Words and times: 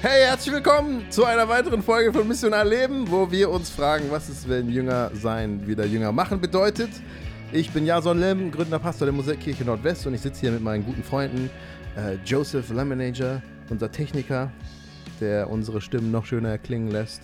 Hey, 0.00 0.24
herzlich 0.24 0.54
willkommen 0.54 1.10
zu 1.10 1.24
einer 1.24 1.48
weiteren 1.48 1.82
Folge 1.82 2.12
von 2.12 2.28
Missionar 2.28 2.64
Leben, 2.64 3.10
wo 3.10 3.28
wir 3.28 3.50
uns 3.50 3.68
fragen, 3.68 4.04
was 4.10 4.28
ist, 4.28 4.48
wenn 4.48 4.70
Jünger 4.70 5.10
sein 5.14 5.66
wieder 5.66 5.84
Jünger 5.84 6.12
machen 6.12 6.40
bedeutet. 6.40 6.90
Ich 7.50 7.72
bin 7.72 7.84
Jason 7.84 8.20
Lim, 8.20 8.52
Gründer 8.52 8.78
Pastor 8.78 9.06
der 9.06 9.12
Musikkirche 9.12 9.64
Nordwest 9.64 10.06
und 10.06 10.14
ich 10.14 10.20
sitze 10.20 10.42
hier 10.42 10.52
mit 10.52 10.62
meinen 10.62 10.84
guten 10.84 11.02
Freunden 11.02 11.50
äh, 11.96 12.14
Joseph 12.24 12.70
Lemonager, 12.70 13.42
unser 13.68 13.90
Techniker, 13.90 14.52
der 15.20 15.50
unsere 15.50 15.80
Stimmen 15.80 16.12
noch 16.12 16.24
schöner 16.24 16.56
klingen 16.58 16.92
lässt. 16.92 17.22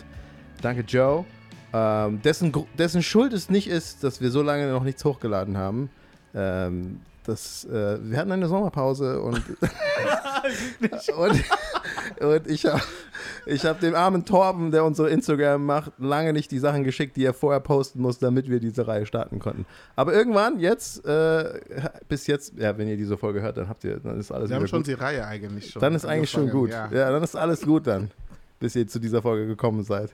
Danke, 0.61 0.81
Joe. 0.81 1.25
Ähm, 1.73 2.21
dessen, 2.23 2.53
dessen 2.77 3.05
Schuld 3.05 3.33
es 3.33 3.49
nicht 3.49 3.69
ist, 3.69 4.03
dass 4.03 4.21
wir 4.21 4.33
so 4.33 4.43
lange 4.43 4.69
noch 4.73 4.83
nichts 4.83 5.05
hochgeladen 5.05 5.57
haben. 5.57 5.89
Ähm, 6.35 7.01
das, 7.25 7.65
äh, 7.67 7.99
wir 8.03 8.19
hatten 8.19 8.33
eine 8.33 8.49
Sommerpause 8.49 9.21
und, 9.21 9.41
und, 11.17 11.45
und 12.21 12.47
ich 12.47 12.67
habe 12.67 12.83
ich 13.47 13.65
hab 13.65 13.81
dem 13.81 13.95
armen 13.95 14.25
Torben, 14.25 14.71
der 14.71 14.85
unsere 14.85 15.11
Instagram 15.11 15.65
macht, 15.65 15.93
lange 15.99 16.33
nicht 16.33 16.51
die 16.51 16.59
Sachen 16.59 16.85
geschickt, 16.85 17.17
die 17.17 17.25
er 17.25 17.35
vorher 17.35 17.61
posten 17.61 18.01
muss, 18.01 18.19
damit 18.19 18.49
wir 18.49 18.61
diese 18.61 18.87
Reihe 18.87 19.07
starten 19.07 19.39
konnten. 19.39 19.67
Aber 19.97 20.13
irgendwann, 20.13 20.59
jetzt, 20.61 21.05
äh, 21.07 21.61
bis 22.09 22.27
jetzt, 22.27 22.55
ja, 22.59 22.77
wenn 22.79 22.89
ihr 22.89 22.97
diese 22.97 23.17
Folge 23.17 23.43
hört, 23.43 23.57
dann 23.57 23.69
habt 23.69 23.85
ihr, 23.85 23.99
dann 24.01 24.19
ist 24.19 24.31
alles 24.33 24.51
Wir 24.51 24.57
haben 24.57 24.67
schon 24.67 24.81
gut. 24.81 24.89
die 24.89 24.93
Reihe 24.95 25.27
eigentlich 25.27 25.71
schon. 25.71 25.81
Dann 25.81 25.95
ist 25.95 26.05
eigentlich 26.05 26.31
schon 26.31 26.51
gut. 26.51 26.71
Ja. 26.71 26.91
Ja. 26.93 27.11
dann 27.11 27.23
ist 27.23 27.37
alles 27.37 27.63
gut 27.63 27.87
dann, 27.87 28.11
bis 28.61 28.75
ihr 28.77 28.87
zu 28.87 28.99
dieser 28.99 29.23
Folge 29.23 29.47
gekommen 29.47 29.83
seid. 29.85 30.11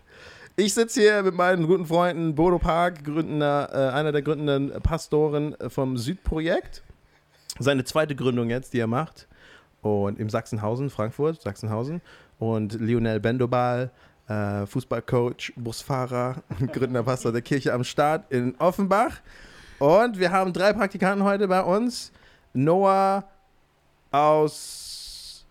Ich 0.57 0.75
sitze 0.75 1.01
hier 1.01 1.23
mit 1.23 1.35
meinen 1.35 1.67
guten 1.67 1.87
Freunden 1.87 2.35
Bodo 2.35 2.59
Park, 2.59 3.05
Gründender, 3.05 3.71
äh, 3.73 3.95
einer 3.95 4.13
der 4.13 4.23
gründenden 4.23 4.83
Pastoren 4.83 5.57
vom 5.69 5.97
Südprojekt. 5.97 6.83
Seine 7.59 7.85
zweite 7.85 8.15
Gründung 8.15 8.51
jetzt, 8.51 8.73
die 8.73 8.81
er 8.81 8.87
macht. 8.87 9.27
Und 9.83 10.19
im 10.19 10.29
Sachsenhausen, 10.29 10.91
Frankfurt, 10.91 11.41
Sachsenhausen. 11.41 12.01
Und 12.39 12.75
Lionel 12.81 13.21
Bendobal, 13.21 13.91
äh, 14.29 14.67
Fußballcoach, 14.67 15.53
Busfahrer, 15.57 16.43
Gründer 16.73 17.03
Pastor 17.03 17.33
der 17.33 17.43
Kirche 17.43 17.73
am 17.73 17.85
Start 17.85 18.31
in 18.31 18.55
Offenbach. 18.59 19.21
Und 19.79 20.19
wir 20.19 20.31
haben 20.31 20.53
drei 20.53 20.73
Praktikanten 20.73 21.25
heute 21.25 21.49
bei 21.49 21.63
uns. 21.63 22.13
Noah 22.53 23.25
aus 24.11 25.45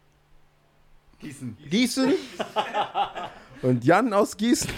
Gießen. 1.19 1.57
Gießen 1.69 2.13
und 3.61 3.83
Jan 3.83 4.13
aus 4.13 4.37
Gießen. 4.37 4.69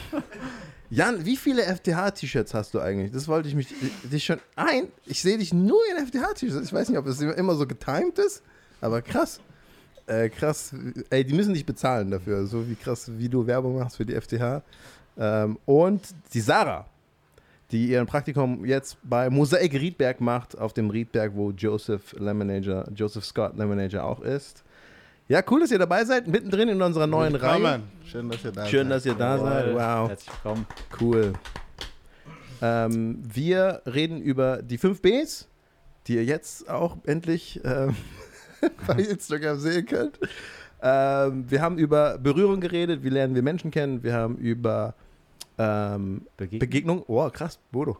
Jan, 0.89 1.25
wie 1.25 1.38
viele 1.38 1.63
FTH-T-Shirts 1.63 2.53
hast 2.53 2.73
du 2.73 2.80
eigentlich? 2.80 3.11
Das 3.11 3.27
wollte 3.27 3.47
ich 3.47 3.55
mich 3.55 3.67
dich 4.03 4.25
schon 4.25 4.39
ein. 4.55 4.88
Ich 5.05 5.21
sehe 5.21 5.38
dich 5.38 5.53
nur 5.53 5.80
in 5.89 6.05
FTH-T-Shirts. 6.05 6.67
Ich 6.67 6.73
weiß 6.73 6.89
nicht, 6.89 6.97
ob 6.97 7.08
es 7.08 7.21
immer 7.21 7.55
so 7.55 7.65
getimed 7.65 8.19
ist, 8.19 8.43
aber 8.81 9.01
krass. 9.01 9.39
Äh, 10.07 10.29
krass. 10.29 10.73
Ey, 11.09 11.23
die 11.23 11.33
müssen 11.33 11.53
dich 11.53 11.65
bezahlen 11.65 12.11
dafür. 12.11 12.45
So 12.45 12.67
wie 12.67 12.75
krass, 12.75 13.09
wie 13.17 13.29
du 13.29 13.45
Werbung 13.47 13.77
machst 13.77 13.97
für 13.97 14.05
die 14.05 14.19
FTH. 14.19 14.61
Ähm, 15.17 15.57
und 15.65 16.01
die 16.33 16.41
Sarah, 16.41 16.85
die 17.71 17.87
ihren 17.89 18.07
Praktikum 18.07 18.65
jetzt 18.65 18.97
bei 19.03 19.29
Mosaik 19.29 19.73
Riedberg 19.73 20.19
macht, 20.19 20.57
auf 20.57 20.73
dem 20.73 20.89
Riedberg, 20.89 21.31
wo 21.35 21.52
Joseph 21.52 22.13
Lemonager, 22.13 22.85
Joseph 22.93 23.25
Scott 23.25 23.57
Lemonager 23.57 24.03
auch 24.03 24.21
ist. 24.21 24.63
Ja, 25.27 25.41
cool, 25.49 25.61
dass 25.61 25.71
ihr 25.71 25.79
dabei 25.79 26.03
seid, 26.03 26.27
mittendrin 26.27 26.67
in 26.67 26.81
unserer 26.81 27.07
neuen 27.07 27.35
Reihe. 27.35 27.81
Schön, 28.05 28.29
dass 28.29 28.43
ihr 28.43 28.52
da 28.52 28.65
Schön, 28.65 28.87
seid. 28.89 28.97
dass 28.97 29.05
ihr 29.05 29.13
da 29.13 29.37
seid. 29.39 29.73
Wow, 29.73 30.09
Herzlich 30.09 30.35
willkommen. 30.43 30.65
cool. 30.99 31.33
Ähm, 32.61 33.19
wir 33.23 33.81
reden 33.85 34.21
über 34.21 34.61
die 34.61 34.77
5 34.77 35.02
Bs, 35.02 35.47
die 36.07 36.15
ihr 36.15 36.25
jetzt 36.25 36.69
auch 36.69 36.97
endlich 37.05 37.61
ähm, 37.63 37.95
bei 38.88 38.95
Instagram 38.95 39.59
sehen 39.59 39.86
könnt. 39.86 40.20
Ähm, 40.81 41.45
wir 41.50 41.62
haben 41.62 41.78
über 41.78 42.17
Berührung 42.17 42.59
geredet, 42.59 43.04
wie 43.04 43.09
lernen 43.09 43.36
wir 43.36 43.44
Menschen 43.44 43.72
kennen. 43.72 44.04
Wir 44.04 44.14
haben 44.14 44.38
über 44.38 44.95
ähm, 45.58 46.26
Begegnen. 46.38 46.59
Begegnung, 46.59 47.04
oh 47.08 47.30
krass, 47.30 47.59
Bodo. 47.72 47.98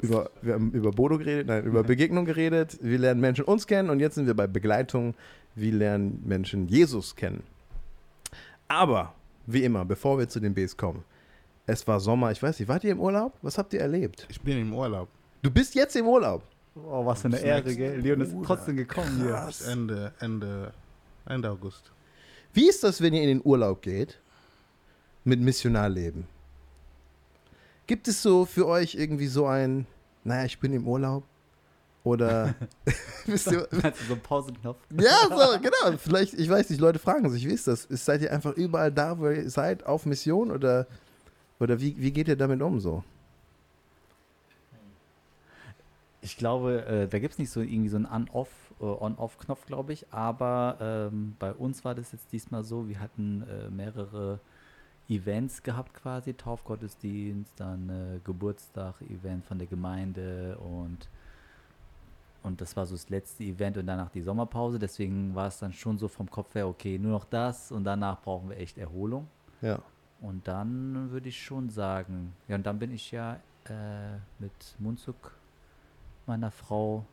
Über, 0.00 0.30
wir 0.42 0.54
haben 0.54 0.72
über 0.72 0.90
Bodo 0.90 1.16
geredet, 1.18 1.46
nein, 1.46 1.64
über 1.64 1.82
Begegnung 1.82 2.24
geredet. 2.24 2.78
Wir 2.82 2.98
lernen 2.98 3.20
Menschen 3.20 3.44
uns 3.44 3.66
kennen 3.66 3.88
und 3.90 4.00
jetzt 4.00 4.16
sind 4.16 4.26
wir 4.26 4.34
bei 4.34 4.46
Begleitung. 4.46 5.14
Wie 5.54 5.70
lernen 5.70 6.22
Menschen 6.26 6.68
Jesus 6.68 7.16
kennen? 7.16 7.42
Aber, 8.68 9.14
wie 9.46 9.64
immer, 9.64 9.84
bevor 9.84 10.18
wir 10.18 10.28
zu 10.28 10.40
den 10.40 10.52
Bs 10.52 10.76
kommen, 10.76 11.04
es 11.66 11.86
war 11.88 11.98
Sommer, 12.00 12.30
ich 12.30 12.42
weiß 12.42 12.58
nicht, 12.58 12.68
wart 12.68 12.84
ihr 12.84 12.92
im 12.92 13.00
Urlaub? 13.00 13.32
Was 13.42 13.56
habt 13.56 13.72
ihr 13.72 13.80
erlebt? 13.80 14.26
Ich 14.28 14.40
bin 14.40 14.58
im 14.58 14.74
Urlaub. 14.74 15.08
Du 15.42 15.50
bist 15.50 15.74
jetzt 15.74 15.96
im 15.96 16.06
Urlaub. 16.06 16.42
Oh, 16.84 17.06
was 17.06 17.22
für 17.22 17.28
eine 17.28 17.38
Ehre, 17.38 17.74
gell? 17.74 18.00
Leon 18.00 18.20
ist 18.20 18.34
trotzdem 18.44 18.76
gekommen 18.76 19.16
hier. 19.22 19.48
Ende, 19.70 20.12
Ende, 20.20 20.72
Ende 21.24 21.50
August. 21.50 21.90
Wie 22.52 22.68
ist 22.68 22.84
das, 22.84 23.00
wenn 23.00 23.14
ihr 23.14 23.22
in 23.22 23.28
den 23.28 23.40
Urlaub 23.44 23.82
geht 23.82 24.18
mit 25.24 25.40
Missionarleben? 25.40 26.26
Gibt 27.86 28.08
es 28.08 28.22
so 28.22 28.44
für 28.44 28.66
euch 28.66 28.94
irgendwie 28.94 29.26
so 29.26 29.46
ein, 29.46 29.86
naja, 30.24 30.44
ich 30.44 30.58
bin 30.58 30.72
im 30.72 30.86
Urlaub? 30.86 31.24
Oder 32.04 32.54
wisst 33.26 33.50
ihr, 33.50 33.66
Meinst 33.70 34.02
du 34.02 34.04
so 34.04 34.12
einen 34.12 34.22
Pausenknopf? 34.22 34.78
Ja, 34.90 35.28
so, 35.28 35.58
genau. 35.62 35.96
Vielleicht, 35.98 36.34
ich 36.34 36.48
weiß 36.48 36.68
nicht, 36.70 36.80
Leute 36.80 36.98
fragen 36.98 37.28
sich, 37.30 37.46
wie 37.46 37.52
ist 37.52 37.66
das? 37.66 37.86
Seid 37.90 38.22
ihr 38.22 38.32
einfach 38.32 38.52
überall 38.52 38.92
da, 38.92 39.18
wo 39.18 39.28
ihr 39.28 39.48
seid, 39.48 39.86
auf 39.86 40.04
Mission 40.04 40.50
oder, 40.50 40.86
oder 41.58 41.80
wie, 41.80 41.96
wie 41.98 42.12
geht 42.12 42.28
ihr 42.28 42.36
damit 42.36 42.60
um 42.60 42.80
so? 42.80 43.02
Ich 46.26 46.36
glaube, 46.36 46.84
äh, 46.86 47.08
da 47.08 47.20
gibt 47.20 47.34
es 47.34 47.38
nicht 47.38 47.50
so 47.50 47.60
irgendwie 47.60 47.88
so 47.88 47.96
einen 47.96 48.06
On-Off, 48.06 48.48
äh, 48.80 48.84
On-Off-Knopf, 48.84 49.64
glaube 49.66 49.92
ich. 49.92 50.12
Aber 50.12 50.76
ähm, 50.80 51.36
bei 51.38 51.52
uns 51.52 51.84
war 51.84 51.94
das 51.94 52.10
jetzt 52.10 52.32
diesmal 52.32 52.64
so, 52.64 52.88
wir 52.88 52.98
hatten 52.98 53.44
äh, 53.48 53.70
mehrere 53.70 54.40
Events 55.08 55.62
gehabt 55.62 55.94
quasi, 55.94 56.34
Taufgottesdienst, 56.34 57.52
dann 57.56 57.88
äh, 57.88 58.18
Geburtstag-Event 58.24 59.44
von 59.44 59.58
der 59.58 59.68
Gemeinde 59.68 60.58
und 60.58 61.08
und 62.42 62.60
das 62.60 62.76
war 62.76 62.86
so 62.86 62.94
das 62.94 63.08
letzte 63.08 63.42
Event 63.42 63.76
und 63.76 63.86
danach 63.86 64.08
die 64.10 64.20
Sommerpause. 64.20 64.78
Deswegen 64.78 65.34
war 65.34 65.48
es 65.48 65.58
dann 65.58 65.72
schon 65.72 65.98
so 65.98 66.06
vom 66.06 66.30
Kopf 66.30 66.54
her, 66.54 66.68
okay, 66.68 66.96
nur 66.96 67.10
noch 67.10 67.24
das 67.24 67.72
und 67.72 67.82
danach 67.82 68.22
brauchen 68.22 68.50
wir 68.50 68.56
echt 68.56 68.78
Erholung. 68.78 69.26
Ja. 69.62 69.80
Und 70.20 70.46
dann 70.46 71.10
würde 71.10 71.28
ich 71.28 71.42
schon 71.42 71.70
sagen, 71.70 72.32
ja, 72.46 72.54
und 72.54 72.64
dann 72.64 72.78
bin 72.78 72.92
ich 72.92 73.10
ja 73.10 73.34
äh, 73.64 74.18
mit 74.38 74.76
Munzuk, 74.78 75.32
meiner 76.26 76.50
Frau, 76.50 77.04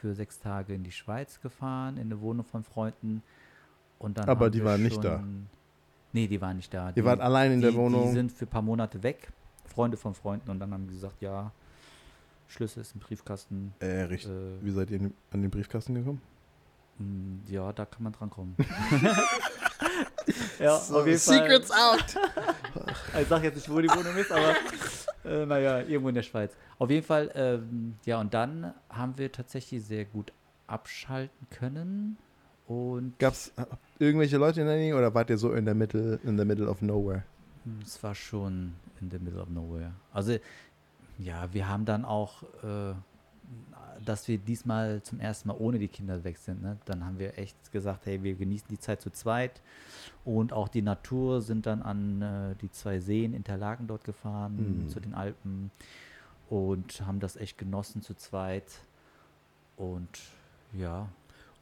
für 0.00 0.14
sechs 0.14 0.40
Tage 0.40 0.74
in 0.74 0.82
die 0.82 0.92
Schweiz 0.92 1.40
gefahren, 1.40 1.96
in 1.96 2.04
eine 2.04 2.20
Wohnung 2.20 2.44
von 2.46 2.64
Freunden. 2.64 3.22
Und 3.98 4.16
dann 4.16 4.28
Aber 4.28 4.48
die 4.48 4.64
waren 4.64 4.82
nicht 4.82 5.02
da? 5.04 5.22
Nee, 6.12 6.26
die 6.26 6.40
waren 6.40 6.56
nicht 6.56 6.72
da. 6.72 6.88
Ihr 6.88 6.92
die, 6.94 7.04
wart 7.04 7.20
allein 7.20 7.52
in 7.52 7.60
die, 7.60 7.66
der 7.66 7.74
Wohnung. 7.74 8.06
Die 8.06 8.12
sind 8.12 8.32
für 8.32 8.46
ein 8.46 8.48
paar 8.48 8.62
Monate 8.62 9.02
weg, 9.02 9.30
Freunde 9.66 9.96
von 9.98 10.14
Freunden. 10.14 10.50
Und 10.50 10.58
dann 10.58 10.72
haben 10.72 10.86
die 10.88 10.94
gesagt, 10.94 11.20
ja, 11.20 11.52
Schlüssel 12.48 12.80
ist 12.80 12.94
im 12.94 13.00
Briefkasten. 13.00 13.74
äh, 13.80 14.02
richtig. 14.02 14.30
Äh, 14.30 14.64
Wie 14.64 14.70
seid 14.70 14.90
ihr 14.90 15.00
an 15.32 15.42
den 15.42 15.50
Briefkasten 15.50 15.94
gekommen? 15.94 16.20
mh, 16.98 17.52
ja, 17.52 17.72
da 17.72 17.84
kann 17.84 18.02
man 18.02 18.12
drankommen. 18.12 18.56
ja, 20.58 20.78
So, 20.78 21.00
auf 21.00 21.06
jeden 21.06 21.18
Secrets 21.18 21.68
Fall. 21.68 21.98
out! 21.98 22.04
Ich 23.20 23.28
sag 23.28 23.42
jetzt 23.42 23.56
nicht, 23.56 23.68
wo 23.68 23.80
die 23.80 23.88
Wohnung 23.88 24.16
ist, 24.16 24.30
aber 24.30 24.54
äh, 25.24 25.44
naja, 25.44 25.80
irgendwo 25.80 26.08
in 26.08 26.14
der 26.14 26.22
Schweiz. 26.22 26.52
Auf 26.80 26.90
jeden 26.90 27.06
Fall, 27.06 27.30
ähm, 27.34 27.94
ja, 28.06 28.18
und 28.20 28.32
dann 28.34 28.72
haben 28.88 29.16
wir 29.18 29.30
tatsächlich 29.30 29.84
sehr 29.84 30.04
gut 30.06 30.32
abschalten 30.66 31.46
können. 31.50 32.16
Und 32.66 33.18
Gab 33.18 33.34
es 33.34 33.52
irgendwelche 33.98 34.38
Leute 34.38 34.62
in 34.62 34.66
der 34.66 34.76
Nähe 34.76 34.96
oder 34.96 35.12
wart 35.14 35.28
ihr 35.30 35.38
so 35.38 35.52
in 35.52 35.64
der 35.66 35.74
Mitte, 35.74 36.18
in 36.24 36.38
the 36.38 36.44
middle 36.44 36.68
of 36.68 36.80
nowhere? 36.82 37.22
hm, 37.64 37.80
es 37.84 38.02
war 38.02 38.14
schon 38.14 38.72
in 39.00 39.10
the 39.10 39.18
middle 39.18 39.40
of 39.42 39.48
nowhere. 39.50 39.92
Also, 40.12 40.36
ja, 41.18 41.52
wir 41.52 41.68
haben 41.68 41.84
dann 41.84 42.04
auch, 42.06 42.44
äh, 42.64 42.94
dass 44.02 44.26
wir 44.28 44.38
diesmal 44.38 45.02
zum 45.02 45.20
ersten 45.20 45.48
Mal 45.48 45.56
ohne 45.58 45.78
die 45.78 45.88
Kinder 45.88 46.24
weg 46.24 46.38
sind. 46.38 46.62
Ne? 46.62 46.78
Dann 46.86 47.04
haben 47.04 47.18
wir 47.18 47.36
echt 47.36 47.72
gesagt, 47.72 48.06
hey, 48.06 48.22
wir 48.22 48.34
genießen 48.36 48.68
die 48.70 48.78
Zeit 48.78 49.02
zu 49.02 49.10
zweit. 49.10 49.60
Und 50.24 50.54
auch 50.54 50.68
die 50.68 50.80
Natur 50.80 51.42
sind 51.42 51.66
dann 51.66 51.82
an 51.82 52.22
äh, 52.22 52.54
die 52.62 52.70
zwei 52.70 53.00
Seen 53.00 53.34
Interlaken 53.34 53.86
dort 53.86 54.04
gefahren, 54.04 54.84
Mhm. 54.84 54.88
zu 54.88 54.98
den 55.00 55.12
Alpen. 55.12 55.70
Und 56.50 57.00
haben 57.06 57.20
das 57.20 57.36
echt 57.36 57.56
genossen 57.56 58.02
zu 58.02 58.14
zweit. 58.14 58.64
Und 59.76 60.08
ja, 60.74 61.08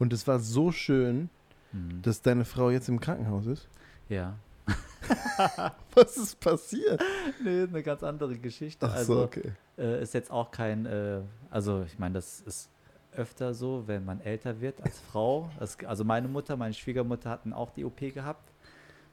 Und 0.00 0.12
es 0.12 0.26
war 0.26 0.40
so 0.40 0.72
schön, 0.72 1.28
hm, 1.72 2.02
dass 2.02 2.22
deine 2.22 2.44
Frau 2.44 2.70
jetzt 2.70 2.88
im 2.88 2.98
Krankenhaus 2.98 3.46
ist. 3.46 3.68
ja. 4.08 4.34
Was 5.94 6.16
ist 6.18 6.40
passiert? 6.40 7.02
Nee, 7.42 7.62
ist 7.62 7.70
eine 7.70 7.82
ganz 7.82 8.02
andere 8.02 8.36
Geschichte. 8.36 8.84
Ach 8.86 8.94
also, 8.94 9.14
so, 9.14 9.22
okay. 9.24 9.52
äh, 9.78 10.02
ist 10.02 10.12
jetzt 10.12 10.30
auch 10.30 10.50
kein, 10.50 10.84
äh, 10.84 11.20
also 11.48 11.84
ich 11.86 11.98
meine, 11.98 12.14
das 12.14 12.40
ist 12.40 12.68
öfter 13.16 13.54
so, 13.54 13.84
wenn 13.86 14.04
man 14.04 14.20
älter 14.20 14.60
wird 14.60 14.82
als 14.82 14.98
Frau. 15.12 15.50
Das, 15.58 15.78
also 15.86 16.04
meine 16.04 16.28
Mutter, 16.28 16.56
meine 16.58 16.74
Schwiegermutter 16.74 17.30
hatten 17.30 17.52
auch 17.54 17.70
die 17.70 17.84
OP 17.84 17.98
gehabt. 18.12 18.50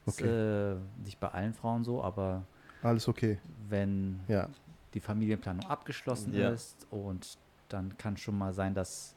Ist, 0.04 0.20
Okay. 0.20 0.72
äh, 0.72 0.76
nicht 1.02 1.18
bei 1.20 1.28
allen 1.28 1.54
Frauen 1.54 1.82
so, 1.84 2.02
aber 2.02 2.42
Alles 2.82 3.08
okay. 3.08 3.38
wenn 3.68 4.20
Ja. 4.28 4.48
Die 4.96 5.00
Familienplanung 5.00 5.64
abgeschlossen 5.66 6.32
Ja. 6.34 6.48
ist 6.50 6.86
und 6.90 7.38
dann 7.68 7.96
kann 7.98 8.16
schon 8.16 8.36
mal 8.38 8.52
sein, 8.54 8.72
dass 8.74 9.14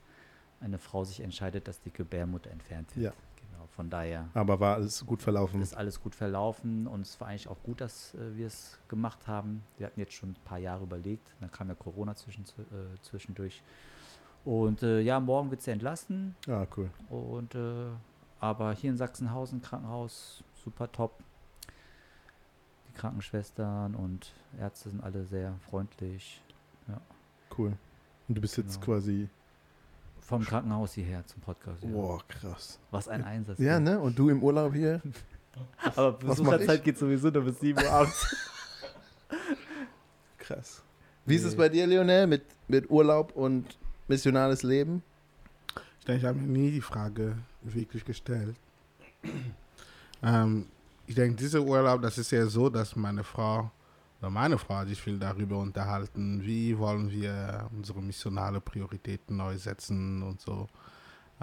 eine 0.59 0.77
Frau 0.77 1.05
sich 1.05 1.21
entscheidet, 1.21 1.67
dass 1.69 1.79
die 1.79 1.91
Gebärmutter 1.91 2.51
entfernt 2.51 2.93
wird. 2.97 3.05
Ja. 3.15 3.21
Genau, 3.37 3.65
von 3.67 3.89
daher 3.89 4.27
Aber 4.33 4.59
war 4.59 4.75
alles 4.75 5.05
gut 5.05 5.21
verlaufen. 5.21 5.61
ist 5.61 5.73
alles 5.77 6.01
gut 6.01 6.15
verlaufen 6.15 6.85
und 6.85 7.01
es 7.01 7.19
war 7.21 7.29
eigentlich 7.29 7.47
auch 7.47 7.63
gut, 7.63 7.79
dass 7.79 8.13
äh, 8.15 8.35
wir 8.35 8.47
es 8.47 8.77
gemacht 8.89 9.25
haben. 9.27 9.63
Wir 9.77 9.87
hatten 9.87 9.99
jetzt 10.01 10.13
schon 10.13 10.31
ein 10.31 10.35
paar 10.43 10.57
Jahre 10.57 10.83
überlegt, 10.83 11.33
dann 11.39 11.49
kam 11.49 11.69
ja 11.69 11.75
Corona 11.75 12.13
zwischen, 12.15 12.43
äh, 12.43 12.99
zwischendurch. 13.01 13.63
Und 14.43 14.83
äh, 14.83 14.99
ja, 14.99 15.19
morgen 15.21 15.49
wird 15.49 15.61
sie 15.61 15.71
entlassen. 15.71 16.35
Ah, 16.49 16.65
cool. 16.75 16.89
Und 17.09 17.55
äh, 17.55 17.87
aber 18.41 18.73
hier 18.73 18.89
in 18.89 18.97
Sachsenhausen, 18.97 19.61
Krankenhaus, 19.61 20.43
super 20.63 20.91
top. 20.91 21.13
Krankenschwestern 22.99 23.95
und 23.95 24.33
Ärzte 24.59 24.89
sind 24.89 25.01
alle 25.03 25.23
sehr 25.25 25.53
freundlich. 25.69 26.41
Cool. 27.57 27.73
Und 28.27 28.35
du 28.35 28.41
bist 28.41 28.57
jetzt 28.57 28.81
Genau. 28.81 28.85
quasi. 28.97 29.29
Vom 30.21 30.43
Krankenhaus 30.45 30.93
hierher 30.93 31.25
zum 31.25 31.41
Podcast. 31.41 31.81
Ja. 31.83 31.89
Boah, 31.89 32.21
krass. 32.27 32.77
Was 32.91 33.07
ein 33.07 33.23
Einsatz. 33.23 33.57
Ja, 33.57 33.73
ja. 33.73 33.79
ne? 33.79 33.99
Und 33.99 34.19
du 34.19 34.29
im 34.29 34.43
Urlaub 34.43 34.73
hier? 34.73 35.01
Aber 35.95 36.11
Besucherzeit 36.13 36.83
geht 36.83 36.97
sowieso 36.97 37.29
nur 37.29 37.43
bis 37.43 37.59
7 37.59 37.81
Uhr 37.81 37.89
abends. 37.89 38.35
Krass. 40.37 40.83
Wie 41.25 41.35
ist 41.35 41.43
es 41.45 41.53
Nee. 41.53 41.57
bei 41.57 41.69
dir, 41.69 41.87
Lionel, 41.87 42.27
mit, 42.27 42.43
mit 42.67 42.89
Urlaub 42.89 43.35
und 43.35 43.77
missionales 44.07 44.63
Leben? 44.63 45.01
Ich 45.99 46.05
denke, 46.05 46.19
ich 46.21 46.25
habe 46.25 46.37
mir 46.37 46.47
nie 46.47 46.71
die 46.71 46.81
Frage 46.81 47.37
wirklich 47.61 48.05
gestellt. 48.05 48.55
ähm, 50.23 50.67
ich 51.09 51.15
denke, 51.15 51.37
dieser 51.37 51.61
Urlaub, 51.61 52.03
das 52.03 52.19
ist 52.19 52.29
ja 52.29 52.45
so, 52.45 52.69
dass 52.69 52.95
meine 52.95 53.23
Frau 53.23 53.71
oder 54.21 54.29
meine 54.29 54.59
Frau 54.59 54.85
sich 54.85 55.01
viel 55.01 55.17
darüber 55.17 55.57
unterhalten, 55.57 56.39
wie 56.43 56.77
wollen 56.77 57.09
wir 57.09 57.67
unsere 57.75 57.99
missionale 57.99 58.61
Prioritäten 58.61 59.37
neu 59.37 59.57
setzen 59.57 60.21
und 60.21 60.39
so. 60.39 60.67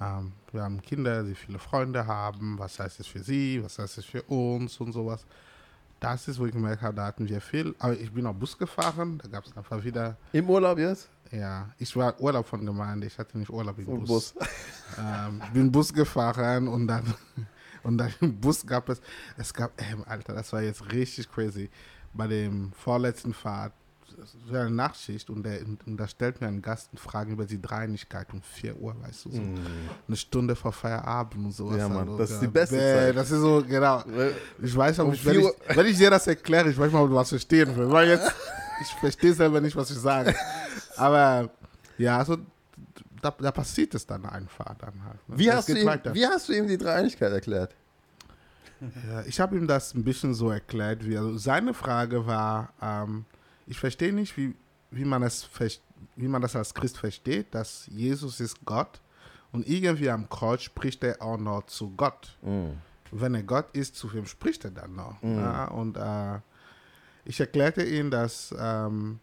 Ähm, 0.00 0.30
wir 0.52 0.62
haben 0.62 0.80
Kinder, 0.80 1.24
die 1.24 1.34
viele 1.34 1.58
Freunde 1.58 2.06
haben. 2.06 2.56
Was 2.60 2.78
heißt 2.78 3.00
es 3.00 3.08
für 3.08 3.24
sie? 3.24 3.60
Was 3.60 3.80
heißt 3.80 3.98
es 3.98 4.04
für 4.04 4.22
uns 4.22 4.78
und 4.78 4.92
sowas? 4.92 5.26
Das 5.98 6.28
ist, 6.28 6.38
wo 6.38 6.46
ich 6.46 6.52
gemerkt 6.52 6.82
habe, 6.82 6.94
da 6.94 7.06
hatten 7.06 7.28
wir 7.28 7.40
viel. 7.40 7.74
Aber 7.80 7.94
ich 7.94 8.12
bin 8.12 8.24
auch 8.26 8.34
Bus 8.34 8.56
gefahren. 8.56 9.18
Da 9.18 9.28
gab 9.28 9.46
es 9.46 9.56
einfach 9.56 9.82
wieder, 9.82 10.16
Im 10.32 10.48
Urlaub 10.48 10.78
jetzt? 10.78 11.08
ja, 11.32 11.70
ich 11.76 11.96
war 11.96 12.20
Urlaub 12.20 12.46
von 12.46 12.64
Gemeinde. 12.64 13.08
Ich 13.08 13.18
hatte 13.18 13.36
nicht 13.36 13.50
Urlaub 13.50 13.76
im 13.78 13.88
Im 13.88 14.04
Bus. 14.04 14.32
Ähm, 14.96 15.42
ich 15.44 15.50
bin 15.50 15.72
Bus 15.72 15.92
gefahren 15.92 16.68
und 16.68 16.86
dann, 16.86 17.12
und 17.86 17.98
dann 17.98 18.12
im 18.20 18.36
Bus 18.40 18.66
gab 18.66 18.88
es, 18.88 19.00
es 19.36 19.52
gab, 19.54 19.72
ähm, 19.80 20.04
Alter, 20.06 20.34
das 20.34 20.52
war 20.52 20.62
jetzt 20.62 20.92
richtig 20.92 21.30
crazy. 21.30 21.70
Bei 22.12 22.26
dem 22.26 22.72
vorletzten 22.72 23.32
Fahrt, 23.34 23.72
war 24.48 24.62
eine 24.62 24.70
Nachtschicht 24.70 25.28
und, 25.28 25.42
der, 25.42 25.60
und, 25.60 25.96
da 25.98 26.08
stellt 26.08 26.40
mir 26.40 26.46
ein 26.46 26.62
Gast 26.62 26.88
Fragen 26.94 27.32
über 27.32 27.44
die 27.44 27.60
Dreinigkeit 27.60 28.32
um 28.32 28.40
4 28.40 28.76
Uhr, 28.76 28.94
weißt 29.02 29.26
du, 29.26 29.30
so 29.32 29.40
Mhm. 29.42 29.56
eine 30.08 30.16
Stunde 30.16 30.56
vor 30.56 30.72
Feierabend 30.72 31.44
und 31.44 31.52
sowas. 31.52 31.76
Ja, 31.76 31.88
Mann, 31.88 32.08
Also, 32.08 32.16
das 32.18 32.30
ist 32.30 32.40
die 32.40 32.46
beste 32.46 32.76
bäh, 32.76 32.92
Zeit. 32.94 33.16
Das 33.16 33.30
ist 33.30 33.40
so, 33.40 33.62
genau. 33.68 34.02
Ich 34.62 34.74
weiß 34.74 35.00
auch 35.00 35.04
Um 35.04 35.10
nicht, 35.10 35.24
wenn 35.26 35.40
ich, 35.40 35.46
wenn 35.74 35.86
ich 35.86 35.98
dir 35.98 36.08
das 36.08 36.26
erkläre, 36.26 36.70
ich 36.70 36.78
weiß 36.78 36.90
mal, 36.92 37.02
ob 37.02 37.10
du 37.10 37.14
was 37.16 37.28
verstehen 37.28 37.70
willst. 37.76 37.92
Weil 37.92 38.08
jetzt, 38.08 38.32
ich 38.80 38.88
verstehe 38.94 39.34
selber 39.34 39.60
nicht, 39.60 39.76
was 39.76 39.90
ich 39.90 39.98
sage. 39.98 40.34
Aber 40.96 41.50
ja, 41.98 42.16
also 42.18 42.38
da, 43.30 43.36
da 43.38 43.50
passiert 43.50 43.94
es 43.94 44.06
dann 44.06 44.24
einfach 44.24 44.74
dann 44.74 45.04
halt. 45.04 45.28
ne? 45.28 45.38
Wie 45.38 45.50
hast, 45.50 45.68
du 45.68 45.78
ihm, 45.78 45.86
weiter. 45.86 46.14
wie 46.14 46.26
hast 46.26 46.48
du 46.48 46.52
ihm 46.52 46.68
die 46.68 46.78
Dreieinigkeit 46.78 47.32
erklärt? 47.32 47.74
Ja, 48.80 49.22
ich 49.22 49.40
habe 49.40 49.56
ihm 49.56 49.66
das 49.66 49.94
ein 49.94 50.04
bisschen 50.04 50.34
so 50.34 50.50
erklärt, 50.50 51.06
wie 51.06 51.16
also 51.16 51.36
seine 51.38 51.72
Frage 51.72 52.26
war, 52.26 52.72
ähm, 52.82 53.24
ich 53.66 53.78
verstehe 53.78 54.12
nicht, 54.12 54.36
wie, 54.36 54.54
wie, 54.90 55.04
man 55.04 55.22
es 55.22 55.48
wie 56.14 56.28
man 56.28 56.42
das 56.42 56.54
als 56.54 56.74
Christ 56.74 56.98
versteht, 56.98 57.54
dass 57.54 57.86
Jesus 57.86 58.38
ist 58.38 58.64
Gott 58.64 59.00
und 59.52 59.66
irgendwie 59.66 60.10
am 60.10 60.28
Kreuz 60.28 60.62
spricht 60.62 61.02
er 61.02 61.22
auch 61.22 61.38
noch 61.38 61.64
zu 61.66 61.90
Gott. 61.96 62.36
Mhm. 62.42 62.74
Wenn 63.10 63.34
er 63.34 63.44
Gott 63.44 63.74
ist, 63.74 63.96
zu 63.96 64.12
wem 64.12 64.26
spricht 64.26 64.64
er 64.64 64.72
dann 64.72 64.94
noch? 64.94 65.20
Mhm. 65.22 65.38
Ja, 65.38 65.68
und 65.68 65.96
äh, 65.96 66.40
ich 67.24 67.40
erklärte 67.40 67.82
ihm, 67.82 68.10
dass 68.10 68.54
ähm, 68.58 69.20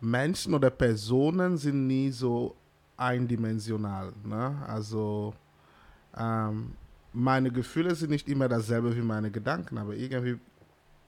Menschen 0.00 0.52
oder 0.52 0.70
Personen 0.70 1.56
sind 1.56 1.86
nie 1.86 2.10
so 2.10 2.56
eindimensional. 3.02 4.12
Ne? 4.24 4.56
Also 4.66 5.34
ähm, 6.16 6.72
meine 7.12 7.50
Gefühle 7.50 7.94
sind 7.94 8.10
nicht 8.10 8.28
immer 8.28 8.48
dasselbe 8.48 8.94
wie 8.96 9.02
meine 9.02 9.30
Gedanken, 9.30 9.78
aber 9.78 9.94
irgendwie 9.94 10.38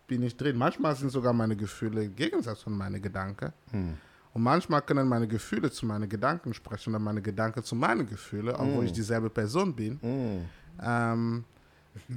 bin 0.06 0.22
ich 0.22 0.36
drin. 0.36 0.56
Manchmal 0.56 0.94
sind 0.96 1.10
sogar 1.10 1.32
meine 1.32 1.56
Gefühle 1.56 2.04
im 2.04 2.14
Gegensatz 2.14 2.62
von 2.62 2.76
meinen 2.76 3.00
Gedanken. 3.00 3.52
Mhm. 3.72 3.94
Und 4.34 4.42
manchmal 4.42 4.82
können 4.82 5.08
meine 5.08 5.28
Gefühle 5.28 5.70
zu 5.70 5.86
meinen 5.86 6.08
Gedanken 6.08 6.52
sprechen 6.52 6.90
oder 6.90 6.98
meine 6.98 7.22
Gedanken 7.22 7.62
zu 7.62 7.76
meinen 7.76 8.04
Gefühlen, 8.06 8.54
obwohl 8.54 8.82
Mm. 8.82 8.86
ich 8.86 8.92
dieselbe 8.92 9.30
Person 9.30 9.72
bin. 9.72 9.92
Mhm. 10.02 10.44
Ähm, 10.82 11.44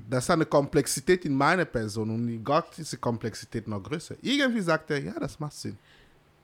das 0.09 0.23
ist 0.23 0.31
eine 0.31 0.45
Komplexität 0.47 1.25
in 1.25 1.35
meiner 1.35 1.65
Person 1.65 2.09
und 2.09 2.27
in 2.27 2.44
Gott 2.44 2.77
ist 2.80 2.91
die 2.91 2.97
Komplexität 2.97 3.68
noch 3.68 3.83
größer. 3.83 4.15
Irgendwie 4.23 4.62
sagt 4.62 4.89
er, 4.89 5.00
ja, 5.00 5.13
das 5.19 5.39
macht 5.39 5.53
Sinn. 5.53 5.77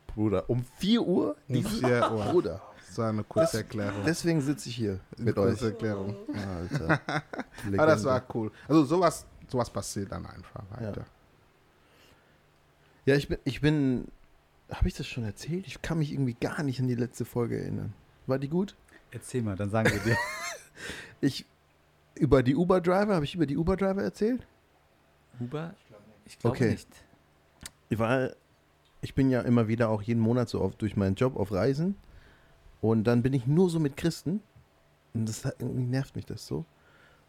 Bruder, 0.05 0.47
um 0.47 0.63
4 0.77 1.01
Uhr? 1.01 1.35
Um 1.49 1.63
4 1.65 2.11
Uhr. 2.11 2.25
Bruder. 2.25 2.61
So 2.93 3.01
eine 3.01 3.23
kurze 3.23 3.57
Erklärung. 3.57 4.03
Deswegen 4.05 4.39
sitze 4.41 4.69
ich 4.69 4.75
hier 4.75 4.99
Eine 5.17 5.25
mit 5.25 5.37
euch. 5.37 5.49
kurze 5.51 5.65
Erklärung. 5.71 6.15
Alter. 6.33 7.01
Aber 7.77 7.85
das 7.87 8.03
war 8.03 8.23
cool. 8.35 8.51
Also 8.67 8.83
sowas, 8.85 9.25
sowas 9.47 9.69
passiert 9.69 10.11
dann 10.11 10.25
einfach 10.25 10.63
weiter. 10.71 11.05
Ja, 13.05 13.15
ich 13.15 13.27
bin, 13.27 13.37
ich 13.43 13.61
bin, 13.61 14.07
habe 14.71 14.87
ich 14.87 14.93
das 14.93 15.07
schon 15.07 15.23
erzählt? 15.23 15.65
Ich 15.67 15.81
kann 15.81 15.97
mich 15.97 16.11
irgendwie 16.13 16.35
gar 16.35 16.61
nicht 16.63 16.79
an 16.79 16.87
die 16.87 16.95
letzte 16.95 17.25
Folge 17.25 17.59
erinnern. 17.59 17.93
War 18.27 18.37
die 18.39 18.47
gut? 18.47 18.75
Erzähl 19.11 19.41
mal, 19.41 19.55
dann 19.55 19.69
sagen 19.69 19.91
wir 19.91 19.99
dir. 19.99 20.17
Ich, 21.21 21.45
über 22.15 22.41
die 22.43 22.55
Uber-Driver, 22.55 23.15
habe 23.15 23.23
ich 23.23 23.35
über 23.35 23.45
die 23.45 23.55
Uber-Driver 23.55 24.01
erzählt? 24.03 24.45
Uber? 25.39 25.73
Ich 26.25 26.37
glaube 26.39 26.55
Okay. 26.57 26.71
nicht. 26.71 26.87
Weil 27.91 28.35
ich 29.01 29.13
bin 29.13 29.29
ja 29.29 29.41
immer 29.41 29.67
wieder 29.67 29.87
auch 29.89 30.01
jeden 30.01 30.19
Monat 30.19 30.49
so 30.49 30.59
oft 30.61 30.81
durch 30.81 30.97
meinen 30.97 31.15
Job 31.15 31.37
auf 31.37 31.51
Reisen 31.51 31.95
und 32.83 33.05
dann 33.05 33.21
bin 33.23 33.33
ich 33.33 33.47
nur 33.47 33.69
so 33.69 33.79
mit 33.79 33.95
Christen 33.97 34.41
und 35.13 35.27
das 35.29 35.45
hat- 35.45 35.55
irgendwie 35.59 35.85
nervt 35.85 36.15
mich 36.15 36.25
das 36.25 36.45
so. 36.45 36.65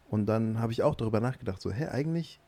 Und 0.09 0.25
dann 0.27 0.59
habe 0.59 0.71
ich 0.71 0.83
auch 0.83 0.95
darüber 0.95 1.19
nachgedacht, 1.19 1.61
so, 1.61 1.71
hä, 1.71 1.87
eigentlich 1.87 2.39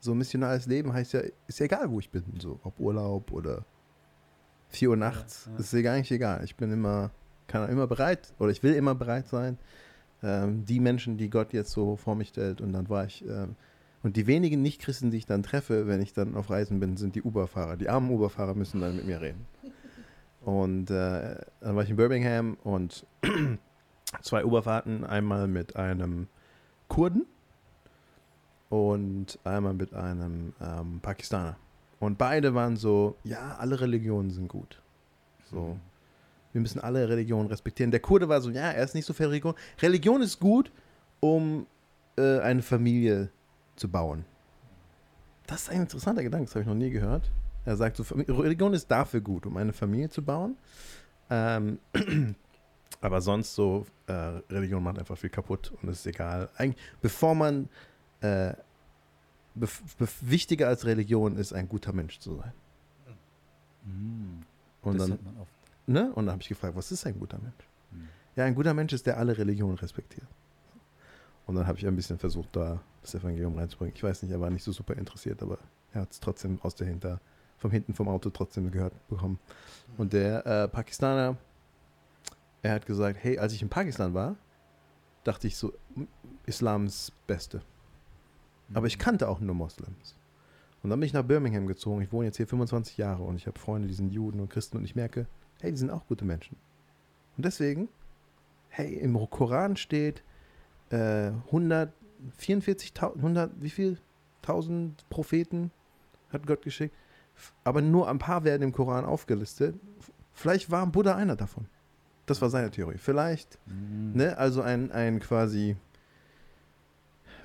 so 0.00 0.14
missionales 0.14 0.66
Leben 0.66 0.92
heißt 0.92 1.12
ja, 1.14 1.20
ist 1.46 1.58
ja 1.60 1.66
egal, 1.66 1.90
wo 1.90 1.98
ich 2.00 2.10
bin, 2.10 2.24
so, 2.40 2.58
ob 2.64 2.78
Urlaub 2.78 3.32
oder 3.32 3.64
4 4.68 4.90
Uhr 4.90 4.96
nachts, 4.96 5.46
Ja, 5.46 5.52
ja. 5.52 5.58
ist 5.60 5.72
ja 5.72 5.82
gar 5.82 5.96
nicht 5.96 6.10
egal. 6.10 6.44
Ich 6.44 6.56
bin 6.56 6.70
immer, 6.72 7.10
kann 7.46 7.68
immer 7.70 7.86
bereit 7.86 8.34
oder 8.38 8.50
ich 8.50 8.62
will 8.62 8.74
immer 8.74 8.94
bereit 8.94 9.28
sein, 9.28 9.58
ähm, 10.22 10.64
die 10.64 10.80
Menschen, 10.80 11.16
die 11.16 11.30
Gott 11.30 11.52
jetzt 11.52 11.70
so 11.70 11.96
vor 11.96 12.14
mich 12.16 12.28
stellt 12.30 12.60
und 12.60 12.72
dann 12.72 12.88
war 12.88 13.04
ich, 13.06 13.24
ähm, 13.26 13.54
und 14.02 14.16
die 14.16 14.26
wenigen 14.26 14.60
Nicht-Christen, 14.62 15.10
die 15.10 15.16
ich 15.18 15.26
dann 15.26 15.42
treffe, 15.42 15.86
wenn 15.86 16.00
ich 16.02 16.12
dann 16.12 16.34
auf 16.36 16.50
Reisen 16.50 16.78
bin, 16.80 16.96
sind 16.96 17.14
die 17.14 17.22
Uber-Fahrer. 17.22 17.76
Die 17.76 17.88
armen 17.88 18.10
Uber-Fahrer 18.10 18.54
müssen 18.54 18.80
dann 18.80 18.96
mit 18.96 19.06
mir 19.06 19.20
reden. 19.20 19.46
Und 20.46 20.90
äh, 20.92 21.40
dann 21.60 21.74
war 21.74 21.82
ich 21.82 21.90
in 21.90 21.96
Birmingham 21.96 22.56
und 22.62 23.04
zwei 24.22 24.44
Uberfahrten, 24.44 25.02
einmal 25.02 25.48
mit 25.48 25.74
einem 25.74 26.28
Kurden 26.86 27.26
und 28.68 29.40
einmal 29.42 29.74
mit 29.74 29.92
einem 29.92 30.52
ähm, 30.60 31.00
Pakistaner. 31.02 31.56
Und 31.98 32.16
beide 32.16 32.54
waren 32.54 32.76
so, 32.76 33.16
ja, 33.24 33.56
alle 33.58 33.80
Religionen 33.80 34.30
sind 34.30 34.46
gut. 34.46 34.80
So, 35.50 35.76
wir 36.52 36.60
müssen 36.60 36.78
alle 36.78 37.08
Religionen 37.08 37.48
respektieren. 37.48 37.90
Der 37.90 37.98
Kurde 37.98 38.28
war 38.28 38.40
so, 38.40 38.50
ja, 38.50 38.70
er 38.70 38.84
ist 38.84 38.94
nicht 38.94 39.06
so 39.06 39.14
für 39.14 39.28
Religion. 39.28 39.56
Religion 39.82 40.22
ist 40.22 40.38
gut, 40.38 40.70
um 41.18 41.66
äh, 42.16 42.38
eine 42.38 42.62
Familie 42.62 43.30
zu 43.74 43.88
bauen. 43.88 44.24
Das 45.48 45.62
ist 45.62 45.70
ein 45.70 45.80
interessanter 45.80 46.22
Gedanke, 46.22 46.44
das 46.44 46.54
habe 46.54 46.62
ich 46.62 46.68
noch 46.68 46.74
nie 46.76 46.90
gehört. 46.90 47.32
Er 47.66 47.76
sagt 47.76 47.96
so, 47.96 48.04
Religion 48.14 48.72
ist 48.72 48.90
dafür 48.90 49.20
gut, 49.20 49.44
um 49.44 49.56
eine 49.56 49.72
Familie 49.72 50.08
zu 50.08 50.22
bauen. 50.22 50.56
Ähm, 51.28 51.78
aber 53.00 53.20
sonst 53.20 53.54
so, 53.54 53.84
äh, 54.06 54.12
Religion 54.12 54.82
macht 54.82 54.98
einfach 54.98 55.18
viel 55.18 55.30
kaputt 55.30 55.72
und 55.82 55.88
ist 55.88 56.06
egal. 56.06 56.48
Eigentlich, 56.56 56.82
bevor 57.02 57.34
man, 57.34 57.68
äh, 58.20 58.54
wichtiger 60.20 60.68
als 60.68 60.84
Religion 60.86 61.36
ist, 61.36 61.52
ein 61.52 61.68
guter 61.68 61.92
Mensch 61.92 62.18
zu 62.18 62.36
sein. 62.36 62.52
Hm, 63.84 64.42
Und 64.82 64.98
das 64.98 65.02
dann, 65.08 65.10
hört 65.12 65.24
man 65.24 65.36
oft. 65.38 65.52
ne? 65.86 66.12
Und 66.14 66.26
dann 66.26 66.32
habe 66.34 66.42
ich 66.42 66.48
gefragt, 66.48 66.76
was 66.76 66.92
ist 66.92 67.06
ein 67.06 67.18
guter 67.18 67.38
Mensch? 67.38 67.54
Hm. 67.92 68.08
Ja, 68.36 68.44
ein 68.44 68.54
guter 68.54 68.74
Mensch 68.74 68.92
ist, 68.92 69.06
der 69.06 69.16
alle 69.18 69.36
Religionen 69.36 69.78
respektiert. 69.78 70.26
Und 71.46 71.54
dann 71.54 71.66
habe 71.66 71.78
ich 71.78 71.86
ein 71.86 71.96
bisschen 71.96 72.18
versucht, 72.18 72.54
da 72.54 72.80
das 73.02 73.14
Evangelium 73.14 73.56
reinzubringen. 73.56 73.94
Ich 73.94 74.02
weiß 74.02 74.22
nicht, 74.22 74.32
er 74.32 74.40
war 74.40 74.50
nicht 74.50 74.64
so 74.64 74.72
super 74.72 74.94
interessiert, 74.96 75.42
aber 75.42 75.58
er 75.92 76.02
hat 76.02 76.12
es 76.12 76.20
trotzdem 76.20 76.58
aus 76.62 76.74
der 76.74 76.86
Hinter, 76.88 77.20
vom 77.58 77.70
hinten 77.70 77.94
vom 77.94 78.08
Auto 78.08 78.30
trotzdem 78.30 78.70
gehört 78.70 78.92
bekommen. 79.08 79.38
Und 79.96 80.12
der 80.12 80.44
äh, 80.46 80.68
Pakistaner, 80.68 81.36
er 82.62 82.74
hat 82.74 82.86
gesagt, 82.86 83.18
hey, 83.22 83.38
als 83.38 83.52
ich 83.52 83.62
in 83.62 83.68
Pakistan 83.68 84.14
war, 84.14 84.36
dachte 85.24 85.46
ich 85.46 85.56
so, 85.56 85.72
"M- 85.96 86.08
Islam 86.44 86.86
ist 86.86 87.08
das 87.08 87.16
Beste. 87.26 87.62
Aber 88.74 88.86
ich 88.86 88.98
kannte 88.98 89.28
auch 89.28 89.40
nur 89.40 89.54
Moslems. 89.54 90.16
Und 90.82 90.90
dann 90.90 91.00
bin 91.00 91.06
ich 91.06 91.12
nach 91.12 91.22
Birmingham 91.24 91.66
gezogen. 91.66 92.02
Ich 92.02 92.12
wohne 92.12 92.26
jetzt 92.26 92.36
hier 92.36 92.46
25 92.46 92.96
Jahre 92.96 93.22
und 93.22 93.36
ich 93.36 93.46
habe 93.46 93.58
Freunde, 93.58 93.88
die 93.88 93.94
sind 93.94 94.12
Juden 94.12 94.40
und 94.40 94.50
Christen 94.50 94.76
und 94.76 94.84
ich 94.84 94.94
merke, 94.94 95.26
hey, 95.60 95.70
die 95.70 95.78
sind 95.78 95.90
auch 95.90 96.06
gute 96.06 96.24
Menschen. 96.24 96.56
Und 97.36 97.44
deswegen, 97.44 97.88
hey, 98.68 98.94
im 98.94 99.14
Koran 99.30 99.76
steht, 99.76 100.22
äh, 100.90 101.30
100 101.46 101.92
44.000, 102.40 103.16
100, 103.16 103.50
wie 103.60 103.70
viel? 103.70 103.98
1000 104.42 105.08
Propheten 105.10 105.70
hat 106.32 106.46
Gott 106.46 106.62
geschickt. 106.62 106.94
Aber 107.64 107.82
nur 107.82 108.08
ein 108.08 108.18
paar 108.18 108.44
werden 108.44 108.62
im 108.62 108.72
Koran 108.72 109.04
aufgelistet. 109.04 109.76
Vielleicht 110.32 110.70
war 110.70 110.86
Buddha 110.86 111.14
einer 111.14 111.36
davon. 111.36 111.66
Das 112.26 112.42
war 112.42 112.50
seine 112.50 112.70
Theorie. 112.70 112.98
Vielleicht, 112.98 113.58
Mhm. 113.66 114.12
ne, 114.14 114.36
also 114.38 114.62
ein, 114.62 114.90
ein 114.92 115.20
quasi, 115.20 115.76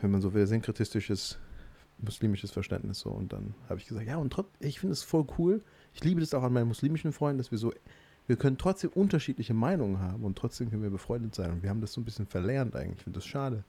wenn 0.01 0.11
man 0.11 0.21
so 0.21 0.33
will, 0.33 0.47
synkretistisches 0.47 1.37
muslimisches 1.99 2.51
Verständnis 2.51 2.99
so. 2.99 3.09
Und 3.11 3.31
dann 3.33 3.53
habe 3.69 3.79
ich 3.79 3.85
gesagt, 3.87 4.07
ja, 4.07 4.17
und 4.17 4.33
trotz, 4.33 4.47
ich 4.59 4.79
finde 4.79 4.93
es 4.93 5.03
voll 5.03 5.25
cool. 5.37 5.61
Ich 5.93 6.03
liebe 6.03 6.19
das 6.19 6.33
auch 6.33 6.43
an 6.43 6.53
meinen 6.53 6.67
muslimischen 6.67 7.11
Freunden, 7.11 7.37
dass 7.37 7.51
wir 7.51 7.59
so, 7.59 7.73
wir 8.27 8.37
können 8.37 8.57
trotzdem 8.57 8.89
unterschiedliche 8.91 9.53
Meinungen 9.53 9.99
haben 9.99 10.23
und 10.23 10.37
trotzdem 10.37 10.69
können 10.71 10.81
wir 10.83 10.89
befreundet 10.89 11.35
sein. 11.35 11.51
Und 11.51 11.63
wir 11.63 11.69
haben 11.69 11.81
das 11.81 11.93
so 11.93 12.01
ein 12.01 12.05
bisschen 12.05 12.25
verlernt 12.25 12.75
eigentlich. 12.75 12.97
Ich 12.99 13.03
finde 13.03 13.17
das 13.19 13.25
schade, 13.27 13.63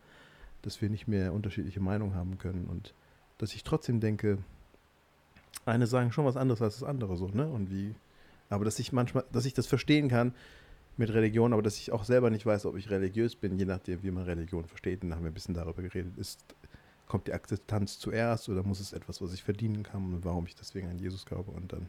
dass 0.63 0.81
wir 0.81 0.89
nicht 0.89 1.09
mehr 1.09 1.35
unterschiedliche 1.35 1.81
Meinungen 1.81 2.15
haben 2.15 2.39
können 2.39 2.67
und 2.67 2.95
dass 3.39 3.55
ich 3.55 3.65
trotzdem 3.65 4.01
denke, 4.01 4.39
eine 5.65 5.87
sagen 5.87 6.13
schon 6.13 6.25
was 6.25 6.37
anderes 6.37 6.63
als 6.63 6.79
das 6.81 6.89
andere 6.89 7.17
so, 7.17 7.29
ne? 7.29 7.47
Und 7.47 7.71
wie, 7.71 7.95
aber 8.51 8.65
dass 8.65 8.79
ich 8.79 8.93
manchmal, 8.93 9.25
dass 9.33 9.45
ich 9.45 9.55
das 9.55 9.67
verstehen 9.67 10.09
kann 10.09 10.35
mit 10.97 11.11
Religion, 11.13 11.53
aber 11.53 11.63
dass 11.63 11.79
ich 11.79 11.93
auch 11.93 12.05
selber 12.05 12.31
nicht 12.31 12.45
weiß, 12.45 12.67
ob 12.67 12.77
ich 12.77 12.91
religiös 12.91 13.37
bin, 13.37 13.59
je 13.59 13.65
nachdem, 13.65 14.03
wie 14.03 14.11
man 14.11 14.25
Religion 14.25 14.65
versteht. 14.67 15.03
Und 15.03 15.11
da 15.11 15.17
haben 15.17 15.23
wir 15.25 15.31
ein 15.31 15.35
bisschen 15.35 15.55
darüber 15.55 15.83
geredet. 15.83 16.17
Ist, 16.19 16.41
kommt 17.07 17.27
die 17.29 17.33
Akzeptanz 17.33 17.99
zuerst 17.99 18.49
oder 18.49 18.63
muss 18.63 18.81
es 18.81 18.93
etwas, 18.93 19.23
was 19.23 19.33
ich 19.33 19.43
verdienen 19.43 19.83
kann 19.83 20.15
und 20.15 20.25
warum 20.25 20.47
ich 20.47 20.55
deswegen 20.55 20.89
an 20.89 20.99
Jesus 20.99 21.25
glaube 21.25 21.51
und 21.53 21.73
dann, 21.73 21.89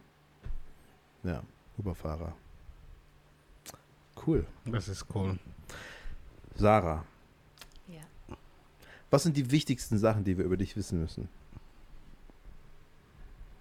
ja, 1.23 1.43
Uberfahrer. 1.77 2.33
Cool. 4.25 4.45
Das 4.65 4.87
ist 4.87 5.05
cool. 5.15 5.37
Sarah, 6.55 7.03
Ja. 7.87 8.01
was 9.09 9.23
sind 9.23 9.35
die 9.35 9.49
wichtigsten 9.51 9.97
Sachen, 9.97 10.23
die 10.23 10.37
wir 10.37 10.45
über 10.45 10.55
dich 10.57 10.75
wissen 10.75 10.99
müssen? 10.99 11.27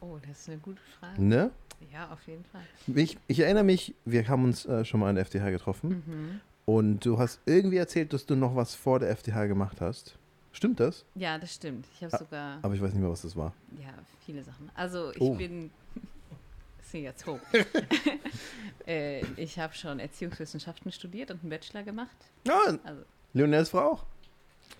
Oh, 0.02 0.18
das 0.26 0.40
ist 0.40 0.48
eine 0.48 0.58
gute 0.58 0.82
Frage. 0.98 1.22
Ne? 1.22 1.50
Ja, 1.92 2.10
auf 2.12 2.26
jeden 2.26 2.44
Fall. 2.44 2.62
Ich, 2.94 3.16
ich 3.28 3.38
erinnere 3.40 3.64
mich, 3.64 3.94
wir 4.04 4.26
haben 4.28 4.44
uns 4.44 4.66
äh, 4.66 4.84
schon 4.84 5.00
mal 5.00 5.08
an 5.08 5.14
der 5.16 5.24
FTH 5.24 5.50
getroffen 5.50 6.02
Mhm. 6.06 6.40
und 6.66 7.04
du 7.04 7.18
hast 7.18 7.40
irgendwie 7.46 7.76
erzählt, 7.78 8.12
dass 8.12 8.26
du 8.26 8.34
noch 8.36 8.54
was 8.56 8.74
vor 8.74 8.98
der 9.00 9.16
FTH 9.16 9.46
gemacht 9.46 9.80
hast. 9.80 10.16
Stimmt 10.52 10.80
das? 10.80 11.04
Ja, 11.14 11.38
das 11.38 11.54
stimmt. 11.54 11.86
Ich 11.94 12.02
habe 12.04 12.12
Ah, 12.14 12.18
sogar 12.18 12.58
Aber 12.62 12.74
ich 12.74 12.82
weiß 12.82 12.92
nicht 12.92 13.00
mehr, 13.00 13.10
was 13.10 13.22
das 13.22 13.34
war. 13.36 13.52
ja, 13.80 13.94
viele 14.26 14.44
Sachen. 14.44 14.70
Also 14.74 15.10
ich 15.12 15.20
Oh. 15.20 15.34
bin. 15.34 15.70
Ist 16.82 16.94
jetzt 16.94 17.26
hoch. 17.26 17.38
äh, 18.86 19.20
ich 19.36 19.58
habe 19.58 19.72
schon 19.74 19.98
Erziehungswissenschaften 19.98 20.92
studiert 20.92 21.30
und 21.30 21.40
einen 21.40 21.50
Bachelor 21.50 21.82
gemacht. 21.84 22.16
Ja, 22.46 22.58
Also, 22.84 23.02
Leonels 23.32 23.70
Frau 23.70 23.92
auch. 23.92 24.04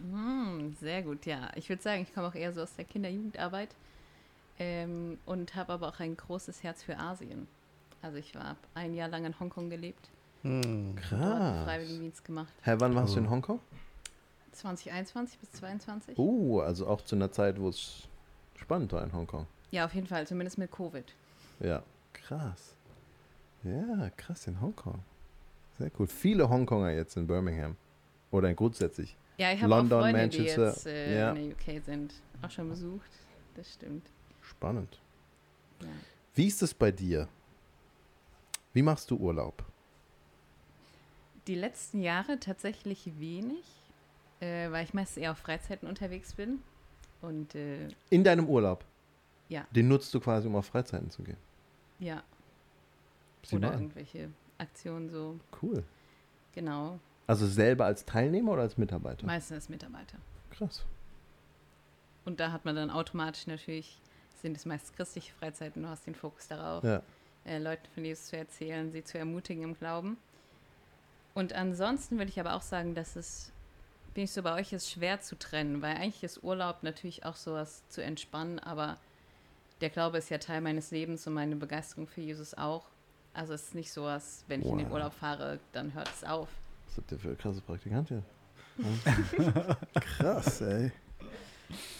mm, 0.01 0.73
sehr 0.81 1.03
gut, 1.03 1.25
ja. 1.27 1.51
Ich 1.55 1.69
würde 1.69 1.83
sagen, 1.83 2.03
ich 2.03 2.13
komme 2.13 2.27
auch 2.29 2.35
eher 2.35 2.53
so 2.53 2.63
aus 2.63 2.75
der 2.77 2.85
Kinder-Jugendarbeit 2.85 3.71
ähm, 4.59 5.19
und 5.27 5.55
habe 5.55 5.73
aber 5.73 5.89
auch 5.89 6.01
ein 6.01 6.17
großes 6.17 6.63
Herz 6.63 6.83
für 6.83 6.99
Asien. 6.99 7.49
Also 8.03 8.19
ich 8.19 8.35
war 8.35 8.57
ein 8.75 8.95
Jahr 8.95 9.09
lang 9.09 9.25
in 9.25 9.39
Hongkong 9.39 9.71
gelebt, 9.71 10.11
Hm. 10.43 10.97
Krass. 10.97 11.65
Freiwilligendienst 11.65 12.25
gemacht. 12.25 12.53
Hä, 12.63 12.75
wann 12.79 12.95
warst 12.95 13.15
du 13.15 13.19
Cool. 13.19 13.25
in 13.27 13.31
Hongkong? 13.31 13.61
2021 14.53 15.39
bis 15.39 15.53
22. 15.53 16.19
Oh, 16.19 16.61
also 16.61 16.87
auch 16.87 17.01
zu 17.03 17.15
einer 17.17 17.31
Zeit, 17.31 17.61
wo 17.61 17.69
es 17.69 18.09
spannend 18.57 18.93
war 18.93 19.03
in 19.05 19.13
Hongkong. 19.13 19.47
Ja, 19.71 19.85
auf 19.87 19.95
jeden 19.95 20.07
Fall, 20.07 20.27
zumindest 20.27 20.59
mit 20.59 20.71
Covid. 20.71 21.15
Ja, 21.61 21.83
krass. 22.13 22.75
Ja, 23.63 24.11
krass 24.17 24.47
in 24.49 24.61
Hongkong. 24.61 24.99
Sehr 25.79 25.91
cool. 25.99 26.07
Viele 26.07 26.49
Hongkonger 26.49 26.91
jetzt 26.91 27.17
in 27.17 27.27
Birmingham. 27.27 27.77
Oder 28.31 28.53
grundsätzlich. 28.53 29.17
Ja, 29.39 29.53
ich 29.53 29.61
habe 29.61 29.71
London, 29.71 29.99
auch 30.01 30.03
Freunde, 30.03 30.21
Manchester, 30.21 30.65
die 30.65 30.71
jetzt 30.71 30.87
äh, 30.87 31.19
ja. 31.19 31.33
in 31.33 31.51
der 31.51 31.79
UK 31.79 31.85
sind, 31.85 32.15
auch 32.43 32.51
schon 32.51 32.69
besucht. 32.69 33.11
Das 33.55 33.73
stimmt. 33.73 34.07
Spannend. 34.57 34.99
Ja. 35.81 35.89
Wie 36.35 36.47
ist 36.47 36.63
es 36.63 36.73
bei 36.75 36.91
dir? 36.93 37.29
Wie 38.73 38.83
machst 38.83 39.11
du 39.11 39.17
Urlaub? 39.17 39.65
Die 41.47 41.55
letzten 41.57 42.01
Jahre 42.01 42.39
tatsächlich 42.39 43.11
wenig, 43.19 43.65
äh, 44.41 44.71
weil 44.71 44.85
ich 44.85 44.95
meist 44.95 45.19
eher 45.19 45.33
auf 45.33 45.39
Freizeiten 45.39 45.89
unterwegs 45.89 46.35
bin. 46.35 46.61
Und 47.21 47.55
äh, 47.55 47.89
In 48.11 48.25
deinem 48.25 48.49
Urlaub? 48.49 48.85
Ja. 49.49 49.67
Den 49.73 49.89
nutzt 49.89 50.15
du 50.15 50.21
quasi, 50.21 50.47
um 50.49 50.57
auf 50.57 50.67
Freizeiten 50.67 51.11
zu 51.11 51.23
gehen. 51.23 51.37
ja, 51.99 52.23
Sieh 53.45 53.57
oder 53.57 53.69
mal 53.71 53.75
irgendwelche 53.75 54.31
Aktionen 54.59 55.11
so, 55.11 55.39
Cool. 55.61 55.83
genau. 56.55 57.01
Also 57.27 57.47
selber 57.47 57.87
als 57.87 58.05
Teilnehmer 58.05 58.53
oder 58.53 58.63
als 58.63 58.79
Mitarbeiter? 58.79 59.27
Meistens 59.27 59.55
als 59.57 59.69
Mitarbeiter. 59.69 60.19
Krass. 60.51 60.85
Und 62.25 62.39
da 62.39 62.53
hat 62.53 62.65
man 62.65 62.77
dann 62.77 62.91
automatisch 62.91 63.49
natürlich, 63.49 64.01
sind 64.43 64.57
es 64.57 64.65
meist 64.67 64.95
christliche 64.97 65.33
Freizeiten, 65.35 65.83
du 65.83 65.89
hast 65.89 66.07
den 66.07 66.15
Fokus 66.15 66.49
darauf. 66.49 66.83
Ja. 66.85 67.03
äh, 67.45 67.59
Leuten 67.59 67.87
von 67.95 68.05
Jesus 68.05 68.27
zu 68.27 68.37
erzählen, 68.37 68.91
sie 68.93 69.03
zu 69.05 69.19
ermutigen 69.19 69.63
im 69.63 69.79
Glauben. 69.79 70.17
Und 71.35 71.53
ansonsten 71.55 72.19
würde 72.19 72.31
ich 72.31 72.39
aber 72.41 72.55
auch 72.55 72.63
sagen, 72.63 72.95
dass 72.95 73.17
es, 73.17 73.53
bin 74.15 74.25
ich 74.25 74.33
so 74.33 74.43
bei 74.43 74.55
euch, 74.61 74.73
ist 74.73 74.91
schwer 74.91 75.21
zu 75.21 75.39
trennen, 75.39 75.81
weil 75.81 75.97
eigentlich 75.97 76.23
ist 76.25 76.43
Urlaub 76.45 76.83
natürlich 76.83 77.25
auch 77.25 77.37
sowas 77.37 77.83
zu 77.89 78.03
entspannen, 78.03 78.59
aber 78.59 78.99
der 79.81 79.91
Glaube 79.91 80.19
ist 80.19 80.29
ja 80.31 80.39
Teil 80.39 80.61
meines 80.61 80.91
Lebens 80.91 81.27
und 81.27 81.33
meine 81.35 81.57
Begeisterung 81.57 82.07
für 82.07 82.21
Jesus 82.21 82.55
auch. 82.55 82.85
Also 83.35 83.55
es 83.55 83.63
ist 83.69 83.75
nicht 83.75 83.91
sowas, 83.91 84.45
wenn 84.49 84.61
ich 84.61 84.67
in 84.67 84.77
den 84.79 84.87
Wow. 84.89 84.95
Urlaub 84.95 85.15
fahre, 85.15 85.59
dann 85.73 85.95
hört 85.95 86.11
es 86.11 86.23
auf. 86.23 86.49
Was 86.89 86.99
habt 86.99 87.13
ihr 87.13 87.19
für 87.19 87.35
krasse 87.35 87.61
Praktikantin? 87.63 88.23
Krass, 89.95 90.61
ey. 90.61 90.93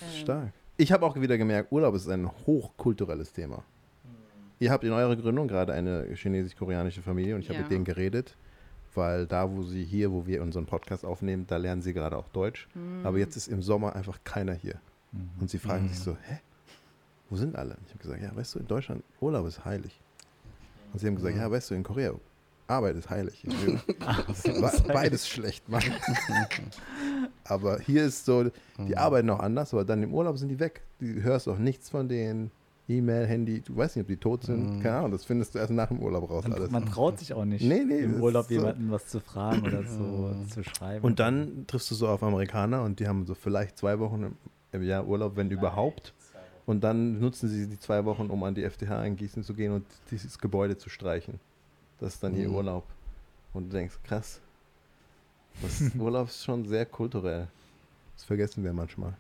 Ähm, 0.03 0.21
Stark. 0.21 0.53
Ich 0.77 0.91
habe 0.93 1.05
auch 1.07 1.17
wieder 1.21 1.39
gemerkt, 1.39 1.71
Urlaub 1.73 1.95
ist 1.95 2.09
ein 2.09 2.31
hochkulturelles 2.47 3.33
Thema. 3.33 3.63
Ihr 4.59 4.71
habt 4.71 4.85
in 4.85 4.93
eurer 4.93 5.17
Gründung 5.17 5.49
gerade 5.49 5.73
eine 5.73 6.07
chinesisch-koreanische 6.15 7.03
Familie 7.03 7.35
und 7.35 7.41
ich 7.43 7.49
habe 7.49 7.57
Ja. 7.59 7.63
mit 7.63 7.71
denen 7.73 7.85
geredet, 7.85 8.37
weil 8.95 9.27
da, 9.27 9.51
wo 9.51 9.63
sie 9.63 9.85
hier, 9.85 10.13
wo 10.13 10.27
wir 10.27 10.43
unseren 10.43 10.67
Podcast 10.67 11.05
aufnehmen, 11.05 11.47
da 11.49 11.57
lernen 11.57 11.83
sie 11.83 11.93
gerade 11.93 12.17
auch 12.17 12.29
Deutsch. 12.29 12.69
hm, 12.75 13.05
Aber 13.05 13.19
jetzt 13.19 13.37
ist 13.37 13.49
im 13.49 13.63
Sommer 13.63 13.97
einfach 13.97 14.19
keiner 14.25 14.55
hier. 14.55 14.81
Mhm. 15.13 15.31
Und 15.41 15.51
sie 15.51 15.59
fragen 15.59 15.85
Mhm. 15.85 15.89
sich 15.89 15.99
so, 16.01 16.17
hä? 16.23 16.39
Wo 17.29 17.37
sind 17.37 17.57
alle? 17.57 17.77
Ich 17.87 17.91
habe 17.93 18.03
gesagt, 18.03 18.23
ja, 18.23 18.35
weißt 18.35 18.55
du, 18.55 18.59
in 18.61 18.67
Deutschland, 18.69 19.03
Urlaub 19.21 19.47
ist 19.47 19.65
heilig. 19.65 19.99
Und 20.93 20.99
sie 21.01 21.07
haben 21.07 21.17
gesagt, 21.17 21.37
ja, 21.37 21.51
weißt 21.51 21.71
du, 21.71 21.75
in 21.75 21.83
Korea, 21.83 22.13
Arbeit 22.73 22.97
ist 22.97 23.11
heilig. 23.11 23.45
Beides 24.89 25.29
schlecht 25.29 25.69
machen. 25.69 25.93
aber 27.45 27.79
hier 27.81 28.05
ist 28.05 28.25
so, 28.25 28.51
die 28.87 28.97
arbeiten 28.97 29.31
auch 29.31 29.41
anders, 29.41 29.73
aber 29.73 29.85
dann 29.85 30.03
im 30.03 30.13
Urlaub 30.15 30.39
sind 30.39 30.49
die 30.49 30.59
weg. 30.59 30.83
Du 31.01 31.07
hörst 31.23 31.49
auch 31.49 31.59
nichts 31.59 31.91
von 31.91 32.09
denen. 32.09 32.51
E-Mail, 32.89 33.27
Handy, 33.27 33.61
du 33.61 33.77
weißt 33.77 33.97
nicht, 33.97 34.03
ob 34.03 34.09
die 34.09 34.17
tot 34.17 34.45
sind. 34.45 34.79
Mhm. 34.79 34.83
Keine 34.83 34.97
Ahnung, 34.97 35.13
das 35.13 35.25
findest 35.25 35.55
du 35.55 35.61
erst 35.61 35.71
nach 35.71 35.89
dem 35.89 36.01
Urlaub 36.01 36.29
raus 36.29 36.43
Man, 36.45 36.53
alles. 36.53 36.71
man 36.71 36.85
traut 36.85 37.19
sich 37.19 37.33
auch 37.33 37.45
nicht, 37.45 37.65
Nee, 37.65 37.85
nee, 37.85 38.01
im 38.01 38.21
Urlaub 38.21 38.47
so. 38.47 38.55
jemanden 38.55 38.91
was 38.91 39.07
zu 39.07 39.21
fragen 39.21 39.63
oder 39.63 39.85
so 39.85 40.35
zu 40.53 40.65
schreiben. 40.65 41.05
Und 41.05 41.21
dann 41.21 41.65
triffst 41.69 41.91
du 41.91 41.95
so 41.95 42.09
auf 42.09 42.23
Amerikaner 42.25 42.83
und 42.83 42.99
die 42.99 43.07
haben 43.07 43.25
so 43.25 43.35
vielleicht 43.35 43.79
zwei 43.79 44.01
Wochen 44.01 44.25
im, 44.25 44.37
im 44.73 44.83
Jahr 44.83 45.07
Urlaub, 45.07 45.37
wenn 45.37 45.51
überhaupt. 45.51 46.13
Und 46.67 46.83
dann 46.85 47.21
nutzen 47.21 47.49
sie 47.49 47.69
die 47.69 47.79
zwei 47.79 48.05
Wochen, 48.05 48.27
um 48.31 48.43
an 48.45 48.55
die 48.55 48.69
FTH 48.69 49.05
in 49.05 49.17
Gießen 49.17 49.43
zu 49.43 49.55
gehen 49.55 49.73
und 49.73 49.85
dieses 50.11 50.39
Gebäude 50.39 50.77
zu 50.77 50.91
streichen. 50.91 51.41
Das 52.03 52.15
ist 52.15 52.23
dann 52.25 52.35
Mhm. 52.35 52.53
Urlaub. 52.53 52.85
Und 53.53 53.69
du 53.69 53.77
denkst, 53.77 53.95
krass. 54.03 54.41
Das 55.63 55.81
Urlaub 55.99 56.27
ist 56.27 56.43
schon 56.45 56.67
sehr 56.67 56.85
kulturell. 56.85 57.47
Das 58.17 58.25
vergessen 58.25 58.65
wir 58.65 58.73
manchmal. 58.73 59.15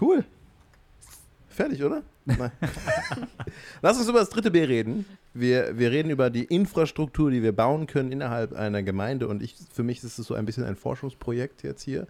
Cool. 0.00 0.24
Fertig, 1.48 1.82
oder? 1.82 2.04
Nein. 2.24 2.52
Lass 3.82 3.98
uns 3.98 4.08
über 4.08 4.20
das 4.20 4.30
dritte 4.30 4.52
B 4.52 4.62
reden. 4.62 5.04
Wir, 5.34 5.76
wir 5.76 5.90
reden 5.90 6.10
über 6.10 6.30
die 6.30 6.44
Infrastruktur, 6.44 7.32
die 7.32 7.42
wir 7.42 7.52
bauen 7.52 7.88
können 7.88 8.12
innerhalb 8.12 8.52
einer 8.52 8.84
Gemeinde. 8.84 9.26
Und 9.26 9.42
ich, 9.42 9.56
für 9.72 9.82
mich 9.82 10.04
ist 10.04 10.16
es 10.16 10.26
so 10.28 10.34
ein 10.34 10.46
bisschen 10.46 10.62
ein 10.62 10.76
Forschungsprojekt 10.76 11.64
jetzt 11.64 11.82
hier 11.82 12.06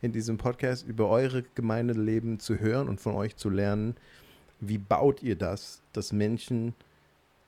in 0.00 0.12
diesem 0.12 0.38
Podcast, 0.38 0.86
über 0.86 1.08
eure 1.08 1.42
Gemeindeleben 1.56 2.38
zu 2.38 2.60
hören 2.60 2.88
und 2.88 3.00
von 3.00 3.16
euch 3.16 3.34
zu 3.34 3.50
lernen. 3.50 3.96
Wie 4.60 4.78
baut 4.78 5.24
ihr 5.24 5.34
das, 5.34 5.82
dass 5.92 6.12
Menschen, 6.12 6.74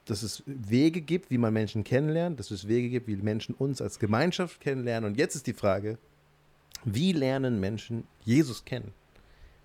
dass 0.07 0.23
es 0.23 0.43
Wege 0.47 1.01
gibt, 1.01 1.31
wie 1.31 1.39
man 1.39 1.53
Menschen 1.53 1.85
kennenlernt, 1.85 2.39
dass 2.39 2.51
es 2.51 2.69
Wege 2.69 2.89
gibt, 2.89 3.09
wie 3.09 3.17
Menschen 3.17 3.55
uns 3.55 3.83
als 3.83 3.99
Gemeinschaft 3.99 4.61
kennenlernen. 4.61 5.11
Und 5.11 5.19
jetzt 5.19 5.35
ist 5.35 5.47
die 5.47 5.53
Frage, 5.53 5.99
wie 6.85 7.13
lernen 7.13 7.61
Menschen 7.61 8.05
Jesus 8.25 8.65
kennen? 8.65 8.93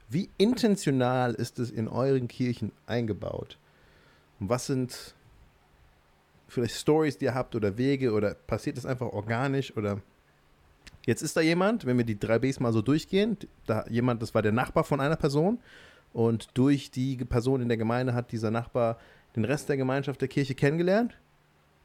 Wie 0.10 0.29
intentional 0.38 1.36
ist 1.36 1.60
es 1.60 1.69
in 1.69 1.88
euren 1.88 2.27
Kirchen 2.27 2.71
eingebaut? 2.88 3.57
Und 4.39 4.50
was 4.50 4.65
sind 4.65 5.15
vielleicht 6.48 6.75
Stories, 6.75 7.17
die 7.17 7.25
ihr 7.25 7.36
habt 7.36 7.55
oder 7.55 7.77
Wege 7.77 8.12
oder 8.12 8.33
passiert 8.33 8.77
das 8.77 8.86
einfach 8.86 9.07
organisch 9.07 9.77
oder 9.77 10.01
jetzt 11.05 11.21
ist 11.21 11.38
da 11.38 11.41
jemand, 11.41 11.86
wenn 11.86 11.98
wir 11.98 12.03
die 12.03 12.19
drei 12.19 12.39
Bs 12.39 12.60
mal 12.60 12.74
so 12.74 12.81
durchgehen, 12.81 13.38
da 13.67 13.86
jemand, 13.89 14.21
das 14.21 14.33
war 14.33 14.41
der 14.41 14.51
Nachbar 14.51 14.83
von 14.83 15.00
einer 15.00 15.15
Person 15.15 15.60
und 16.13 16.50
durch 16.55 16.91
die 16.91 17.15
Person 17.17 17.62
in 17.62 17.69
der 17.69 17.77
Gemeinde 17.77 18.13
hat 18.13 18.31
dieser 18.31 18.51
Nachbar 18.51 18.98
den 19.35 19.45
Rest 19.45 19.69
der 19.69 19.77
Gemeinschaft 19.77 20.21
der 20.21 20.27
Kirche 20.27 20.55
kennengelernt 20.55 21.17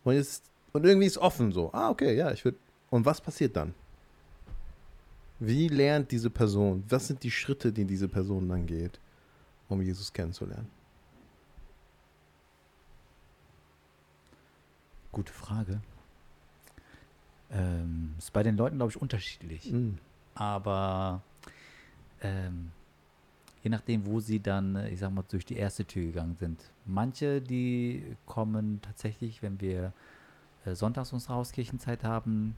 und 0.04 0.14
jetzt 0.14 0.44
und 0.72 0.84
irgendwie 0.84 1.06
ist 1.06 1.18
offen 1.18 1.52
so. 1.52 1.72
Ah, 1.72 1.90
okay, 1.90 2.14
ja, 2.14 2.30
ich 2.32 2.44
würde 2.44 2.58
und 2.90 3.04
was 3.04 3.20
passiert 3.20 3.56
dann? 3.56 3.74
Wie 5.38 5.68
lernt 5.68 6.10
diese 6.10 6.30
Person? 6.30 6.84
Was 6.88 7.08
sind 7.08 7.22
die 7.22 7.30
Schritte, 7.30 7.72
die 7.72 7.84
diese 7.84 8.08
Person 8.08 8.48
dann 8.48 8.66
geht, 8.66 8.98
um 9.68 9.82
Jesus 9.82 10.12
kennenzulernen? 10.12 10.70
Gute 15.12 15.32
Frage. 15.32 15.80
Ähm, 17.50 18.14
ist 18.18 18.32
bei 18.32 18.42
den 18.42 18.56
Leuten, 18.56 18.76
glaube 18.76 18.90
ich, 18.90 19.00
unterschiedlich. 19.00 19.70
Mhm. 19.70 19.98
Aber 20.34 21.22
ähm, 22.22 22.72
je 23.66 23.70
nachdem, 23.70 24.06
wo 24.06 24.20
sie 24.20 24.38
dann, 24.38 24.76
äh, 24.76 24.90
ich 24.90 25.00
sag 25.00 25.12
mal, 25.12 25.24
durch 25.28 25.44
die 25.44 25.56
erste 25.56 25.84
Tür 25.84 26.06
gegangen 26.06 26.36
sind. 26.38 26.70
Manche, 26.84 27.40
die 27.40 28.16
kommen 28.24 28.80
tatsächlich, 28.80 29.42
wenn 29.42 29.60
wir 29.60 29.92
äh, 30.64 30.76
sonntags 30.76 31.12
unsere 31.12 31.34
Hauskirchenzeit 31.34 32.04
haben. 32.04 32.56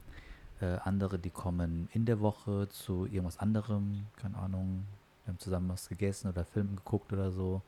Äh, 0.61 0.77
andere, 0.83 1.17
die 1.17 1.31
kommen 1.31 1.89
in 1.93 2.05
der 2.05 2.19
Woche 2.19 2.69
zu 2.69 3.05
irgendwas 3.05 3.39
anderem, 3.39 4.05
keine 4.17 4.37
Ahnung, 4.37 4.85
wir 5.25 5.33
haben 5.33 5.39
zusammen 5.39 5.69
was 5.69 5.89
gegessen 5.89 6.29
oder 6.29 6.45
Film 6.45 6.75
geguckt 6.75 7.11
oder 7.11 7.31
so. 7.31 7.63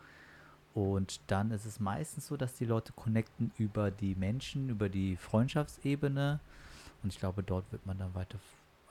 Und 0.75 1.19
dann 1.25 1.49
ist 1.49 1.65
es 1.65 1.79
meistens 1.79 2.27
so, 2.27 2.37
dass 2.37 2.53
die 2.53 2.65
Leute 2.65 2.93
connecten 2.93 3.51
über 3.57 3.89
die 3.89 4.13
Menschen, 4.13 4.69
über 4.69 4.87
die 4.87 5.15
Freundschaftsebene. 5.15 6.39
Und 7.01 7.11
ich 7.11 7.17
glaube, 7.17 7.41
dort 7.41 7.71
wird 7.71 7.87
man 7.87 7.97
dann 7.97 8.13
weiter, 8.13 8.37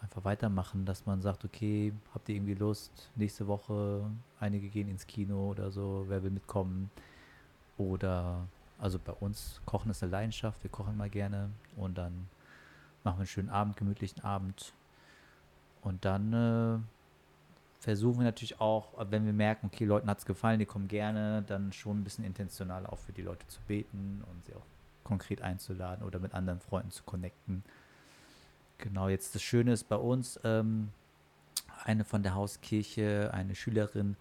einfach 0.03 0.25
weitermachen, 0.25 0.85
dass 0.85 1.07
man 1.07 1.21
sagt, 1.21 1.45
okay, 1.45 1.93
habt 2.15 2.29
ihr 2.29 2.37
irgendwie 2.37 2.55
Lust, 2.55 3.11
nächste 3.17 3.47
Woche, 3.47 4.05
einige 4.39 4.69
gehen 4.69 4.89
ins 4.89 5.07
Kino 5.07 5.51
oder 5.51 5.71
so, 5.71 6.05
wer 6.09 6.23
will 6.23 6.31
mitkommen? 6.31 6.91
Oder, 7.77 8.47
also 8.79 8.99
bei 8.99 9.13
uns, 9.13 9.61
Kochen 9.67 9.91
ist 9.91 10.03
eine 10.03 10.13
Leidenschaft, 10.13 10.63
wir 10.63 10.71
kochen 10.71 10.97
mal 10.97 11.11
gerne 11.11 11.51
und 11.77 11.99
dann 11.99 12.29
machen 13.05 13.17
wir 13.17 13.21
einen 13.21 13.27
schönen 13.27 13.51
Abend, 13.51 13.77
gemütlichen 13.77 14.23
Abend. 14.23 14.73
Und 15.83 16.05
dann 16.05 16.33
äh, 16.33 16.79
versuchen 17.81 18.19
wir 18.19 18.25
natürlich 18.25 18.61
auch, 18.61 18.93
wenn 19.11 19.25
wir 19.25 19.33
merken, 19.33 19.67
okay, 19.67 19.85
Leuten 19.85 20.09
hat 20.09 20.19
es 20.19 20.27
gefallen, 20.27 20.59
die 20.59 20.67
kommen 20.67 20.89
gerne, 20.89 21.43
dann 21.47 21.73
schon 21.73 22.01
ein 22.01 22.05
bisschen 22.05 22.25
intentional 22.25 22.87
auch 22.87 22.99
für 22.99 23.13
die 23.13 23.23
Leute 23.23 23.47
zu 23.49 23.61
beten 23.67 24.23
und 24.31 24.45
sie 24.45 24.55
auch 24.55 24.67
konkret 25.05 25.43
einzuladen 25.43 26.05
oder 26.07 26.19
mit 26.19 26.35
anderen 26.35 26.61
Freunden 26.61 26.91
zu 26.91 27.03
connecten. 27.05 27.65
Genau, 28.81 29.09
jetzt 29.09 29.35
das 29.35 29.43
Schöne 29.43 29.73
ist 29.73 29.89
bei 29.89 29.97
uns, 29.97 30.39
ähm, 30.45 30.91
eine 31.85 32.05
von 32.05 32.23
der 32.23 32.35
Hauskirche, 32.35 33.31
eine 33.33 33.55
Schülerin 33.55 34.17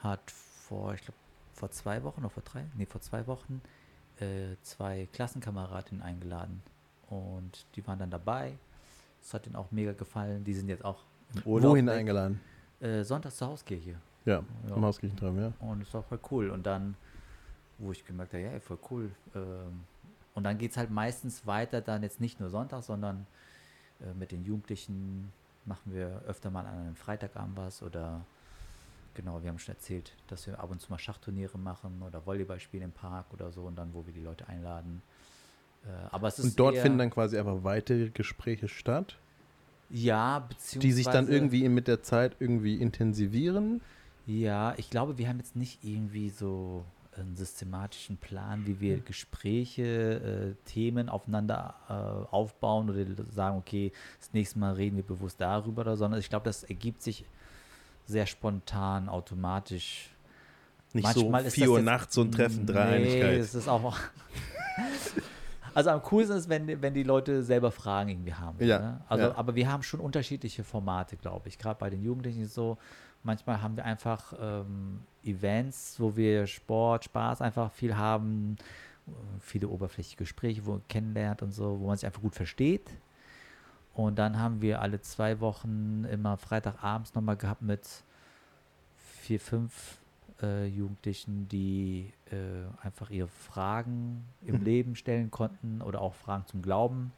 hat 0.00 0.30
vor, 0.30 0.94
ich 0.94 1.00
glaube, 1.02 1.18
vor 1.54 1.70
zwei 1.70 2.02
Wochen 2.04 2.20
oder 2.20 2.30
vor 2.30 2.42
drei, 2.44 2.64
nee, 2.76 2.86
vor 2.86 3.00
zwei 3.00 3.26
Wochen 3.26 3.60
äh, 4.20 4.54
zwei 4.62 5.08
Klassenkameradinnen 5.12 6.02
eingeladen 6.02 6.62
und 7.10 7.66
die 7.74 7.86
waren 7.86 7.98
dann 7.98 8.10
dabei. 8.10 8.56
Es 9.20 9.34
hat 9.34 9.46
ihnen 9.46 9.56
auch 9.56 9.70
mega 9.72 9.92
gefallen. 9.92 10.44
Die 10.44 10.54
sind 10.54 10.68
jetzt 10.68 10.84
auch 10.84 11.02
im 11.34 11.42
Urlaub. 11.42 11.72
Wohin 11.72 11.86
weg. 11.86 11.96
eingeladen? 11.98 12.40
Äh, 12.80 13.02
Sonntags 13.02 13.36
zur 13.36 13.48
Hauskirche. 13.48 13.96
Ja, 14.24 14.42
Ja. 14.68 14.76
im 14.76 14.84
Hauskirchentreffen, 14.84 15.40
ja. 15.40 15.52
Und 15.60 15.82
es 15.82 15.92
war 15.92 16.02
voll 16.04 16.20
cool. 16.30 16.50
Und 16.50 16.64
dann, 16.66 16.94
wo 17.78 17.90
ich 17.90 18.04
gemerkt 18.04 18.32
habe, 18.34 18.44
ja, 18.44 18.50
ey, 18.52 18.60
voll 18.60 18.78
cool. 18.90 19.10
Ähm, 19.34 19.84
und 20.34 20.44
dann 20.44 20.56
geht 20.58 20.70
es 20.70 20.76
halt 20.76 20.90
meistens 20.90 21.46
weiter, 21.46 21.80
dann 21.80 22.02
jetzt 22.04 22.20
nicht 22.20 22.38
nur 22.38 22.48
Sonntag, 22.50 22.82
sondern 22.84 23.26
äh, 24.00 24.14
mit 24.14 24.32
den 24.32 24.44
Jugendlichen 24.44 25.32
machen 25.64 25.92
wir 25.92 26.22
öfter 26.26 26.50
mal 26.50 26.66
an 26.66 26.78
einem 26.78 26.96
Freitagabend 26.96 27.56
was 27.56 27.82
oder 27.82 28.24
genau, 29.14 29.42
wir 29.42 29.50
haben 29.50 29.58
schon 29.58 29.74
erzählt, 29.74 30.12
dass 30.28 30.46
wir 30.46 30.58
ab 30.60 30.70
und 30.70 30.80
zu 30.80 30.90
mal 30.90 30.98
Schachturniere 30.98 31.58
machen 31.58 32.02
oder 32.06 32.24
Volleyball 32.24 32.60
spielen 32.60 32.84
im 32.84 32.92
Park 32.92 33.26
oder 33.32 33.50
so 33.50 33.62
und 33.62 33.76
dann, 33.76 33.92
wo 33.92 34.06
wir 34.06 34.12
die 34.12 34.22
Leute 34.22 34.48
einladen. 34.48 35.02
Äh, 35.84 35.88
aber 36.10 36.28
es 36.28 36.38
ist 36.38 36.44
Und 36.44 36.58
dort 36.58 36.76
finden 36.78 36.98
dann 36.98 37.10
quasi 37.10 37.38
einfach 37.38 37.64
weitere 37.64 38.10
Gespräche 38.10 38.68
statt, 38.68 39.18
ja, 39.90 40.40
beziehungsweise 40.40 40.80
die 40.80 40.92
sich 40.92 41.06
dann 41.06 41.28
irgendwie 41.28 41.68
mit 41.68 41.88
der 41.88 42.02
Zeit 42.02 42.36
irgendwie 42.40 42.76
intensivieren. 42.76 43.80
Ja, 44.26 44.74
ich 44.76 44.90
glaube, 44.90 45.16
wir 45.16 45.28
haben 45.28 45.38
jetzt 45.38 45.56
nicht 45.56 45.82
irgendwie 45.82 46.28
so 46.28 46.84
einen 47.20 47.36
systematischen 47.36 48.16
Plan, 48.16 48.66
wie 48.66 48.80
wir 48.80 48.98
Gespräche, 49.00 50.54
äh, 50.64 50.68
Themen 50.68 51.08
aufeinander 51.08 51.74
äh, 51.88 52.34
aufbauen 52.34 52.90
oder 52.90 53.04
sagen, 53.30 53.58
okay, 53.58 53.92
das 54.18 54.32
nächste 54.32 54.58
Mal 54.58 54.74
reden 54.74 54.96
wir 54.96 55.04
bewusst 55.04 55.40
darüber 55.40 55.82
oder, 55.82 55.96
sondern 55.96 56.20
ich 56.20 56.28
glaube, 56.28 56.44
das 56.44 56.64
ergibt 56.64 57.02
sich 57.02 57.24
sehr 58.06 58.26
spontan, 58.26 59.08
automatisch. 59.08 60.10
Nicht 60.92 61.04
Manchmal 61.04 61.42
so 61.42 61.48
ist 61.48 61.54
4 61.54 61.64
das 61.64 61.70
Uhr 61.70 61.82
nachts 61.82 62.14
so 62.14 62.22
ein 62.22 62.32
Treffen, 62.32 62.66
Dreieinigkeit. 62.66 63.32
Nee, 63.32 63.38
es 63.38 63.54
ist 63.54 63.68
auch. 63.68 63.96
Also 65.74 65.90
am 65.90 66.02
coolsten 66.02 66.36
ist, 66.36 66.48
wenn, 66.48 66.82
wenn 66.82 66.92
die 66.92 67.04
Leute 67.04 67.44
selber 67.44 67.70
Fragen 67.70 68.08
irgendwie 68.08 68.34
haben. 68.34 68.58
Ja, 68.64 68.78
Ne? 68.80 69.00
Also, 69.08 69.24
ja. 69.26 69.36
aber 69.36 69.54
wir 69.54 69.70
haben 69.70 69.84
schon 69.84 70.00
unterschiedliche 70.00 70.64
Formate, 70.64 71.16
glaube 71.16 71.48
ich. 71.48 71.56
Gerade 71.56 71.78
bei 71.78 71.88
den 71.88 72.02
Jugendlichen 72.02 72.46
so, 72.46 72.78
manchmal 73.22 73.62
haben 73.62 73.76
wir 73.76 73.84
einfach 73.84 74.32
ähm, 74.40 75.00
Events, 75.24 75.96
wo 75.98 76.16
wir 76.16 76.46
Sport, 76.46 77.04
Spaß 77.04 77.42
einfach 77.42 77.72
viel 77.72 77.96
haben, 77.96 78.56
äh, 79.06 79.10
viele 79.40 79.68
oberflächliche 79.68 80.16
Gespräche, 80.16 80.64
wo 80.66 80.72
man 80.72 80.82
kennenlernt 80.88 81.42
und 81.42 81.52
so, 81.52 81.78
wo 81.80 81.86
man 81.86 81.96
sich 81.96 82.06
einfach 82.06 82.22
gut 82.22 82.34
versteht. 82.34 82.90
Und 83.94 84.18
dann 84.18 84.38
haben 84.38 84.62
wir 84.62 84.80
alle 84.80 85.00
zwei 85.00 85.40
Wochen 85.40 86.04
immer 86.04 86.36
Freitagabends 86.36 87.14
nochmal 87.14 87.36
gehabt 87.36 87.62
mit 87.62 88.04
vier, 88.96 89.40
fünf 89.40 89.98
äh, 90.40 90.66
Jugendlichen, 90.66 91.48
die 91.48 92.12
äh, 92.30 92.86
einfach 92.86 93.10
ihre 93.10 93.28
Fragen 93.28 94.24
im 94.46 94.58
Mhm. 94.60 94.64
Leben 94.64 94.94
stellen 94.96 95.30
konnten 95.30 95.82
oder 95.82 96.00
auch 96.00 96.14
Fragen 96.14 96.46
zum 96.46 96.62
Glauben. 96.62 97.12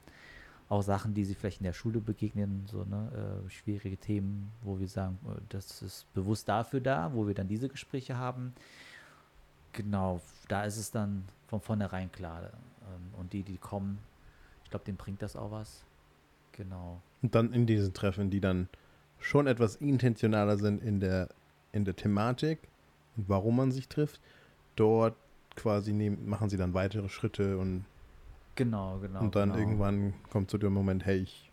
Auch 0.71 0.83
Sachen, 0.83 1.13
die 1.13 1.25
sie 1.25 1.35
vielleicht 1.35 1.61
in 1.61 1.65
der 1.65 1.75
Schule 1.75 2.01
begegnen, 2.01 2.65
so 2.67 2.85
ne, 2.85 3.43
äh, 3.47 3.51
schwierige 3.51 3.99
Themen, 3.99 4.51
wo 4.63 4.79
wir 4.79 4.89
sagen, 4.89 5.19
äh, 5.27 5.41
das 5.51 5.83
ist 5.83 6.07
bewusst 6.15 6.49
dafür 6.49 6.81
da, 6.81 7.13
wo 7.13 7.27
wir 7.27 7.35
dann 7.35 7.49
diese 7.49 7.69
Gespräche 7.69 8.17
haben. 8.17 8.55
Genau, 9.73 10.23
da 10.49 10.65
ist 10.65 10.79
es 10.79 10.91
dann 10.91 11.25
von 11.49 11.61
vornherein 11.61 12.11
klar. 12.11 12.45
Ähm, 12.45 13.19
und 13.19 13.33
die, 13.33 13.43
die 13.43 13.59
kommen, 13.59 13.99
ich 14.65 14.71
glaube, 14.71 14.87
denen 14.87 14.97
bringt 14.97 15.21
das 15.21 15.37
auch 15.37 15.51
was. 15.51 15.85
Genau. 16.53 17.03
Und 17.21 17.35
dann 17.35 17.53
in 17.53 17.67
diesen 17.67 17.93
Treffen, 17.93 18.31
die 18.31 18.41
dann 18.41 18.69
schon 19.19 19.47
etwas 19.47 19.77
intentionaler 19.77 20.57
sind 20.57 20.83
in 20.83 21.01
der, 21.01 21.29
in 21.73 21.85
der 21.85 21.97
Thematik 21.97 22.59
und 23.17 23.29
warum 23.29 23.57
man 23.57 23.73
sich 23.73 23.89
trifft, 23.89 24.21
dort 24.77 25.15
quasi 25.57 25.93
nehmen, 25.93 26.29
machen 26.29 26.49
sie 26.49 26.57
dann 26.57 26.75
weitere 26.75 27.09
Schritte 27.09 27.59
und, 27.59 27.85
Genau, 28.55 28.99
genau. 28.99 29.21
und 29.21 29.35
dann 29.37 29.51
genau. 29.51 29.61
irgendwann 29.61 30.15
kommt 30.31 30.51
zu 30.51 30.59
dem 30.59 30.73
Moment, 30.73 31.05
hey, 31.07 31.19
ich, 31.19 31.51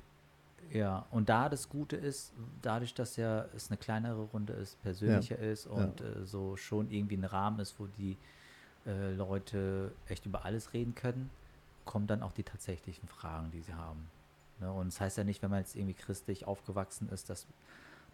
Ja, 0.71 1.05
und 1.11 1.29
da 1.29 1.47
das 1.49 1.69
Gute 1.69 1.95
ist, 1.95 2.33
dadurch, 2.61 2.93
dass 2.93 3.15
ja 3.15 3.45
es 3.55 3.69
eine 3.69 3.77
kleinere 3.77 4.21
Runde 4.21 4.53
ist, 4.53 4.81
persönlicher 4.81 5.37
ist 5.39 5.67
und 5.67 6.01
äh, 6.01 6.25
so 6.25 6.57
schon 6.57 6.91
irgendwie 6.91 7.17
ein 7.17 7.23
Rahmen 7.23 7.59
ist, 7.59 7.79
wo 7.79 7.87
die 7.87 8.17
äh, 8.85 9.13
Leute 9.13 9.93
echt 10.07 10.25
über 10.25 10.43
alles 10.45 10.73
reden 10.73 10.95
können, 10.95 11.29
kommen 11.85 12.07
dann 12.07 12.21
auch 12.21 12.33
die 12.33 12.43
tatsächlichen 12.43 13.07
Fragen, 13.07 13.51
die 13.51 13.61
sie 13.61 13.73
haben. 13.73 14.09
Ne? 14.59 14.71
Und 14.71 14.87
es 14.87 14.95
das 14.95 15.01
heißt 15.01 15.17
ja 15.19 15.23
nicht, 15.23 15.41
wenn 15.41 15.49
man 15.49 15.59
jetzt 15.59 15.75
irgendwie 15.75 15.93
christlich 15.93 16.45
aufgewachsen 16.45 17.09
ist, 17.09 17.29
dass 17.29 17.47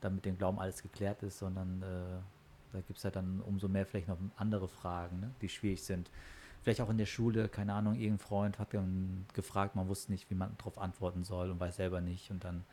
dann 0.02 0.16
mit 0.16 0.26
dem 0.26 0.38
Glauben 0.38 0.60
alles 0.60 0.84
geklärt 0.84 1.24
ist, 1.24 1.40
sondern 1.40 1.82
äh, 1.82 2.74
da 2.74 2.82
gibt 2.82 2.98
es 2.98 3.04
ja 3.04 3.12
dann 3.12 3.42
umso 3.42 3.68
mehr 3.68 3.86
vielleicht 3.86 4.08
noch 4.08 4.18
andere 4.36 4.68
Fragen, 4.68 5.20
ne? 5.20 5.32
die 5.42 5.50
schwierig 5.50 5.84
sind. 5.84 6.10
Vielleicht 6.64 6.80
auch 6.80 6.90
in 6.90 6.98
der 6.98 7.06
Schule, 7.06 7.50
keine 7.50 7.74
Ahnung, 7.74 7.96
irgendein 7.96 8.20
Freund 8.20 8.58
hat 8.58 8.70
gefragt, 9.34 9.76
man 9.76 9.90
wusste 9.90 10.14
nicht, 10.14 10.30
wie 10.30 10.36
man 10.36 10.56
darauf 10.58 10.78
antworten 10.78 11.26
soll 11.26 11.52
und 11.52 11.60
weiß 11.60 11.76
selber 11.76 12.00
nicht. 12.00 12.32
Und 12.32 12.46
dann, 12.46 12.64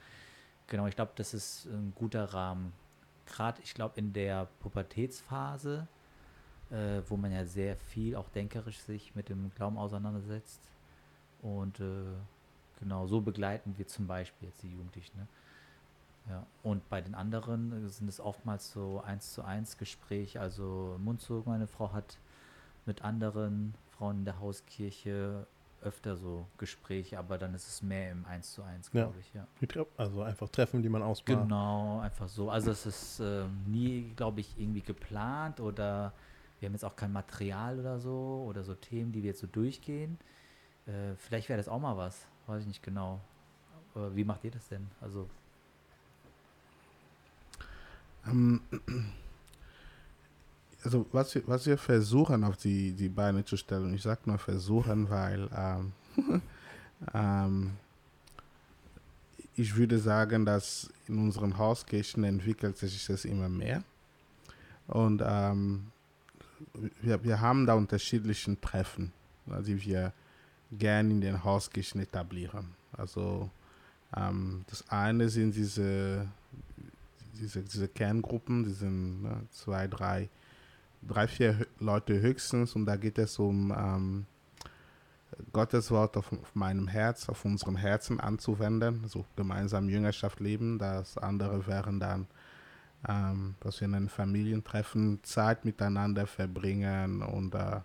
genau, 0.68 0.86
ich 0.86 0.94
glaube, 0.94 1.10
das 1.16 1.34
ist 1.34 1.66
ein 1.66 1.92
guter 1.96 2.32
Rahmen. 2.32 2.72
Gerade, 3.26 3.60
ich 3.62 3.74
glaube, 3.74 3.98
in 3.98 4.12
der 4.12 4.46
Pubertätsphase, 4.60 5.88
äh, 6.70 7.02
wo 7.08 7.16
man 7.16 7.32
ja 7.32 7.44
sehr 7.44 7.76
viel 7.76 8.14
auch 8.14 8.28
denkerisch 8.28 8.78
sich 8.78 9.16
mit 9.16 9.28
dem 9.28 9.50
Glauben 9.56 9.76
auseinandersetzt. 9.76 10.60
Und 11.42 11.80
äh, 11.80 12.14
genau, 12.78 13.08
so 13.08 13.20
begleiten 13.20 13.74
wir 13.76 13.88
zum 13.88 14.06
Beispiel 14.06 14.50
jetzt 14.50 14.62
die 14.62 14.70
Jugendlichen. 14.70 15.18
Ne? 15.18 15.26
Ja, 16.28 16.46
und 16.62 16.88
bei 16.88 17.00
den 17.00 17.16
anderen 17.16 17.88
sind 17.88 18.06
es 18.06 18.20
oftmals 18.20 18.70
so 18.70 19.00
eins 19.00 19.32
zu 19.32 19.42
eins 19.42 19.78
Gespräche, 19.78 20.40
also 20.40 20.96
Mundzug, 21.00 21.46
meine 21.46 21.66
Frau 21.66 21.92
hat 21.92 22.18
mit 22.86 23.02
anderen 23.02 23.74
Frauen 23.96 24.18
in 24.20 24.24
der 24.24 24.38
Hauskirche 24.40 25.46
öfter 25.82 26.14
so 26.16 26.46
Gespräche, 26.58 27.18
aber 27.18 27.38
dann 27.38 27.54
ist 27.54 27.66
es 27.66 27.82
mehr 27.82 28.10
im 28.12 28.26
eins 28.26 28.52
zu 28.52 28.62
eins, 28.62 28.90
Ja. 28.92 29.04
glaube 29.04 29.18
ich, 29.20 29.32
ja. 29.32 29.46
die 29.62 29.66
Tre- 29.66 29.86
also 29.96 30.22
einfach 30.22 30.48
Treffen, 30.50 30.82
die 30.82 30.90
man 30.90 31.02
ausmacht. 31.02 31.26
Genau, 31.40 32.00
einfach 32.00 32.28
so. 32.28 32.50
Also 32.50 32.70
es 32.70 32.84
ist 32.84 33.20
ähm, 33.20 33.64
nie, 33.66 34.12
glaube 34.14 34.40
ich, 34.40 34.58
irgendwie 34.58 34.82
geplant 34.82 35.58
oder 35.60 36.12
wir 36.58 36.66
haben 36.68 36.74
jetzt 36.74 36.84
auch 36.84 36.96
kein 36.96 37.12
Material 37.12 37.78
oder 37.78 37.98
so 37.98 38.44
oder 38.46 38.62
so 38.62 38.74
Themen, 38.74 39.10
die 39.12 39.22
wir 39.22 39.28
jetzt 39.30 39.40
so 39.40 39.46
durchgehen. 39.46 40.18
Äh, 40.86 41.14
vielleicht 41.16 41.48
wäre 41.48 41.56
das 41.56 41.68
auch 41.68 41.80
mal 41.80 41.96
was, 41.96 42.26
weiß 42.46 42.60
ich 42.60 42.68
nicht 42.68 42.82
genau. 42.82 43.20
Äh, 43.96 44.14
wie 44.14 44.24
macht 44.24 44.44
ihr 44.44 44.50
das 44.50 44.68
denn? 44.68 44.86
Also 45.00 45.28
Ähm, 48.26 48.60
also 50.82 51.06
was 51.12 51.34
wir, 51.34 51.42
was 51.46 51.66
wir 51.66 51.78
versuchen 51.78 52.44
auf 52.44 52.56
die, 52.56 52.92
die 52.92 53.08
Beine 53.08 53.44
zu 53.44 53.56
stellen, 53.56 53.94
ich 53.94 54.02
sage 54.02 54.22
nur 54.26 54.38
versuchen, 54.38 55.10
weil 55.10 55.48
ähm, 55.56 55.92
ähm, 57.14 57.72
ich 59.56 59.76
würde 59.76 59.98
sagen, 59.98 60.44
dass 60.44 60.90
in 61.06 61.18
unseren 61.18 61.58
Hauskirchen 61.58 62.24
entwickelt 62.24 62.78
sich 62.78 63.06
das 63.06 63.24
immer 63.24 63.48
mehr. 63.48 63.82
Und 64.86 65.22
ähm, 65.24 65.86
wir, 67.02 67.22
wir 67.22 67.40
haben 67.40 67.66
da 67.66 67.74
unterschiedliche 67.74 68.58
Treffen, 68.60 69.12
die 69.46 69.82
wir 69.84 70.12
gerne 70.72 71.10
in 71.10 71.20
den 71.20 71.44
Hauskirchen 71.44 72.00
etablieren. 72.00 72.74
Also 72.92 73.50
ähm, 74.16 74.64
das 74.68 74.88
eine 74.88 75.28
sind 75.28 75.54
diese, 75.54 76.26
diese, 77.40 77.62
diese 77.62 77.88
Kerngruppen, 77.88 78.64
die 78.64 78.72
sind 78.72 79.22
ne, 79.22 79.42
zwei, 79.52 79.86
drei, 79.86 80.28
drei, 81.02 81.26
vier 81.28 81.66
Leute 81.78 82.20
höchstens 82.20 82.74
und 82.74 82.86
da 82.86 82.96
geht 82.96 83.18
es 83.18 83.38
um 83.38 83.72
ähm, 83.76 84.26
Gottes 85.52 85.90
Wort 85.90 86.16
auf, 86.16 86.32
auf, 86.32 86.54
meinem 86.54 86.88
Herz, 86.88 87.28
auf 87.28 87.44
unserem 87.44 87.76
Herzen 87.76 88.20
anzuwenden, 88.20 89.04
so 89.06 89.24
gemeinsam 89.36 89.88
Jüngerschaft 89.88 90.40
leben. 90.40 90.78
Das 90.78 91.16
andere 91.18 91.66
wären 91.66 92.00
dann, 92.00 92.26
ähm, 93.08 93.54
dass 93.60 93.80
wir 93.80 93.86
in 93.86 93.92
den 93.92 94.08
Familientreffen 94.08 95.20
Zeit 95.22 95.64
miteinander 95.64 96.26
verbringen 96.26 97.22
und 97.22 97.54
äh, 97.54 97.80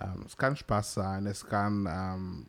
ähm, 0.00 0.24
es 0.26 0.36
kann 0.36 0.56
Spaß 0.56 0.94
sein, 0.94 1.26
es 1.26 1.44
kann 1.46 1.86
ähm, 1.90 2.46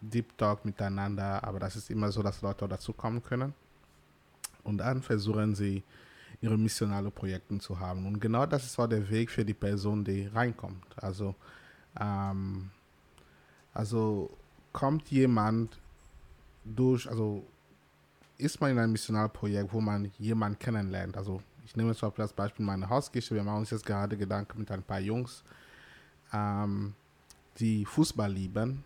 Deep 0.00 0.36
Talk 0.36 0.64
miteinander, 0.64 1.42
aber 1.44 1.58
das 1.58 1.76
ist 1.76 1.90
immer 1.90 2.10
so, 2.10 2.22
dass 2.22 2.42
Leute 2.42 2.68
dazu 2.68 2.92
kommen 2.92 3.22
können. 3.22 3.54
Und 4.64 4.78
dann 4.78 5.02
versuchen 5.02 5.54
sie, 5.54 5.82
ihre 6.40 6.56
missionale 6.56 7.10
Projekte 7.10 7.58
zu 7.58 7.78
haben. 7.78 8.06
Und 8.06 8.20
genau 8.20 8.46
das 8.46 8.64
ist 8.64 8.78
auch 8.78 8.86
der 8.86 9.08
Weg 9.08 9.30
für 9.30 9.44
die 9.44 9.54
Person, 9.54 10.04
die 10.04 10.26
reinkommt. 10.26 10.84
Also, 10.96 11.34
ähm, 12.00 12.70
also 13.74 14.30
kommt 14.72 15.08
jemand 15.10 15.78
durch, 16.64 17.08
also 17.08 17.44
ist 18.38 18.60
man 18.60 18.72
in 18.72 18.78
einem 18.78 18.92
Missionalprojekt, 18.92 19.72
wo 19.72 19.80
man 19.80 20.10
jemanden 20.18 20.58
kennenlernt. 20.58 21.16
Also 21.16 21.42
ich 21.64 21.76
nehme 21.76 21.94
zum 21.94 22.08
Beispiel 22.08 22.24
das 22.24 22.32
Beispiel 22.32 22.66
meine 22.66 22.88
Hauskirche. 22.88 23.34
Wir 23.34 23.44
machen 23.44 23.58
uns 23.58 23.70
jetzt 23.70 23.86
gerade 23.86 24.16
Gedanken 24.16 24.58
mit 24.58 24.70
ein 24.70 24.82
paar 24.82 25.00
Jungs, 25.00 25.44
ähm, 26.32 26.94
die 27.58 27.84
Fußball 27.84 28.32
lieben 28.32 28.84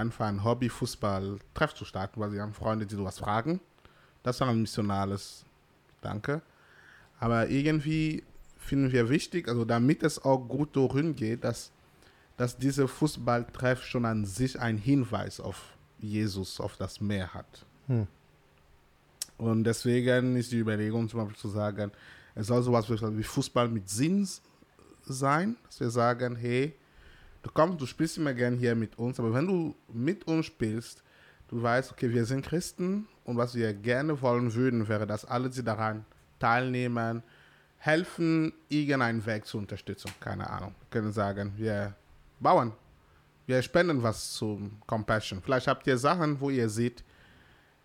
einfach 0.00 0.26
ein 0.26 0.42
Hobby-Fußball-Treff 0.42 1.74
zu 1.74 1.84
starten, 1.84 2.20
weil 2.20 2.30
sie 2.30 2.40
haben 2.40 2.54
Freunde, 2.54 2.86
die 2.86 2.94
sowas 2.94 3.18
fragen. 3.18 3.60
Das 4.22 4.40
war 4.40 4.48
ein 4.48 4.62
missionales 4.62 5.44
Danke. 6.00 6.40
Aber 7.20 7.48
irgendwie 7.48 8.24
finden 8.56 8.92
wir 8.92 9.10
wichtig, 9.10 9.46
also 9.46 9.64
damit 9.64 10.02
es 10.02 10.24
auch 10.24 10.38
gut 10.38 10.74
darin 10.74 11.14
geht, 11.14 11.44
dass, 11.44 11.70
dass 12.36 12.56
dieser 12.56 12.88
Fußballtreff 12.88 13.84
schon 13.84 14.06
an 14.06 14.24
sich 14.24 14.58
einen 14.58 14.78
Hinweis 14.78 15.38
auf 15.38 15.76
Jesus, 15.98 16.60
auf 16.60 16.76
das 16.76 17.00
Meer 17.00 17.34
hat. 17.34 17.66
Hm. 17.88 18.06
Und 19.36 19.64
deswegen 19.64 20.36
ist 20.36 20.50
die 20.50 20.58
Überlegung 20.58 21.08
zum 21.08 21.20
Beispiel 21.20 21.36
zu 21.36 21.48
sagen, 21.48 21.92
es 22.34 22.46
soll 22.46 22.62
sowas 22.62 22.88
wie 22.88 23.22
Fußball 23.22 23.68
mit 23.68 23.88
Sinn 23.88 24.26
sein, 25.04 25.56
dass 25.66 25.80
wir 25.80 25.90
sagen, 25.90 26.36
hey, 26.36 26.74
du 27.42 27.50
kommst, 27.50 27.80
du 27.80 27.86
spielst 27.86 28.16
immer 28.16 28.32
gern 28.32 28.56
hier 28.56 28.74
mit 28.74 28.98
uns, 28.98 29.18
aber 29.18 29.34
wenn 29.34 29.46
du 29.46 29.74
mit 29.92 30.26
uns 30.26 30.46
spielst, 30.46 31.02
du 31.48 31.62
weißt, 31.62 31.92
okay, 31.92 32.10
wir 32.10 32.24
sind 32.24 32.46
Christen 32.46 33.08
und 33.24 33.36
was 33.36 33.54
wir 33.54 33.74
gerne 33.74 34.22
wollen 34.22 34.54
würden, 34.54 34.88
wäre, 34.88 35.06
dass 35.06 35.26
alle 35.26 35.52
sie 35.52 35.64
daran 35.64 36.06
teilnehmen, 36.40 37.22
helfen, 37.78 38.52
irgendeinen 38.68 39.24
Weg 39.24 39.46
zu 39.46 39.58
unterstützen. 39.58 40.10
Keine 40.18 40.50
Ahnung. 40.50 40.74
Wir 40.80 41.00
können 41.00 41.12
sagen, 41.12 41.52
wir 41.56 41.94
bauen, 42.40 42.72
wir 43.46 43.62
spenden 43.62 44.02
was 44.02 44.32
zum 44.34 44.80
Compassion. 44.86 45.40
Vielleicht 45.42 45.68
habt 45.68 45.86
ihr 45.86 45.98
Sachen, 45.98 46.40
wo 46.40 46.50
ihr 46.50 46.68
seht, 46.68 47.04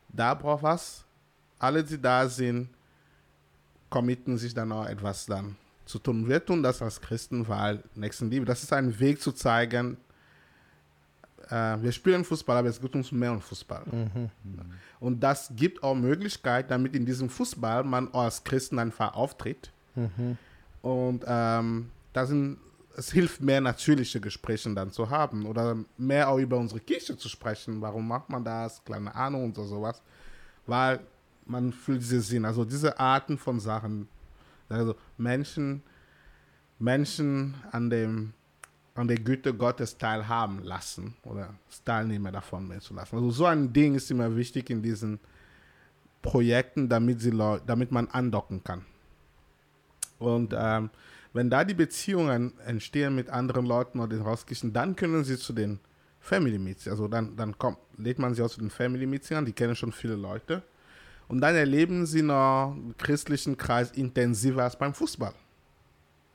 da 0.09 0.33
braucht 0.33 0.63
was. 0.63 1.05
Alle, 1.59 1.83
die 1.83 2.01
da 2.01 2.27
sind, 2.27 2.69
committen 3.89 4.37
sich 4.37 4.53
dann 4.53 4.71
auch 4.71 4.85
etwas 4.85 5.25
dann 5.25 5.55
zu 5.85 5.99
tun. 5.99 6.27
Wir 6.27 6.43
tun 6.43 6.61
das 6.61 6.81
als 6.81 6.99
Christen, 6.99 7.47
weil 7.47 7.83
Nächstenliebe, 7.95 8.45
das 8.45 8.63
ist 8.63 8.73
ein 8.73 8.99
Weg 8.99 9.21
zu 9.21 9.31
zeigen, 9.31 9.97
äh, 11.49 11.81
wir 11.81 11.91
spielen 11.91 12.23
Fußball, 12.23 12.57
aber 12.57 12.69
es 12.69 12.79
geht 12.79 12.95
uns 12.95 13.11
mehr 13.11 13.31
um 13.31 13.41
Fußball. 13.41 13.83
Mhm. 13.85 14.29
Und 14.99 15.19
das 15.21 15.51
gibt 15.55 15.83
auch 15.83 15.95
Möglichkeit, 15.95 16.71
damit 16.71 16.95
in 16.95 17.05
diesem 17.05 17.29
Fußball 17.29 17.83
man 17.83 18.13
als 18.13 18.43
Christen 18.43 18.79
einfach 18.79 19.13
auftritt. 19.13 19.71
Mhm. 19.95 20.37
Und 20.81 21.23
ähm, 21.27 21.89
da 22.13 22.25
sind, 22.25 22.57
es 22.95 23.11
hilft 23.11 23.41
mehr 23.41 23.61
natürliche 23.61 24.19
Gespräche 24.19 24.73
dann 24.73 24.91
zu 24.91 25.09
haben 25.09 25.45
oder 25.45 25.77
mehr 25.97 26.29
auch 26.29 26.37
über 26.37 26.57
unsere 26.57 26.79
Kirche 26.79 27.17
zu 27.17 27.29
sprechen. 27.29 27.81
Warum 27.81 28.07
macht 28.07 28.29
man 28.29 28.43
das? 28.43 28.83
Kleine 28.83 29.13
Ahnung 29.13 29.45
und 29.45 29.55
so 29.55 29.65
sowas. 29.65 30.01
Weil 30.65 30.99
man 31.45 31.71
fühlt 31.71 32.01
diese 32.01 32.21
Sinn, 32.21 32.45
also 32.45 32.65
diese 32.65 32.99
Arten 32.99 33.37
von 33.37 33.59
Sachen 33.59 34.07
also 34.69 34.95
Menschen, 35.17 35.83
Menschen 36.79 37.55
an, 37.71 37.89
dem, 37.89 38.33
an 38.95 39.09
der 39.09 39.17
Güte 39.17 39.53
Gottes 39.53 39.97
teilhaben 39.97 40.63
lassen 40.63 41.15
oder 41.23 41.53
Teilnehmer 41.83 42.31
davon 42.31 42.71
zu 42.79 42.93
lassen. 42.93 43.17
Also 43.17 43.29
so 43.29 43.45
ein 43.45 43.71
Ding 43.71 43.95
ist 43.95 44.09
immer 44.09 44.35
wichtig 44.35 44.69
in 44.69 44.81
diesen 44.81 45.19
Projekten, 46.21 46.89
damit, 46.89 47.21
sie, 47.21 47.31
damit 47.67 47.91
man 47.91 48.07
andocken 48.07 48.63
kann. 48.63 48.85
Und 50.17 50.55
ähm, 50.57 50.89
wenn 51.33 51.49
da 51.49 51.65
die 51.65 51.73
Beziehungen 51.73 52.57
entstehen 52.65 53.13
mit 53.13 53.29
anderen 53.29 53.65
Leuten 53.65 53.99
oder 53.99 54.15
den 54.15 54.21
Rauskirchen, 54.21 54.71
dann 54.71 54.95
können 54.95 55.25
sie 55.25 55.37
zu 55.37 55.51
den 55.51 55.79
Family 56.21 56.57
Meetings, 56.57 56.87
also 56.87 57.07
dann, 57.07 57.35
dann 57.35 57.55
kommt, 57.57 57.77
lädt 57.97 58.17
man 58.17 58.33
sie 58.33 58.41
aus 58.41 58.55
den 58.55 58.69
Family 58.69 59.05
Meetings 59.05 59.33
an, 59.33 59.45
die 59.45 59.51
kennen 59.51 59.75
schon 59.75 59.91
viele 59.91 60.15
Leute. 60.15 60.63
Und 61.27 61.41
dann 61.41 61.55
erleben 61.55 62.05
sie 62.05 62.21
noch 62.21 62.75
christlichen 62.97 63.57
Kreis 63.57 63.91
intensiver 63.91 64.63
als 64.63 64.77
beim 64.77 64.93
Fußball. 64.93 65.33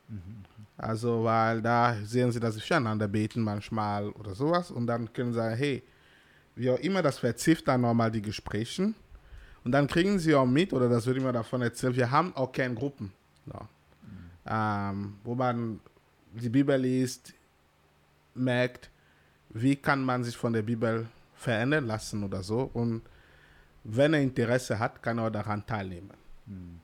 Mhm. 0.08 0.44
Also, 0.80 1.24
weil 1.24 1.60
da 1.60 1.94
sehen 2.04 2.32
sie, 2.32 2.40
dass 2.40 2.54
sie 2.54 2.60
füreinander 2.60 3.06
beten 3.06 3.42
manchmal 3.42 4.08
oder 4.10 4.34
sowas. 4.34 4.70
Und 4.70 4.86
dann 4.86 5.12
können 5.12 5.32
sie 5.32 5.36
sagen, 5.36 5.54
hey, 5.56 5.82
wie 6.56 6.70
auch 6.70 6.78
immer, 6.78 7.02
das 7.02 7.18
verzifft 7.18 7.68
dann 7.68 7.82
nochmal 7.82 8.10
die 8.10 8.22
Gespräche. 8.22 8.94
Und 9.62 9.72
dann 9.72 9.86
kriegen 9.86 10.18
sie 10.18 10.34
auch 10.34 10.46
mit, 10.46 10.72
oder 10.72 10.88
das 10.88 11.06
wird 11.06 11.18
immer 11.18 11.32
davon 11.32 11.60
erzählt, 11.60 11.96
wir 11.96 12.10
haben 12.10 12.34
auch 12.34 12.50
keine 12.50 12.74
Gruppen. 12.74 13.12
No. 13.44 13.60
Mhm. 13.60 14.30
Ähm, 14.46 15.14
wo 15.22 15.34
man 15.34 15.80
die 16.32 16.48
Bibel 16.48 16.80
liest, 16.80 17.34
merkt, 18.34 18.88
wie 19.50 19.76
kann 19.76 20.02
man 20.02 20.24
sich 20.24 20.36
von 20.36 20.54
der 20.54 20.62
Bibel 20.62 21.06
verändern 21.34 21.86
lassen 21.86 22.24
oder 22.24 22.42
so. 22.42 22.70
Und 22.72 23.02
wenn 23.84 24.14
er 24.14 24.20
Interesse 24.22 24.78
hat, 24.78 25.02
kann 25.02 25.18
er 25.18 25.30
daran 25.30 25.66
teilnehmen. 25.66 26.10
Mhm. 26.46 26.80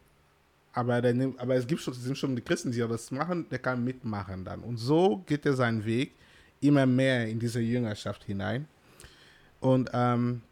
Aber, 0.76 1.00
der, 1.00 1.32
aber 1.38 1.54
es 1.54 1.66
gibt 1.66 1.80
schon, 1.80 1.94
sind 1.94 2.18
schon 2.18 2.36
die 2.36 2.42
Christen, 2.42 2.70
die 2.70 2.80
das 2.80 3.10
machen, 3.10 3.48
der 3.48 3.58
kann 3.58 3.82
mitmachen 3.82 4.44
dann. 4.44 4.60
Und 4.60 4.76
so 4.76 5.24
geht 5.24 5.46
er 5.46 5.54
seinen 5.54 5.82
Weg 5.86 6.12
immer 6.60 6.84
mehr 6.84 7.26
in 7.26 7.38
diese 7.38 7.60
Jüngerschaft 7.60 8.24
hinein. 8.24 8.68
Und 9.58 9.88
ähm, 9.94 10.42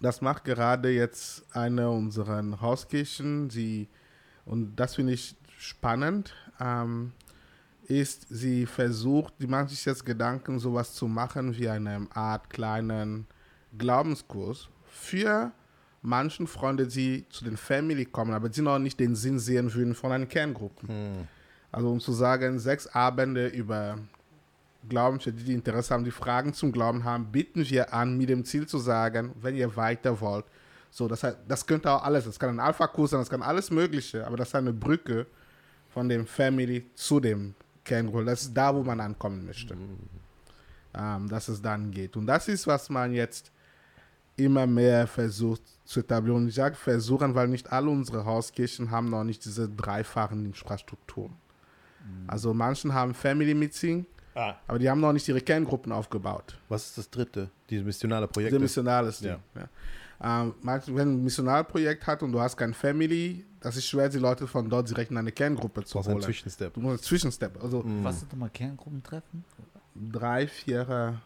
das 0.00 0.20
macht 0.20 0.42
gerade 0.44 0.90
jetzt 0.90 1.44
eine 1.54 1.88
unserer 1.88 2.60
Hauskirchen, 2.60 3.48
sie, 3.48 3.86
und 4.44 4.74
das 4.74 4.96
finde 4.96 5.12
ich 5.12 5.36
spannend, 5.56 6.34
ähm, 6.58 7.12
ist, 7.86 8.26
sie 8.28 8.66
versucht, 8.66 9.34
die 9.38 9.46
macht 9.46 9.68
sich 9.68 9.84
jetzt 9.84 10.04
Gedanken, 10.04 10.58
sowas 10.58 10.94
zu 10.94 11.06
machen 11.06 11.56
wie 11.56 11.68
eine 11.68 12.08
Art 12.12 12.50
kleinen 12.50 13.28
Glaubenskurs 13.78 14.68
für 14.90 15.52
manchen 16.04 16.46
Freunde, 16.46 16.86
die 16.86 17.26
zu 17.30 17.44
den 17.44 17.56
Family 17.56 18.04
kommen, 18.04 18.34
aber 18.34 18.48
die 18.48 18.60
noch 18.60 18.78
nicht 18.78 19.00
den 19.00 19.16
Sinn 19.16 19.38
sehen 19.38 19.72
würden 19.72 19.94
von 19.94 20.12
einer 20.12 20.26
Kerngruppe. 20.26 20.86
Hm. 20.86 21.28
Also 21.72 21.90
um 21.90 21.98
zu 21.98 22.12
sagen, 22.12 22.58
sechs 22.58 22.86
Abende 22.86 23.48
über 23.48 23.98
Glauben, 24.88 25.18
für 25.18 25.32
die, 25.32 25.44
die 25.44 25.54
Interesse 25.54 25.94
haben, 25.94 26.04
die 26.04 26.10
Fragen 26.10 26.52
zum 26.52 26.72
Glauben 26.72 27.04
haben, 27.04 27.32
bitten 27.32 27.68
wir 27.68 27.94
an, 27.94 28.18
mit 28.18 28.28
dem 28.28 28.44
Ziel 28.44 28.66
zu 28.66 28.78
sagen, 28.78 29.32
wenn 29.40 29.56
ihr 29.56 29.74
weiter 29.76 30.20
wollt. 30.20 30.44
So, 30.90 31.08
das, 31.08 31.22
heißt, 31.22 31.38
das 31.48 31.66
könnte 31.66 31.90
auch 31.90 32.04
alles, 32.04 32.26
das 32.26 32.38
kann 32.38 32.50
ein 32.50 32.60
Alpha-Kurs 32.60 33.10
sein, 33.10 33.20
das 33.20 33.30
kann 33.30 33.42
alles 33.42 33.70
Mögliche, 33.70 34.26
aber 34.26 34.36
das 34.36 34.48
ist 34.48 34.54
eine 34.54 34.72
Brücke 34.72 35.26
von 35.88 36.08
dem 36.08 36.26
Family 36.26 36.86
zu 36.94 37.18
dem 37.18 37.54
Kerngruppe. 37.82 38.26
Das 38.26 38.42
ist 38.42 38.54
da, 38.54 38.74
wo 38.74 38.82
man 38.82 39.00
ankommen 39.00 39.46
möchte. 39.46 39.74
Mhm. 39.74 39.98
Ähm, 40.96 41.28
dass 41.28 41.48
es 41.48 41.60
dann 41.62 41.90
geht. 41.90 42.16
Und 42.16 42.26
das 42.26 42.46
ist, 42.46 42.66
was 42.66 42.90
man 42.90 43.12
jetzt 43.12 43.50
immer 44.36 44.66
mehr 44.66 45.06
versucht 45.06 45.62
zu 45.84 46.00
etablieren. 46.00 46.42
Und 46.42 46.48
ich 46.48 46.54
sage 46.54 46.74
versuchen, 46.74 47.34
weil 47.34 47.48
nicht 47.48 47.70
alle 47.72 47.90
unsere 47.90 48.24
Hauskirchen 48.24 48.90
haben 48.90 49.08
noch 49.10 49.24
nicht 49.24 49.44
diese 49.44 49.68
dreifachen 49.68 50.44
Infrastrukturen. 50.46 51.32
Mhm. 51.32 52.24
Also 52.26 52.54
manchen 52.54 52.92
haben 52.92 53.14
Family 53.14 53.54
Meeting, 53.54 54.06
ah. 54.34 54.54
aber 54.66 54.78
die 54.78 54.88
haben 54.88 55.00
noch 55.00 55.12
nicht 55.12 55.28
ihre 55.28 55.40
Kerngruppen 55.40 55.92
aufgebaut. 55.92 56.58
Was 56.68 56.86
ist 56.86 56.98
das 56.98 57.10
dritte? 57.10 57.50
Diese 57.70 57.84
missionale 57.84 58.26
Projekt? 58.26 58.52
Diese 58.52 58.60
missionales 58.60 59.18
Ding. 59.20 59.36
Ja. 59.54 59.60
Ja. 59.60 59.68
Ähm, 60.22 60.54
wenn 60.62 61.14
ein 61.16 61.24
Missionalprojekt 61.24 62.06
hat 62.06 62.22
und 62.22 62.32
du 62.32 62.40
hast 62.40 62.56
kein 62.56 62.72
Family, 62.72 63.44
das 63.60 63.76
ist 63.76 63.86
schwer, 63.86 64.08
die 64.08 64.18
Leute 64.18 64.46
von 64.46 64.68
dort 64.70 64.88
direkt 64.88 65.10
in 65.10 65.16
eine 65.16 65.32
Kerngruppe 65.32 65.84
zu 65.84 65.98
holen. 66.02 66.16
Ein 66.16 66.22
Zwischenstep. 66.22 66.72
Du 66.74 66.80
musst 66.80 66.90
einen 66.92 67.02
Zwischenstep. 67.02 67.62
Also 67.62 67.82
mhm. 67.82 68.04
Was 68.04 68.20
sind 68.20 68.32
nochmal 68.32 68.50
Kerngruppentreffen? 68.50 69.44
Drei, 69.94 70.46
vier 70.46 71.20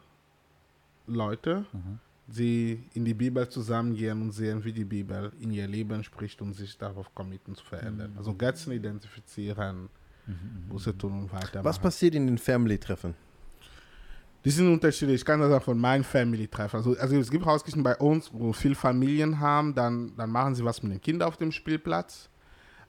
Leute. 1.06 1.64
Mhm 1.72 2.00
sie 2.28 2.84
in 2.94 3.04
die 3.04 3.14
Bibel 3.14 3.48
zusammengehen 3.48 4.20
und 4.20 4.32
sehen, 4.32 4.62
wie 4.64 4.72
die 4.72 4.84
Bibel 4.84 5.32
in 5.40 5.50
ihr 5.50 5.66
Leben 5.66 6.04
spricht 6.04 6.40
und 6.42 6.52
sich 6.54 6.76
darauf 6.76 7.14
committen 7.14 7.54
zu 7.54 7.64
verändern. 7.64 8.12
Also 8.16 8.34
Götzen 8.34 8.72
identifizieren, 8.72 9.88
Buße 10.68 10.96
tun 10.96 11.22
und 11.22 11.32
weitermachen. 11.32 11.64
Was 11.64 11.78
passiert 11.78 12.14
in 12.14 12.26
den 12.26 12.38
Family-Treffen? 12.38 13.14
Die 14.44 14.50
sind 14.50 14.72
unterschiedlich. 14.72 15.16
Ich 15.16 15.24
kann 15.24 15.40
das 15.40 15.50
auch 15.52 15.62
von 15.62 15.78
meinen 15.78 16.04
Family 16.04 16.46
treffen. 16.46 16.76
Also, 16.76 16.96
also 16.96 17.16
es 17.16 17.30
gibt 17.30 17.44
Hauskirchen 17.44 17.82
bei 17.82 17.96
uns, 17.96 18.30
wo 18.32 18.52
viele 18.52 18.74
Familien 18.74 19.40
haben, 19.40 19.74
dann, 19.74 20.14
dann 20.16 20.30
machen 20.30 20.54
sie 20.54 20.64
was 20.64 20.82
mit 20.82 20.92
den 20.92 21.00
Kindern 21.00 21.28
auf 21.28 21.36
dem 21.36 21.50
Spielplatz. 21.50 22.28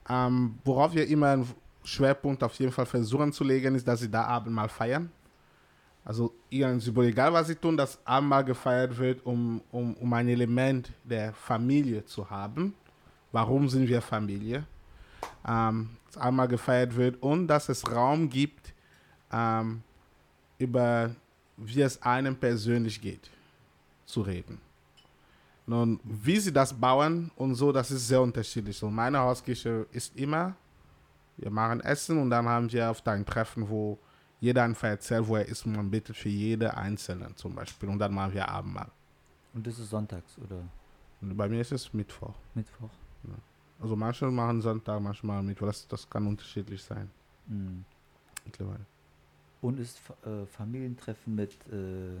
Ähm, 0.08 0.58
worauf 0.64 0.94
wir 0.94 1.06
immer 1.08 1.30
einen 1.30 1.46
Schwerpunkt 1.82 2.42
auf 2.44 2.54
jeden 2.54 2.72
Fall 2.72 2.86
versuchen 2.86 3.32
zu 3.32 3.42
legen, 3.42 3.74
ist, 3.74 3.86
dass 3.88 4.00
sie 4.00 4.10
da 4.10 4.24
Abendmahl 4.24 4.68
feiern. 4.68 5.10
Also 6.10 6.34
ihnen 6.50 6.80
Symbol, 6.80 7.04
egal 7.04 7.32
was 7.32 7.46
sie 7.46 7.54
tun, 7.54 7.76
dass 7.76 8.04
Abendmahl 8.04 8.44
gefeiert 8.44 8.98
wird, 8.98 9.24
um, 9.24 9.62
um, 9.70 9.94
um 9.94 10.12
ein 10.12 10.26
Element 10.26 10.90
der 11.04 11.32
Familie 11.32 12.04
zu 12.04 12.28
haben. 12.28 12.74
Warum 13.30 13.68
sind 13.68 13.86
wir 13.86 14.02
Familie? 14.02 14.64
Ähm, 15.46 15.90
dass 16.06 16.20
Abendmahl 16.20 16.48
gefeiert 16.48 16.96
wird 16.96 17.22
und 17.22 17.46
dass 17.46 17.68
es 17.68 17.88
Raum 17.88 18.28
gibt, 18.28 18.74
ähm, 19.30 19.82
über 20.58 21.14
wie 21.56 21.80
es 21.80 22.02
einem 22.02 22.34
persönlich 22.34 23.00
geht, 23.00 23.30
zu 24.04 24.22
reden. 24.22 24.60
Nun, 25.64 26.00
wie 26.02 26.40
sie 26.40 26.52
das 26.52 26.72
bauen 26.72 27.30
und 27.36 27.54
so, 27.54 27.70
das 27.70 27.88
ist 27.92 28.08
sehr 28.08 28.20
unterschiedlich. 28.20 28.76
So, 28.76 28.90
meine 28.90 29.20
Hauskirche 29.20 29.86
ist 29.92 30.16
immer, 30.16 30.56
wir 31.36 31.52
machen 31.52 31.78
Essen 31.78 32.18
und 32.18 32.30
dann 32.30 32.48
haben 32.48 32.72
wir 32.72 32.90
oft 32.90 33.06
ein 33.06 33.24
Treffen, 33.24 33.68
wo 33.68 33.96
jeder 34.40 34.64
einfach 34.64 34.88
erzählt, 34.88 35.28
wo 35.28 35.36
er 35.36 35.46
ist 35.46 35.66
und 35.66 35.76
man 35.76 35.90
betet 35.90 36.16
für 36.16 36.28
jede 36.28 36.76
Einzelne 36.76 37.34
zum 37.34 37.54
Beispiel 37.54 37.88
und 37.88 37.98
dann 37.98 38.14
machen 38.14 38.34
wir 38.34 38.48
Abendmahl. 38.48 38.90
Und 39.52 39.66
das 39.66 39.78
ist 39.78 39.90
sonntags 39.90 40.38
oder 40.38 40.62
Und 41.20 41.36
bei 41.36 41.48
mir 41.48 41.60
ist 41.60 41.72
es 41.72 41.92
Mittwoch. 41.92 42.34
Mittwoch? 42.54 42.90
Also 43.80 43.96
manche 43.96 44.26
machen 44.26 44.60
Sonntag, 44.60 45.00
manche 45.00 45.26
machen 45.26 45.46
Mittwoch. 45.46 45.66
Das, 45.66 45.88
das 45.88 46.08
kann 46.08 46.26
unterschiedlich 46.26 46.82
sein. 46.82 47.10
Mhm. 47.46 47.84
Mittlerweile. 48.44 48.84
Und 49.62 49.78
ist 49.78 49.98
äh, 50.24 50.46
Familientreffen 50.46 51.34
mit 51.34 51.52
äh, 51.70 52.18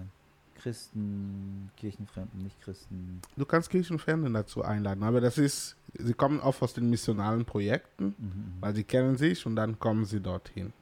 Christen, 0.54 1.70
Kirchenfremden, 1.76 2.42
Nicht-Christen? 2.42 3.22
Du 3.36 3.46
kannst 3.46 3.70
Kirchenfernsehen 3.70 4.34
dazu 4.34 4.62
einladen, 4.62 5.02
aber 5.02 5.20
das 5.20 5.38
ist, 5.38 5.76
sie 5.94 6.12
kommen 6.12 6.40
oft 6.40 6.62
aus 6.62 6.74
den 6.74 6.90
missionalen 6.90 7.44
Projekten, 7.44 8.14
Mhm, 8.18 8.26
mhm. 8.26 8.54
weil 8.60 8.74
sie 8.74 8.84
kennen 8.84 9.16
sich 9.16 9.46
und 9.46 9.56
dann 9.56 9.78
kommen 9.78 10.04
sie 10.04 10.20
dorthin. 10.20 10.72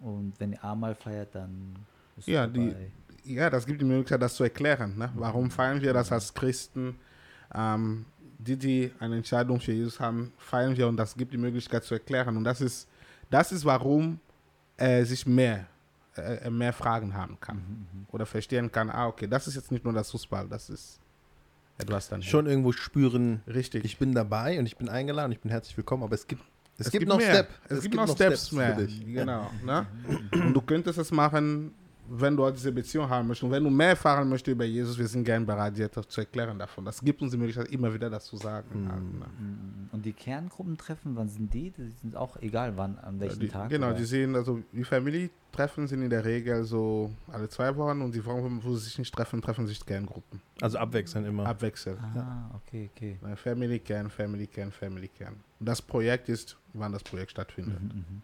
Und 0.00 0.34
wenn 0.38 0.52
ihr 0.52 0.62
Abendmahl 0.64 0.94
feiert, 0.94 1.34
dann 1.34 1.74
ist 2.16 2.28
Ja, 2.28 2.46
die- 2.46 2.70
dabei. 2.70 2.90
Ja, 3.24 3.50
das 3.50 3.66
gibt 3.66 3.80
die 3.80 3.84
Möglichkeit, 3.84 4.22
das 4.22 4.34
zu 4.36 4.44
erklären. 4.44 4.96
Ne? 4.96 5.10
Warum 5.16 5.50
feiern 5.50 5.80
wir 5.80 5.92
das 5.92 6.12
als 6.12 6.32
Christen? 6.32 6.96
Ähm, 7.52 8.04
die, 8.38 8.56
die 8.56 8.92
eine 9.00 9.16
Entscheidung 9.16 9.58
für 9.60 9.72
Jesus 9.72 9.98
haben, 9.98 10.32
feiern 10.38 10.76
wir 10.76 10.86
und 10.86 10.96
das 10.96 11.16
gibt 11.16 11.32
die 11.32 11.38
Möglichkeit 11.38 11.82
zu 11.82 11.94
erklären. 11.94 12.36
Und 12.36 12.44
das 12.44 12.60
ist, 12.60 12.86
das 13.30 13.50
ist 13.50 13.64
warum 13.64 14.20
er 14.76 15.04
sich 15.06 15.26
mehr, 15.26 15.66
äh, 16.16 16.48
mehr 16.50 16.72
Fragen 16.72 17.14
haben 17.14 17.38
kann. 17.40 17.56
Mhm, 17.56 18.06
Oder 18.12 18.26
verstehen 18.26 18.70
kann, 18.70 18.90
ah, 18.90 19.08
okay, 19.08 19.26
das 19.26 19.48
ist 19.48 19.54
jetzt 19.56 19.72
nicht 19.72 19.84
nur 19.84 19.92
das 19.94 20.10
Fußball, 20.12 20.46
das 20.48 20.70
ist 20.70 21.00
etwas 21.78 22.08
dann. 22.08 22.22
Schon 22.22 22.46
irgendwo 22.46 22.72
spüren, 22.72 23.42
Richtig. 23.46 23.84
ich 23.84 23.98
bin 23.98 24.14
dabei 24.14 24.58
und 24.58 24.66
ich 24.66 24.76
bin 24.76 24.88
eingeladen, 24.88 25.32
ich 25.32 25.40
bin 25.40 25.50
herzlich 25.50 25.76
willkommen, 25.76 26.04
aber 26.04 26.14
es 26.14 26.26
gibt, 26.26 26.42
es, 26.78 26.86
Es 26.86 26.92
gibt, 26.92 27.00
gibt 27.02 27.08
noch 27.08 27.18
mehr. 27.18 27.34
Step. 27.34 27.48
Es, 27.68 27.80
gibt, 27.82 27.94
noch 27.94 28.08
Steps, 28.08 28.48
für 28.48 28.56
mehr. 28.56 28.72
dich. 28.76 29.04
Genau. 29.06 29.50
Ne? 29.64 29.86
Und 30.32 30.54
du 30.54 30.60
könntest 30.60 30.98
es 30.98 31.10
machen, 31.10 31.72
wenn 32.08 32.36
du 32.36 32.50
diese 32.50 32.72
Beziehung 32.72 33.08
haben 33.08 33.28
möchtest. 33.28 33.44
Und 33.44 33.50
wenn 33.50 33.64
du 33.64 33.70
mehr 33.70 33.90
erfahren 33.90 34.28
möchtest 34.28 34.54
über 34.54 34.64
Jesus, 34.64 34.98
wir 34.98 35.06
sind 35.06 35.24
gern 35.24 35.44
bereit, 35.44 35.76
dir 35.76 35.88
das 35.88 36.08
zu 36.08 36.20
erklären 36.20 36.58
davon. 36.58 36.84
Das 36.84 37.00
gibt 37.00 37.20
uns 37.22 37.32
die 37.32 37.36
Möglichkeit, 37.36 37.68
immer 37.68 37.92
wieder 37.92 38.08
das 38.10 38.26
zu 38.26 38.36
sagen. 38.36 38.82
Mhm. 38.82 39.18
ne? 39.18 39.26
Mhm. 39.38 39.88
Und 39.92 40.04
die 40.04 40.12
Kerngruppentreffen, 40.12 41.16
wann 41.16 41.28
sind 41.28 41.52
die? 41.52 41.70
Die 41.70 41.92
sind 42.00 42.16
auch 42.16 42.36
egal, 42.40 42.76
wann, 42.76 42.98
an 42.98 43.20
welchem 43.20 43.40
die, 43.40 43.48
Tag. 43.48 43.70
Genau, 43.70 43.88
oder? 43.88 43.96
die 43.96 44.04
sehen, 44.04 44.34
also 44.34 44.60
die 44.72 44.84
Family-Treffen 44.84 45.86
sind 45.86 46.02
in 46.02 46.10
der 46.10 46.24
Regel 46.24 46.64
so 46.64 47.12
alle 47.28 47.48
zwei 47.48 47.74
Wochen 47.76 48.00
und 48.02 48.14
die 48.14 48.24
Wochen, 48.24 48.60
wo 48.62 48.74
sie 48.74 48.84
sich 48.84 48.98
nicht 48.98 49.14
treffen, 49.14 49.42
treffen 49.42 49.66
sich 49.66 49.84
Kerngruppen. 49.84 50.40
Also 50.60 50.78
abwechselnd 50.78 51.26
immer. 51.26 51.46
Abwechselnd. 51.46 51.98
Ah, 52.00 52.50
okay, 52.54 52.90
okay. 52.94 53.18
Family 53.36 53.78
Kern, 53.80 54.10
Family 54.10 54.46
Kern, 54.46 54.70
Family 54.70 55.08
Kern. 55.08 55.34
Und 55.58 55.68
das 55.68 55.80
Projekt 55.82 56.28
ist, 56.28 56.56
wann 56.72 56.92
das 56.92 57.02
Projekt 57.02 57.32
stattfindet. 57.32 57.82
Mhm, 57.82 57.88
mhm. 57.88 58.22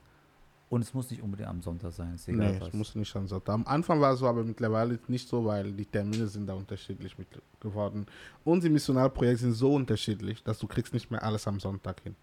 Und 0.72 0.80
es 0.80 0.94
muss 0.94 1.10
nicht 1.10 1.22
unbedingt 1.22 1.50
am 1.50 1.60
Sonntag 1.60 1.92
sein, 1.92 2.14
ist 2.14 2.26
egal 2.28 2.52
Nee, 2.52 2.60
was. 2.60 2.68
es 2.68 2.72
muss 2.74 2.94
nicht 2.94 3.14
am 3.14 3.28
Sonntag. 3.28 3.52
Am 3.52 3.66
Anfang 3.66 4.00
war 4.00 4.14
es 4.14 4.20
so, 4.20 4.26
aber 4.26 4.42
mittlerweile 4.42 4.98
nicht 5.06 5.28
so, 5.28 5.44
weil 5.44 5.70
die 5.70 5.84
Termine 5.84 6.26
sind 6.26 6.46
da 6.46 6.54
unterschiedlich 6.54 7.18
mit 7.18 7.28
geworden. 7.60 8.06
Und 8.42 8.64
die 8.64 8.70
Missionalprojekte 8.70 9.42
sind 9.44 9.52
so 9.52 9.74
unterschiedlich, 9.74 10.42
dass 10.42 10.58
du 10.58 10.66
kriegst 10.66 10.94
nicht 10.94 11.10
mehr 11.10 11.22
alles 11.22 11.46
am 11.46 11.60
Sonntag 11.60 12.00
hin. 12.00 12.16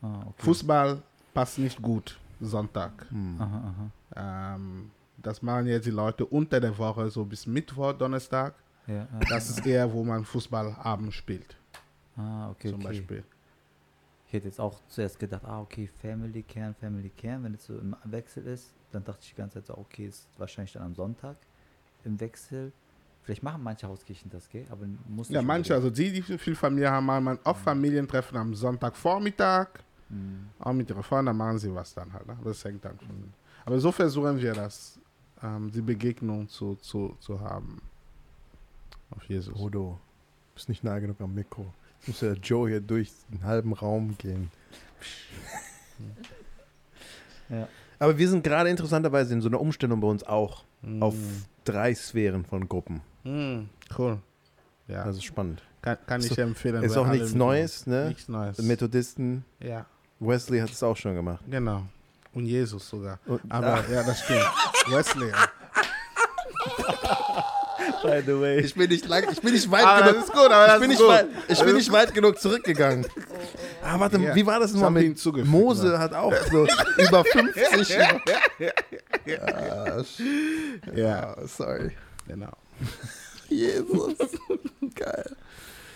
ah, 0.00 0.20
okay. 0.26 0.42
Fußball 0.44 1.02
passt 1.34 1.58
nicht 1.58 1.82
gut 1.82 2.18
Sonntag. 2.40 2.92
Hm. 3.10 3.40
Aha, 3.42 3.74
aha. 4.14 4.54
Ähm, 4.54 4.90
das 5.18 5.42
machen 5.42 5.66
jetzt 5.66 5.84
die 5.86 5.90
Leute 5.90 6.24
unter 6.24 6.60
der 6.60 6.76
Woche, 6.78 7.10
so 7.10 7.26
bis 7.26 7.46
Mittwoch, 7.46 7.92
Donnerstag. 7.92 8.54
Ja, 8.86 8.94
ja, 8.94 9.06
Das 9.28 9.50
ist 9.50 9.66
eher, 9.66 9.92
wo 9.92 10.02
man 10.02 10.24
Fußballabend 10.24 11.12
spielt, 11.12 11.56
ah, 12.16 12.48
okay, 12.50 12.70
zum 12.70 12.78
okay. 12.80 12.88
Beispiel. 12.88 13.24
Ich 14.36 14.40
hätte 14.40 14.48
jetzt 14.48 14.60
auch 14.60 14.78
zuerst 14.88 15.18
gedacht, 15.18 15.46
ah, 15.46 15.62
okay, 15.62 15.88
Family 16.02 16.42
Kern, 16.42 16.74
Family 16.74 17.08
Kern, 17.08 17.42
wenn 17.42 17.54
es 17.54 17.64
so 17.64 17.78
im 17.78 17.96
Wechsel 18.04 18.46
ist, 18.46 18.74
dann 18.92 19.02
dachte 19.02 19.20
ich 19.22 19.30
die 19.30 19.36
ganze 19.36 19.54
Zeit 19.54 19.66
so, 19.68 19.78
okay, 19.78 20.08
ist 20.08 20.28
wahrscheinlich 20.36 20.74
dann 20.74 20.82
am 20.82 20.94
Sonntag 20.94 21.38
im 22.04 22.20
Wechsel. 22.20 22.70
Vielleicht 23.22 23.42
machen 23.42 23.62
manche 23.62 23.88
Hauskirchen 23.88 24.30
das, 24.30 24.46
gell? 24.50 24.66
Aber 24.70 24.84
muss 25.08 25.30
Ja, 25.30 25.40
manche, 25.40 25.72
also 25.72 25.88
die, 25.88 26.12
die 26.12 26.20
viel 26.20 26.54
Familie 26.54 26.90
haben, 26.90 27.06
machen 27.06 27.24
man 27.24 27.38
oft 27.44 27.62
Familientreffen 27.62 28.36
am 28.36 28.54
Sonntagvormittag. 28.54 29.68
Mhm. 30.10 30.50
auch 30.58 30.74
mit 30.74 30.90
ihrer 30.90 31.02
Frau, 31.02 31.22
dann 31.22 31.34
machen 31.34 31.58
sie 31.58 31.74
was 31.74 31.94
dann 31.94 32.12
halt. 32.12 32.26
Ne? 32.26 32.36
Das 32.44 32.62
hängt 32.62 32.84
dann 32.84 32.98
von. 32.98 33.32
Aber 33.64 33.80
so 33.80 33.90
versuchen 33.90 34.36
wir 34.38 34.52
das, 34.52 35.00
ähm, 35.42 35.70
die 35.72 35.80
Begegnung 35.80 36.46
zu, 36.46 36.74
zu, 36.74 37.16
zu 37.20 37.40
haben. 37.40 37.80
Auf 39.10 39.24
Jesus. 39.24 39.54
Bodo, 39.54 39.98
du 40.48 40.54
bist 40.54 40.68
nicht 40.68 40.84
nah 40.84 40.98
genug 40.98 41.18
am 41.22 41.32
Mikro. 41.32 41.72
Muss 42.06 42.20
ja 42.20 42.32
Joe 42.34 42.68
hier 42.68 42.80
durch 42.80 43.10
den 43.30 43.42
halben 43.44 43.72
Raum 43.72 44.16
gehen. 44.18 44.50
Ja. 47.48 47.68
Aber 48.00 48.18
wir 48.18 48.28
sind 48.28 48.42
gerade 48.42 48.68
interessanterweise 48.70 49.32
in 49.32 49.40
so 49.40 49.48
einer 49.48 49.60
Umstellung 49.60 50.00
bei 50.00 50.08
uns 50.08 50.24
auch 50.24 50.64
Mm. 50.82 51.02
auf 51.02 51.14
drei 51.64 51.94
Sphären 51.94 52.44
von 52.44 52.68
Gruppen. 52.68 53.00
Mm, 53.24 53.60
cool. 53.96 54.18
Ja, 54.88 55.04
Das 55.04 55.16
ist 55.16 55.24
spannend. 55.24 55.62
kann, 55.80 55.96
kann 56.06 56.20
ich 56.20 56.28
so- 56.28 56.40
empfehlen. 56.42 56.82
Ist 56.82 56.96
auch 56.96 57.06
nichts 57.06 57.34
Neues, 57.34 57.86
ne? 57.86 58.08
Nichts 58.08 58.28
Neues. 58.28 58.58
Methodisten, 58.58 59.44
ja, 59.60 59.86
Wesley 60.20 60.58
hat 60.60 60.70
es 60.70 60.82
auch 60.82 60.96
schon 60.96 61.14
gemacht. 61.14 61.42
genau. 61.48 61.84
Und 62.34 62.46
Jesus 62.46 62.88
sogar. 62.88 63.18
Und, 63.26 63.40
Aber 63.48 63.88
ja, 63.90 64.02
das 64.02 64.20
stimmt. 64.24 64.44
Wesley. 64.88 65.30
ja. 65.30 65.48
by 68.06 68.22
the 68.24 68.40
way. 68.40 68.60
Ich 68.60 68.74
bin 68.74 68.88
nicht 68.88 69.06
lang, 69.08 69.24
ich 69.30 69.40
bin 69.40 69.52
nicht 69.52 69.70
weit 69.70 69.84
das 69.84 70.08
genug. 70.08 70.24
ist 70.24 70.32
gut, 70.32 70.50
aber 70.50 70.64
Ich 70.66 70.70
das 70.72 70.80
bin, 70.80 70.88
nicht 70.90 70.98
gut. 71.00 71.08
weit, 71.08 71.26
ich 71.48 71.62
bin 71.62 71.74
nicht 71.76 71.92
weit 71.92 72.14
genug 72.14 72.38
zurückgegangen. 72.40 73.06
Ah, 73.88 74.00
warte, 74.00 74.18
Ja. 74.18 74.34
wie 74.34 74.44
war 74.44 74.58
das 74.58 74.72
nochmal 74.72 74.90
mit 74.90 75.46
Mose 75.46 75.92
ja. 75.92 75.98
hat 76.00 76.12
auch 76.12 76.34
so 76.50 76.66
über 76.98 77.24
50. 77.24 77.96
Ah, 78.00 78.20
Ja, 80.94 81.34
ah, 81.36 81.46
sorry. 81.46 81.92
genau. 82.26 82.50
Jesus. 83.48 84.14
Geil. 84.96 85.36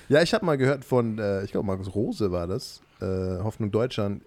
Ja, 0.08 0.22
ich 0.22 0.32
habe 0.34 0.46
mal 0.46 0.56
gehört 0.56 0.84
von, 0.84 1.18
äh, 1.18 1.42
ich 1.44 1.50
glaube, 1.50 1.66
Markus 1.66 1.92
Rose 1.94 2.30
war 2.30 2.46
das, 2.46 2.80
äh, 3.00 3.42
Hoffnung 3.42 3.72
Deutschland. 3.72 4.22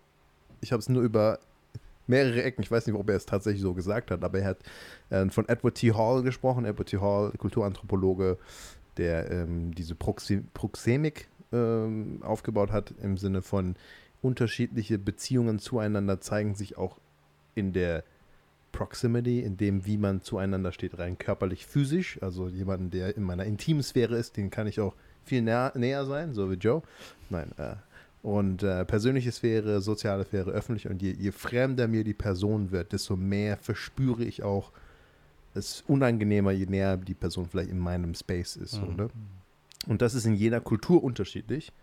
Ich 0.59 0.73
habe 0.73 0.81
es 0.81 0.89
nur 0.89 1.03
über 1.03 1.39
mehrere 2.07 2.43
Ecken, 2.43 2.63
ich 2.63 2.71
weiß 2.71 2.85
nicht, 2.87 2.95
ob 2.95 3.09
er 3.09 3.15
es 3.15 3.25
tatsächlich 3.25 3.61
so 3.61 3.73
gesagt 3.73 4.11
hat, 4.11 4.23
aber 4.23 4.39
er 4.39 4.45
hat 4.45 4.59
äh, 5.09 5.29
von 5.29 5.47
Edward 5.47 5.75
T. 5.75 5.93
Hall 5.93 6.23
gesprochen. 6.23 6.65
Edward 6.65 6.89
T. 6.89 6.97
Hall, 6.99 7.31
Kulturanthropologe, 7.37 8.37
der 8.97 9.31
ähm, 9.31 9.73
diese 9.73 9.95
Proxi 9.95 10.43
Proxemik 10.53 11.27
ähm, 11.51 12.19
aufgebaut 12.23 12.71
hat, 12.71 12.93
im 13.01 13.17
Sinne 13.17 13.41
von 13.41 13.75
unterschiedliche 14.21 14.97
Beziehungen 14.97 15.59
zueinander 15.59 16.21
zeigen 16.21 16.55
sich 16.55 16.77
auch 16.77 16.99
in 17.55 17.73
der 17.73 18.03
Proximity, 18.71 19.41
in 19.41 19.57
dem, 19.57 19.85
wie 19.85 19.97
man 19.97 20.21
zueinander 20.21 20.71
steht, 20.71 20.97
rein 20.97 21.17
körperlich, 21.17 21.65
physisch. 21.65 22.21
Also 22.21 22.49
jemanden, 22.49 22.89
der 22.89 23.15
in 23.15 23.23
meiner 23.23 23.45
Intimsphäre 23.45 24.17
ist, 24.17 24.35
den 24.35 24.49
kann 24.49 24.67
ich 24.67 24.79
auch 24.79 24.95
viel 25.23 25.41
näher, 25.41 25.71
näher 25.75 26.05
sein, 26.05 26.33
so 26.33 26.49
wie 26.49 26.55
Joe. 26.55 26.81
Nein, 27.29 27.51
äh, 27.57 27.75
und 28.23 28.63
äh, 28.63 28.85
persönliche 28.85 29.31
Sphäre, 29.31 29.81
soziale 29.81 30.23
Sphäre, 30.23 30.51
öffentlich. 30.51 30.87
Und 30.87 31.01
je, 31.01 31.11
je 31.11 31.31
fremder 31.31 31.89
mir 31.89 32.05
die 32.05 32.13
Person 32.13 32.71
wird, 32.71 32.93
desto 32.93 33.17
mehr 33.17 33.57
verspüre 33.57 34.23
ich 34.23 34.43
auch, 34.43 34.71
es 35.53 35.75
ist 35.75 35.89
unangenehmer, 35.89 36.51
je 36.51 36.65
näher 36.65 36.97
die 36.97 37.13
Person 37.13 37.45
vielleicht 37.45 37.69
in 37.69 37.77
meinem 37.77 38.15
Space 38.15 38.55
ist. 38.55 38.81
Mhm. 38.81 38.95
ne? 38.95 39.09
Und 39.87 40.01
das 40.01 40.15
ist 40.15 40.25
in 40.25 40.35
jeder 40.35 40.61
Kultur 40.61 41.03
unterschiedlich. 41.03 41.73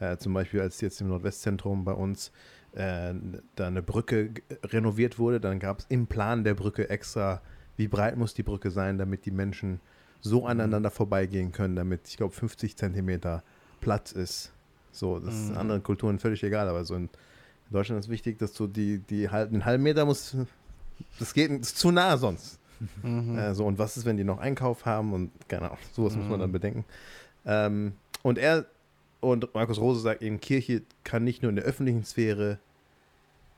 Äh, 0.00 0.16
zum 0.16 0.32
Beispiel, 0.32 0.62
als 0.62 0.80
jetzt 0.80 1.00
im 1.02 1.08
Nordwestzentrum 1.08 1.84
bei 1.84 1.92
uns 1.92 2.32
äh, 2.72 3.12
da 3.54 3.66
eine 3.66 3.82
Brücke 3.82 4.30
renoviert 4.64 5.18
wurde, 5.18 5.40
dann 5.40 5.58
gab 5.58 5.80
es 5.80 5.86
im 5.90 6.06
Plan 6.06 6.42
der 6.42 6.54
Brücke 6.54 6.88
extra, 6.88 7.42
wie 7.76 7.86
breit 7.86 8.16
muss 8.16 8.32
die 8.32 8.42
Brücke 8.42 8.70
sein, 8.70 8.96
damit 8.96 9.26
die 9.26 9.30
Menschen 9.30 9.80
so 10.22 10.46
aneinander 10.46 10.90
vorbeigehen 10.90 11.52
können, 11.52 11.76
damit, 11.76 12.08
ich 12.08 12.16
glaube, 12.16 12.34
50 12.34 12.76
Zentimeter 12.76 13.42
Platz 13.80 14.12
ist. 14.12 14.52
So, 14.96 15.18
das 15.18 15.34
ist 15.34 15.48
in 15.48 15.54
Mhm. 15.54 15.60
anderen 15.60 15.82
Kulturen 15.82 16.18
völlig 16.18 16.42
egal, 16.42 16.68
aber 16.68 16.84
so 16.84 16.94
in 16.94 17.08
Deutschland 17.70 18.00
ist 18.00 18.08
wichtig, 18.10 18.38
dass 18.38 18.52
du 18.52 18.66
die, 18.66 18.98
die 18.98 19.28
halb, 19.30 19.50
den 19.50 19.64
halben 19.64 19.82
Meter 19.82 20.04
muss, 20.04 20.36
das 21.18 21.34
geht 21.34 21.50
das 21.50 21.68
ist 21.68 21.78
zu 21.78 21.90
nah 21.90 22.16
sonst. 22.16 22.58
Mhm. 23.02 23.36
Äh, 23.38 23.54
so, 23.54 23.64
und 23.66 23.78
was 23.78 23.96
ist, 23.96 24.04
wenn 24.04 24.16
die 24.16 24.24
noch 24.24 24.38
Einkauf 24.38 24.84
haben 24.86 25.12
und 25.12 25.30
genau, 25.48 25.76
sowas 25.92 26.14
muss 26.16 26.28
man 26.28 26.38
Mhm. 26.38 26.42
dann 26.42 26.52
bedenken. 26.52 26.84
Ähm, 27.44 27.92
und 28.22 28.38
er 28.38 28.66
und 29.20 29.52
Markus 29.54 29.78
Rose 29.78 30.00
sagt 30.00 30.22
eben, 30.22 30.40
Kirche 30.40 30.82
kann 31.02 31.24
nicht 31.24 31.42
nur 31.42 31.48
in 31.50 31.56
der 31.56 31.64
öffentlichen 31.64 32.04
Sphäre 32.04 32.58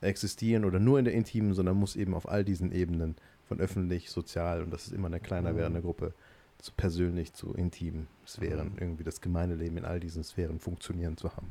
existieren 0.01 0.63
oder 0.65 0.79
nur 0.79 0.97
in 0.99 1.05
der 1.05 1.13
intimen, 1.13 1.53
sondern 1.53 1.75
muss 1.77 1.95
eben 1.95 2.13
auf 2.13 2.27
all 2.29 2.43
diesen 2.45 2.71
Ebenen 2.71 3.15
von 3.47 3.59
öffentlich, 3.59 4.09
sozial 4.09 4.63
und 4.63 4.71
das 4.71 4.87
ist 4.87 4.93
immer 4.93 5.07
eine 5.07 5.19
kleiner 5.19 5.51
Mhm. 5.53 5.57
werdende 5.57 5.81
Gruppe, 5.81 6.13
zu 6.59 6.71
persönlich, 6.73 7.33
zu 7.33 7.53
intimen 7.53 8.07
Sphären, 8.27 8.69
Mhm. 8.73 8.77
irgendwie 8.79 9.03
das 9.03 9.21
Gemeindeleben 9.21 9.77
in 9.77 9.85
all 9.85 9.99
diesen 9.99 10.23
Sphären 10.23 10.59
funktionieren 10.59 11.17
zu 11.17 11.31
haben. 11.35 11.47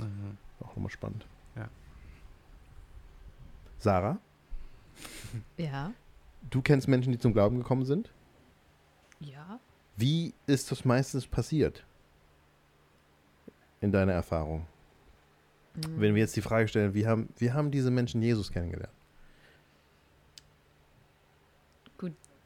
Mhm. 0.00 0.36
Auch 0.60 0.68
nochmal 0.74 0.90
spannend. 0.90 1.26
Ja. 1.54 1.68
Sarah, 3.78 4.18
Ja. 5.56 5.92
du 6.50 6.62
kennst 6.62 6.88
Menschen, 6.88 7.12
die 7.12 7.18
zum 7.18 7.32
Glauben 7.32 7.58
gekommen 7.58 7.84
sind. 7.84 8.10
Ja. 9.20 9.60
Wie 9.96 10.32
ist 10.46 10.70
das 10.70 10.84
meistens 10.84 11.26
passiert? 11.26 11.84
In 13.80 13.92
deiner 13.92 14.12
Erfahrung? 14.12 14.66
Mhm. 15.74 16.00
Wenn 16.00 16.14
wir 16.14 16.22
jetzt 16.22 16.36
die 16.36 16.42
Frage 16.42 16.66
stellen, 16.68 16.94
wie 16.94 17.06
haben, 17.06 17.28
wie 17.36 17.52
haben 17.52 17.70
diese 17.70 17.90
Menschen 17.90 18.22
Jesus 18.22 18.50
kennengelernt? 18.50 18.92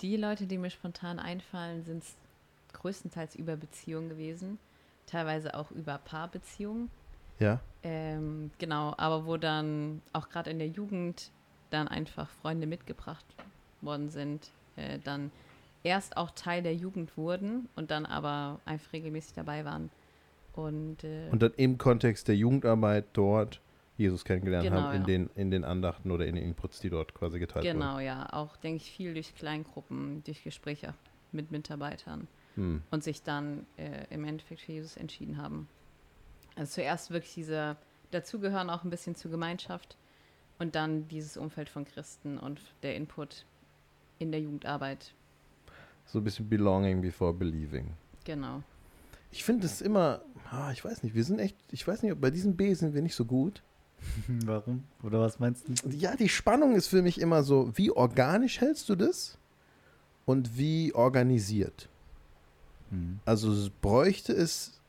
Die 0.02 0.16
Leute, 0.16 0.46
die 0.46 0.58
mir 0.58 0.70
spontan 0.70 1.18
einfallen, 1.18 1.84
sind 1.84 2.04
größtenteils 2.72 3.36
über 3.36 3.56
Beziehungen 3.56 4.08
gewesen. 4.08 4.58
Teilweise 5.06 5.54
auch 5.54 5.70
über 5.70 5.98
Paarbeziehungen. 5.98 6.90
Ja? 7.38 7.60
Ähm, 7.82 8.50
genau, 8.58 8.94
aber 8.96 9.26
wo 9.26 9.36
dann 9.36 10.02
auch 10.12 10.28
gerade 10.28 10.50
in 10.50 10.58
der 10.58 10.68
Jugend 10.68 11.30
dann 11.70 11.88
einfach 11.88 12.28
Freunde 12.28 12.66
mitgebracht 12.66 13.24
worden 13.80 14.10
sind, 14.10 14.50
äh, 14.76 14.98
dann 15.02 15.30
erst 15.82 16.16
auch 16.16 16.30
Teil 16.30 16.62
der 16.62 16.74
Jugend 16.74 17.16
wurden 17.16 17.68
und 17.76 17.90
dann 17.90 18.06
aber 18.06 18.60
einfach 18.64 18.92
regelmäßig 18.92 19.34
dabei 19.34 19.64
waren. 19.64 19.90
Und, 20.54 21.02
äh, 21.04 21.28
Und 21.30 21.42
dann 21.42 21.52
im 21.56 21.78
Kontext 21.78 22.28
der 22.28 22.36
Jugendarbeit 22.36 23.06
dort 23.14 23.60
Jesus 24.02 24.24
kennengelernt 24.24 24.68
Genau, 24.68 24.82
haben, 24.82 24.94
in, 24.94 25.00
ja. 25.02 25.06
den, 25.06 25.30
in 25.34 25.50
den 25.50 25.64
Andachten 25.64 26.10
oder 26.10 26.26
in 26.26 26.34
den 26.34 26.44
Inputs, 26.44 26.80
die 26.80 26.90
dort 26.90 27.14
quasi 27.14 27.38
geteilt 27.38 27.64
genau, 27.64 27.98
ja, 27.98 28.32
auch 28.32 28.56
denke 28.56 28.82
ich 28.82 28.90
viel 28.90 29.14
durch 29.14 29.34
Kleingruppen, 29.34 30.22
durch 30.24 30.44
Gespräche 30.44 30.94
mit 31.32 31.50
Mitarbeitern 31.50 32.20
wurden. 32.20 32.42
Hm. 32.54 32.82
und 32.90 33.02
sich 33.02 33.22
dann 33.22 33.66
äh, 33.78 34.04
im 34.10 34.24
Endeffekt 34.24 34.60
für 34.60 34.72
Jesus 34.72 34.96
entschieden 34.96 35.38
haben. 35.38 35.68
Also 36.54 36.74
zuerst 36.74 37.10
wirklich 37.10 37.32
diese 37.32 37.76
dazugehören 38.10 38.68
auch 38.68 38.84
ein 38.84 38.90
bisschen 38.90 39.14
zur 39.14 39.30
Gemeinschaft 39.30 39.96
und 40.58 40.74
dann 40.74 41.08
dieses 41.08 41.38
Umfeld 41.38 41.70
von 41.70 41.86
Christen 41.86 42.38
und 42.38 42.60
der 42.82 42.94
Input 42.96 43.46
in 44.18 44.32
der 44.32 44.40
Jugendarbeit. 44.40 45.14
So 46.04 46.18
ein 46.18 46.24
bisschen 46.24 46.48
belonging 46.48 47.00
before 47.00 47.32
believing. 47.32 47.94
Genau. 48.24 48.62
Ich 49.30 49.44
finde 49.44 49.64
es 49.64 49.80
immer, 49.80 50.20
ah, 50.50 50.70
ich 50.72 50.84
weiß 50.84 51.02
nicht, 51.04 51.14
wir 51.14 51.24
sind 51.24 51.38
echt, 51.38 51.56
ich 51.70 51.88
weiß 51.88 52.02
nicht, 52.02 52.20
bei 52.20 52.30
diesem 52.30 52.54
B 52.54 52.74
sind 52.74 52.92
wir 52.92 53.00
nicht 53.00 53.14
so 53.14 53.24
gut. 53.24 53.62
Warum? 54.44 54.84
Oder 55.02 55.20
was 55.20 55.38
meinst 55.38 55.64
du? 55.68 55.90
Ja, 55.90 56.16
die 56.16 56.28
Spannung 56.28 56.74
ist 56.74 56.88
für 56.88 57.02
mich 57.02 57.20
immer 57.20 57.42
so, 57.42 57.72
wie 57.76 57.90
organisch 57.90 58.60
hältst 58.60 58.88
du 58.88 58.96
das 58.96 59.38
und 60.24 60.56
wie 60.56 60.94
organisiert? 60.94 61.88
Hm. 62.90 63.20
Also 63.24 63.52
es 63.52 63.70
bräuchte 63.70 64.32
es, 64.32 64.80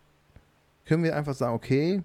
können 0.86 1.04
wir 1.04 1.16
einfach 1.16 1.34
sagen, 1.34 1.56
okay, 1.56 2.04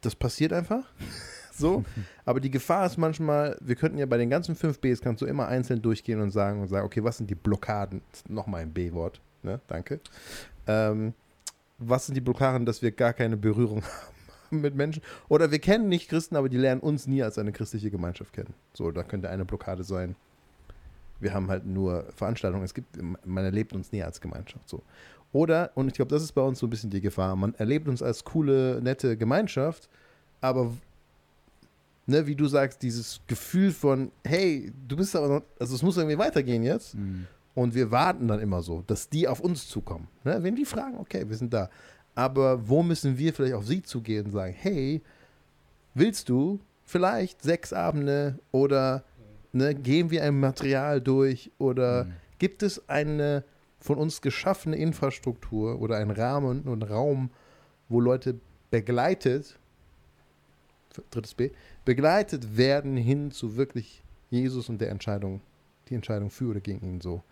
das 0.00 0.14
passiert 0.14 0.52
einfach. 0.52 0.84
so. 1.52 1.84
Aber 2.24 2.40
die 2.40 2.50
Gefahr 2.50 2.86
ist 2.86 2.98
manchmal, 2.98 3.56
wir 3.60 3.76
könnten 3.76 3.98
ja 3.98 4.06
bei 4.06 4.18
den 4.18 4.30
ganzen 4.30 4.54
fünf 4.54 4.78
Bs 4.80 5.00
kannst 5.00 5.22
du 5.22 5.26
immer 5.26 5.48
einzeln 5.48 5.82
durchgehen 5.82 6.20
und 6.20 6.30
sagen 6.30 6.60
und 6.60 6.68
sagen, 6.68 6.86
okay, 6.86 7.02
was 7.02 7.18
sind 7.18 7.30
die 7.30 7.34
Blockaden? 7.34 8.02
Nochmal 8.28 8.62
ein 8.62 8.72
B-Wort, 8.72 9.20
ne? 9.42 9.60
Danke. 9.66 10.00
Ähm, 10.66 11.14
was 11.78 12.06
sind 12.06 12.14
die 12.14 12.20
Blockaden, 12.20 12.64
dass 12.64 12.82
wir 12.82 12.92
gar 12.92 13.12
keine 13.12 13.36
Berührung 13.36 13.82
haben 13.82 14.11
mit 14.60 14.74
Menschen? 14.74 15.02
Oder 15.28 15.50
wir 15.50 15.58
kennen 15.58 15.88
nicht 15.88 16.08
Christen, 16.08 16.36
aber 16.36 16.48
die 16.48 16.56
lernen 16.56 16.80
uns 16.80 17.06
nie 17.06 17.22
als 17.22 17.38
eine 17.38 17.52
christliche 17.52 17.90
Gemeinschaft 17.90 18.32
kennen. 18.32 18.54
So, 18.74 18.90
da 18.90 19.02
könnte 19.02 19.30
eine 19.30 19.44
Blockade 19.44 19.84
sein. 19.84 20.16
Wir 21.20 21.32
haben 21.32 21.48
halt 21.48 21.66
nur 21.66 22.04
Veranstaltungen. 22.16 22.64
Es 22.64 22.74
gibt, 22.74 22.98
man 23.00 23.44
erlebt 23.44 23.72
uns 23.72 23.92
nie 23.92 24.02
als 24.02 24.20
Gemeinschaft. 24.20 24.68
So. 24.68 24.82
Oder, 25.32 25.70
und 25.74 25.88
ich 25.88 25.94
glaube, 25.94 26.10
das 26.10 26.22
ist 26.22 26.32
bei 26.32 26.42
uns 26.42 26.58
so 26.58 26.66
ein 26.66 26.70
bisschen 26.70 26.90
die 26.90 27.00
Gefahr, 27.00 27.34
man 27.36 27.54
erlebt 27.54 27.88
uns 27.88 28.02
als 28.02 28.22
coole, 28.24 28.80
nette 28.82 29.16
Gemeinschaft, 29.16 29.88
aber, 30.42 30.72
ne, 32.06 32.26
wie 32.26 32.34
du 32.34 32.46
sagst, 32.46 32.82
dieses 32.82 33.20
Gefühl 33.26 33.70
von, 33.70 34.12
hey, 34.24 34.70
du 34.86 34.96
bist 34.96 35.16
aber 35.16 35.28
noch, 35.28 35.42
also 35.58 35.74
es 35.74 35.82
muss 35.82 35.96
irgendwie 35.96 36.18
weitergehen 36.18 36.62
jetzt. 36.62 36.94
Hm. 36.94 37.26
Und 37.54 37.74
wir 37.74 37.90
warten 37.90 38.28
dann 38.28 38.40
immer 38.40 38.62
so, 38.62 38.82
dass 38.86 39.08
die 39.08 39.28
auf 39.28 39.40
uns 39.40 39.68
zukommen. 39.68 40.08
Ne? 40.24 40.42
Wenn 40.42 40.56
die 40.56 40.64
fragen, 40.64 40.96
okay, 40.98 41.28
wir 41.28 41.36
sind 41.36 41.52
da. 41.52 41.68
Aber 42.14 42.68
wo 42.68 42.82
müssen 42.82 43.16
wir 43.18 43.32
vielleicht 43.32 43.54
auf 43.54 43.66
sie 43.66 43.82
zugehen 43.82 44.26
und 44.26 44.32
sagen, 44.32 44.54
hey, 44.56 45.00
willst 45.94 46.28
du 46.28 46.60
vielleicht 46.84 47.42
sechs 47.42 47.72
Abende 47.72 48.38
oder 48.50 49.04
ne, 49.52 49.74
gehen 49.74 50.10
wir 50.10 50.22
ein 50.24 50.38
Material 50.38 51.00
durch 51.00 51.50
oder 51.58 52.04
Hm. 52.04 52.12
gibt 52.38 52.62
es 52.62 52.88
eine 52.88 53.44
von 53.80 53.98
uns 53.98 54.20
geschaffene 54.20 54.76
Infrastruktur 54.76 55.80
oder 55.80 55.96
einen 55.96 56.10
Rahmen 56.10 56.62
und 56.62 56.82
Raum, 56.82 57.30
wo 57.88 58.00
Leute 58.00 58.38
begleitet, 58.70 59.58
drittes 61.10 61.34
B, 61.34 61.50
begleitet 61.84 62.56
werden 62.56 62.96
hin 62.96 63.30
zu 63.30 63.56
wirklich 63.56 64.02
Jesus 64.30 64.68
und 64.68 64.80
der 64.80 64.90
Entscheidung, 64.90 65.40
die 65.88 65.94
Entscheidung 65.94 66.30
für 66.30 66.50
oder 66.50 66.60
gegen 66.60 66.86
ihn 66.86 67.00
so. 67.00 67.22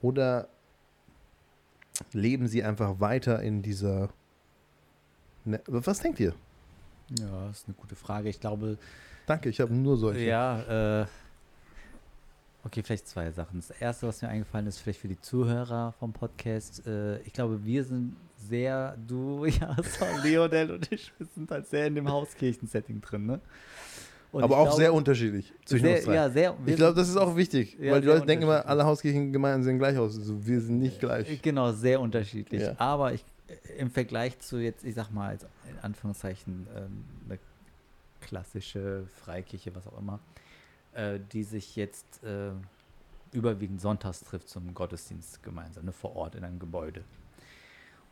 Oder 0.00 0.48
leben 2.12 2.46
sie 2.46 2.62
einfach 2.62 3.00
weiter 3.00 3.42
in 3.42 3.62
dieser. 3.62 4.10
Ne, 5.46 5.60
was 5.66 6.00
denkt 6.00 6.20
ihr? 6.20 6.34
Ja, 7.18 7.50
ist 7.50 7.66
eine 7.66 7.76
gute 7.76 7.94
Frage. 7.94 8.28
Ich 8.28 8.40
glaube, 8.40 8.78
Danke, 9.26 9.48
ich 9.48 9.60
habe 9.60 9.74
nur 9.74 9.96
solche. 9.96 10.20
Ja, 10.20 11.02
äh, 11.02 11.06
okay, 12.64 12.82
vielleicht 12.84 13.08
zwei 13.08 13.30
Sachen. 13.32 13.58
Das 13.58 13.70
erste, 13.70 14.06
was 14.06 14.22
mir 14.22 14.28
eingefallen 14.28 14.68
ist, 14.68 14.78
vielleicht 14.78 15.00
für 15.00 15.08
die 15.08 15.20
Zuhörer 15.20 15.92
vom 15.98 16.12
Podcast, 16.12 16.86
äh, 16.86 17.18
ich 17.22 17.32
glaube, 17.32 17.64
wir 17.64 17.82
sind 17.82 18.14
sehr, 18.36 18.96
du, 19.08 19.44
ja, 19.46 19.76
Leonel 20.22 20.70
und 20.70 20.92
ich, 20.92 21.12
wir 21.18 21.26
sind 21.34 21.50
halt 21.50 21.66
sehr 21.66 21.88
in 21.88 21.96
dem 21.96 22.08
Hauskirchen-Setting 22.08 23.00
drin, 23.00 23.26
ne? 23.26 23.40
Und 24.30 24.42
aber 24.42 24.58
auch 24.58 24.64
glaube, 24.64 24.76
sehr 24.76 24.94
unterschiedlich 24.94 25.52
zwischen 25.64 25.84
sehr, 25.86 25.96
uns 25.96 26.04
drei. 26.04 26.14
Ja, 26.14 26.30
sehr. 26.30 26.56
ich 26.66 26.76
glaube, 26.76 26.94
das 26.94 27.08
ist 27.08 27.16
auch 27.16 27.36
wichtig, 27.36 27.76
Ja, 27.80 27.92
weil 27.92 28.00
die 28.00 28.06
Leute 28.06 28.26
denken 28.26 28.44
immer, 28.44 28.66
alle 28.66 28.84
Hauskirchengemeinden 28.84 29.64
sehen 29.64 29.78
gleich 29.78 29.96
aus. 29.96 30.16
Also 30.18 30.46
wir 30.46 30.60
sind 30.60 30.78
nicht 30.78 31.00
gleich. 31.00 31.40
Genau, 31.42 31.72
sehr 31.72 32.00
unterschiedlich. 32.00 32.62
Ja. 32.62 32.74
Aber 32.76 33.14
ich, 33.14 33.24
im 33.78 33.90
Vergleich 33.90 34.38
zu 34.40 34.58
jetzt, 34.58 34.84
ich 34.84 34.94
sag 34.94 35.10
mal, 35.10 35.38
in 35.70 35.78
Anführungszeichen 35.80 36.66
ähm, 36.74 37.04
eine 37.26 37.38
klassische 38.20 39.06
Freikirche, 39.06 39.74
was 39.74 39.86
auch 39.86 39.98
immer, 39.98 40.20
äh, 40.94 41.20
die 41.32 41.44
sich 41.44 41.76
jetzt 41.76 42.22
äh, 42.24 42.50
überwiegend 43.32 43.80
sonntags 43.80 44.20
trifft 44.20 44.48
zum 44.48 44.74
Gottesdienst 44.74 45.42
gemeinsam, 45.42 45.84
ne, 45.84 45.92
vor 45.92 46.16
Ort 46.16 46.34
in 46.34 46.44
einem 46.44 46.58
Gebäude. 46.58 47.04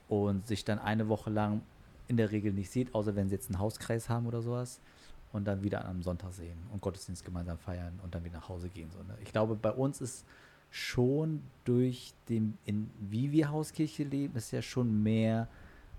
Und 0.08 0.46
sich 0.46 0.64
dann 0.64 0.78
eine 0.78 1.08
Woche 1.08 1.30
lang 1.30 1.62
in 2.08 2.16
der 2.16 2.30
Regel 2.30 2.52
nicht 2.52 2.70
sieht, 2.70 2.94
außer 2.94 3.16
wenn 3.16 3.28
sie 3.28 3.34
jetzt 3.34 3.48
einen 3.48 3.58
Hauskreis 3.58 4.08
haben 4.08 4.26
oder 4.26 4.42
sowas. 4.42 4.80
Und 5.32 5.46
dann 5.46 5.64
wieder 5.64 5.80
an 5.80 5.86
einem 5.86 6.02
Sonntag 6.04 6.32
sehen 6.32 6.58
und 6.72 6.80
Gottesdienst 6.80 7.24
gemeinsam 7.24 7.58
feiern 7.58 7.98
und 8.04 8.14
dann 8.14 8.22
wieder 8.22 8.36
nach 8.36 8.48
Hause 8.48 8.68
gehen. 8.68 8.88
So, 8.92 9.02
ne? 9.02 9.18
Ich 9.20 9.32
glaube, 9.32 9.56
bei 9.56 9.72
uns 9.72 10.00
ist 10.00 10.24
schon 10.74 11.40
durch 11.64 12.14
den, 12.28 12.58
in, 12.64 12.90
wie 12.98 13.30
wir 13.30 13.52
Hauskirche 13.52 14.02
leben, 14.02 14.34
ist 14.34 14.50
ja 14.50 14.60
schon 14.60 15.04
mehr 15.04 15.46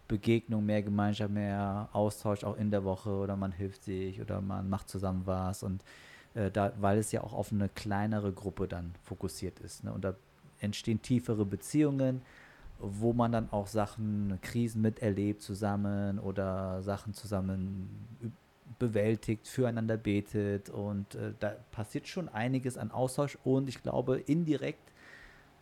Begegnung, 0.09 0.65
mehr 0.65 0.83
Gemeinschaft, 0.83 1.31
mehr 1.31 1.87
Austausch 1.93 2.43
auch 2.43 2.57
in 2.57 2.71
der 2.71 2.83
Woche 2.83 3.09
oder 3.09 3.37
man 3.37 3.53
hilft 3.53 3.85
sich 3.85 4.19
oder 4.19 4.41
man 4.41 4.69
macht 4.69 4.89
zusammen 4.89 5.21
was 5.23 5.63
und 5.63 5.81
äh, 6.33 6.51
da, 6.51 6.73
weil 6.77 6.97
es 6.97 7.13
ja 7.13 7.23
auch 7.23 7.31
auf 7.31 7.53
eine 7.53 7.69
kleinere 7.69 8.33
Gruppe 8.33 8.67
dann 8.67 8.93
fokussiert 9.01 9.61
ist. 9.61 9.85
Ne? 9.85 9.93
Und 9.93 10.03
da 10.03 10.13
entstehen 10.59 11.01
tiefere 11.01 11.45
Beziehungen, 11.45 12.21
wo 12.77 13.13
man 13.13 13.31
dann 13.31 13.49
auch 13.51 13.67
Sachen, 13.67 14.39
Krisen 14.41 14.81
miterlebt 14.81 15.41
zusammen 15.41 16.19
oder 16.19 16.83
Sachen 16.83 17.13
zusammen 17.13 17.89
bewältigt, 18.79 19.47
füreinander 19.47 19.97
betet 19.97 20.69
und 20.69 21.15
äh, 21.15 21.33
da 21.39 21.55
passiert 21.71 22.07
schon 22.07 22.29
einiges 22.29 22.77
an 22.77 22.91
Austausch 22.91 23.37
und 23.43 23.69
ich 23.69 23.81
glaube 23.83 24.19
indirekt 24.19 24.91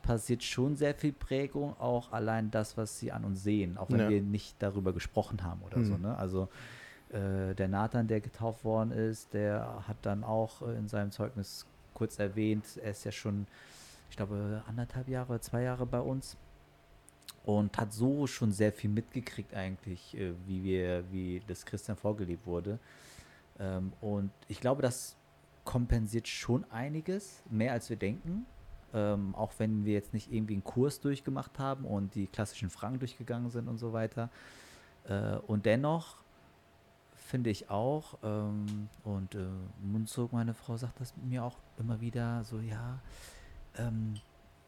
passiert 0.02 0.44
schon 0.44 0.76
sehr 0.76 0.94
viel 0.94 1.14
Prägung, 1.14 1.80
auch 1.80 2.12
allein 2.12 2.52
das, 2.52 2.76
was 2.78 3.00
sie 3.00 3.12
an 3.12 3.24
uns 3.24 3.42
sehen, 3.44 3.78
auch 3.78 3.90
wenn 3.90 4.00
Ja. 4.02 4.10
wir 4.10 4.22
nicht 4.22 4.56
darüber 4.60 4.92
gesprochen 4.94 5.44
haben 5.44 5.62
oder 5.62 5.82
so. 5.84 5.94
Mhm. 5.96 6.02
Ne? 6.02 6.18
Also 6.18 6.50
äh, 7.10 7.56
der 7.56 7.70
Nathan, 7.70 8.08
der 8.08 8.20
getauft 8.20 8.66
worden 8.66 8.92
ist, 8.92 9.34
der 9.34 9.84
hat 9.88 9.98
dann 10.02 10.24
auch 10.24 10.62
äh, 10.62 10.76
in 10.78 10.88
seinem 10.90 11.12
Zeugnis 11.12 11.66
kurz 11.94 12.20
erwähnt, 12.20 12.66
er 12.84 12.92
ist 12.92 13.06
ja 13.06 13.12
schon, 13.12 13.48
ich 14.10 14.18
glaube, 14.18 14.62
anderthalb 14.68 15.08
Jahre, 15.08 15.40
zwei 15.40 15.62
Jahre 15.62 15.86
bei 15.86 16.02
uns 16.02 16.36
und 17.44 17.78
hat 17.78 17.94
so 17.94 18.26
schon 18.26 18.52
sehr 18.52 18.72
viel 18.72 18.90
mitgekriegt 18.90 19.54
eigentlich, 19.54 20.18
äh, 20.18 20.34
wie 20.46 20.64
wir, 20.64 21.04
wie 21.12 21.42
das 21.48 21.66
Christian 21.66 21.98
vorgelebt 21.98 22.46
wurde. 22.46 22.80
Ähm, 23.60 23.94
und 24.02 24.32
ich 24.48 24.60
glaube, 24.60 24.82
das 24.82 25.18
kompensiert 25.66 26.28
schon 26.28 26.70
einiges, 26.72 27.44
mehr 27.50 27.74
als 27.74 27.90
wir 27.90 27.98
denken. 27.98 28.46
Ähm, 28.94 29.34
auch 29.36 29.54
wenn 29.58 29.86
wir 29.86 29.94
jetzt 29.94 30.14
nicht 30.14 30.32
irgendwie 30.32 30.54
einen 30.54 30.64
Kurs 30.64 31.00
durchgemacht 31.00 31.58
haben 31.58 31.86
und 31.86 32.16
die 32.16 32.28
klassischen 32.28 32.70
Fragen 32.70 33.00
durchgegangen 33.00 33.50
sind 33.50 33.68
und 33.68 33.78
so 33.78 33.92
weiter. 33.92 34.30
Äh, 35.06 35.38
und 35.48 35.66
dennoch 35.66 36.18
finde 37.16 37.50
ich 37.50 37.70
auch, 37.70 38.20
ähm, 38.24 38.90
und 39.04 39.36
äh, 39.36 39.48
Mundzug, 39.82 40.32
meine 40.32 40.54
Frau, 40.54 40.78
sagt 40.78 41.00
das 41.00 41.14
mir 41.18 41.44
auch 41.44 41.58
immer 41.78 42.00
wieder 42.02 42.44
so, 42.44 42.60
ja, 42.60 43.00
ähm, 43.78 44.14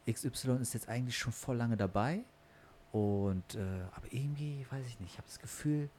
XY 0.09 0.57
ist 0.61 0.73
jetzt 0.73 0.89
eigentlich 0.89 1.17
schon 1.17 1.34
voll 1.34 1.57
lange 1.57 1.78
dabei 1.78 2.23
und, 2.96 3.56
äh, 3.56 3.60
aber 3.93 4.08
irgendwie, 4.10 4.66
weiß 4.70 4.88
ich 4.88 5.02
nicht, 5.02 5.12
ich 5.12 5.18
habe 5.18 5.28
das 5.28 5.39
Gefühl, 5.39 5.89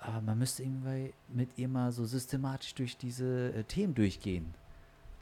äh, 0.00 0.20
man 0.20 0.38
müsste 0.38 0.62
irgendwie 0.62 1.12
mit 1.26 1.58
ihr 1.58 1.66
mal 1.66 1.90
so 1.90 2.04
systematisch 2.04 2.76
durch 2.76 2.96
diese 2.96 3.52
äh, 3.52 3.64
Themen 3.64 3.92
durchgehen. 3.92 4.54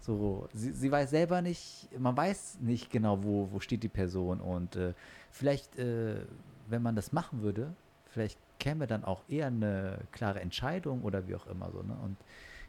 So, 0.00 0.46
sie, 0.52 0.72
sie 0.72 0.92
weiß 0.92 1.08
selber 1.08 1.40
nicht, 1.40 1.88
man 1.98 2.14
weiß 2.14 2.58
nicht 2.60 2.90
genau, 2.90 3.24
wo, 3.24 3.48
wo 3.50 3.60
steht 3.60 3.82
die 3.82 3.88
Person 3.88 4.42
und 4.42 4.76
äh, 4.76 4.92
vielleicht, 5.30 5.78
äh, 5.78 6.26
wenn 6.68 6.82
man 6.82 6.94
das 6.94 7.12
machen 7.12 7.40
würde, 7.40 7.74
vielleicht 8.10 8.38
käme 8.58 8.86
dann 8.86 9.04
auch 9.04 9.22
eher 9.26 9.46
eine 9.46 10.00
klare 10.12 10.40
Entscheidung 10.40 11.00
oder 11.02 11.26
wie 11.26 11.34
auch 11.34 11.46
immer 11.46 11.70
so. 11.72 11.82
Ne? 11.82 11.96
Und 12.04 12.18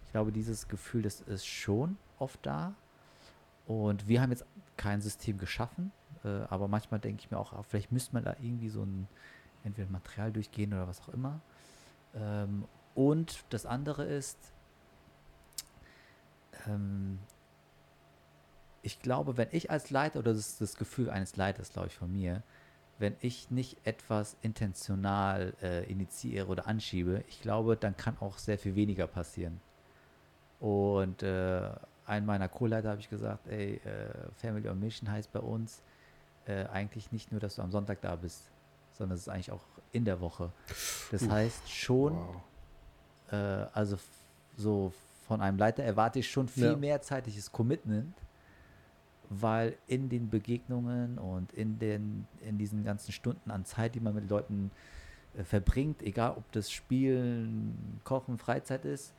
ich 0.05 0.11
glaube, 0.11 0.31
dieses 0.31 0.69
Gefühl, 0.69 1.01
das 1.01 1.19
ist 1.19 1.45
schon 1.45 1.97
oft 2.17 2.39
da. 2.45 2.75
Und 3.67 4.07
wir 4.07 4.21
haben 4.21 4.31
jetzt 4.31 4.45
kein 4.77 5.01
System 5.01 5.37
geschaffen, 5.37 5.91
aber 6.49 6.67
manchmal 6.67 6.99
denke 6.99 7.21
ich 7.23 7.31
mir 7.31 7.37
auch, 7.37 7.53
ah, 7.53 7.63
vielleicht 7.63 7.91
müsste 7.91 8.13
man 8.13 8.23
da 8.23 8.35
irgendwie 8.41 8.69
so 8.69 8.83
ein, 8.83 9.07
entweder 9.63 9.89
Material 9.89 10.31
durchgehen 10.31 10.73
oder 10.73 10.87
was 10.87 11.01
auch 11.01 11.09
immer. 11.09 11.41
Ähm, 12.15 12.65
und 12.93 13.43
das 13.49 13.65
andere 13.65 14.05
ist, 14.05 14.37
ähm, 16.67 17.19
ich 18.81 18.99
glaube, 18.99 19.37
wenn 19.37 19.49
ich 19.51 19.71
als 19.71 19.89
Leiter, 19.89 20.19
oder 20.19 20.33
das 20.33 20.47
ist 20.47 20.61
das 20.61 20.75
Gefühl 20.75 21.09
eines 21.09 21.35
Leiters, 21.35 21.71
glaube 21.71 21.87
ich, 21.87 21.95
von 21.95 22.11
mir, 22.11 22.43
wenn 22.97 23.15
ich 23.19 23.51
nicht 23.51 23.77
etwas 23.85 24.37
intentional 24.41 25.53
äh, 25.61 25.83
initiiere 25.91 26.47
oder 26.47 26.67
anschiebe, 26.67 27.23
ich 27.27 27.41
glaube, 27.41 27.75
dann 27.75 27.97
kann 27.97 28.17
auch 28.19 28.37
sehr 28.37 28.57
viel 28.57 28.75
weniger 28.75 29.07
passieren. 29.07 29.59
Und 30.59 31.23
äh, 31.23 31.71
einem 32.05 32.25
meiner 32.25 32.47
Co-Leiter 32.47 32.91
habe 32.91 33.01
ich 33.01 33.09
gesagt, 33.09 33.47
ey, 33.47 33.81
äh, 33.83 34.31
Family 34.35 34.69
on 34.69 34.79
Mission 34.79 35.11
heißt 35.11 35.31
bei 35.33 35.39
uns 35.39 35.81
äh, 36.45 36.65
eigentlich 36.65 37.11
nicht 37.11 37.31
nur, 37.31 37.39
dass 37.39 37.55
du 37.55 37.61
am 37.61 37.71
Sonntag 37.71 38.01
da 38.01 38.15
bist, 38.15 38.51
sondern 38.93 39.15
es 39.15 39.23
ist 39.23 39.29
eigentlich 39.29 39.51
auch 39.51 39.63
in 39.91 40.05
der 40.05 40.19
Woche. 40.19 40.51
Das 41.11 41.23
Uff, 41.23 41.29
heißt 41.29 41.69
schon, 41.69 42.13
wow. 42.13 42.41
äh, 43.31 43.35
also 43.73 43.97
so 44.57 44.93
von 45.27 45.41
einem 45.41 45.57
Leiter 45.57 45.83
erwarte 45.83 46.19
ich 46.19 46.29
schon 46.29 46.47
viel 46.47 46.63
ja. 46.63 46.75
mehr 46.75 47.01
zeitliches 47.01 47.51
Commitment, 47.51 48.13
weil 49.29 49.75
in 49.87 50.07
den 50.09 50.29
Begegnungen 50.29 51.17
und 51.17 51.51
in, 51.53 51.79
den, 51.79 52.27
in 52.41 52.57
diesen 52.57 52.83
ganzen 52.83 53.11
Stunden 53.11 53.49
an 53.49 53.65
Zeit, 53.65 53.95
die 53.95 53.99
man 53.99 54.13
mit 54.13 54.29
Leuten 54.29 54.71
äh, 55.35 55.43
verbringt, 55.43 56.03
egal 56.03 56.35
ob 56.37 56.51
das 56.51 56.71
Spielen, 56.71 57.99
Kochen, 58.03 58.37
Freizeit 58.37 58.85
ist, 58.85 59.13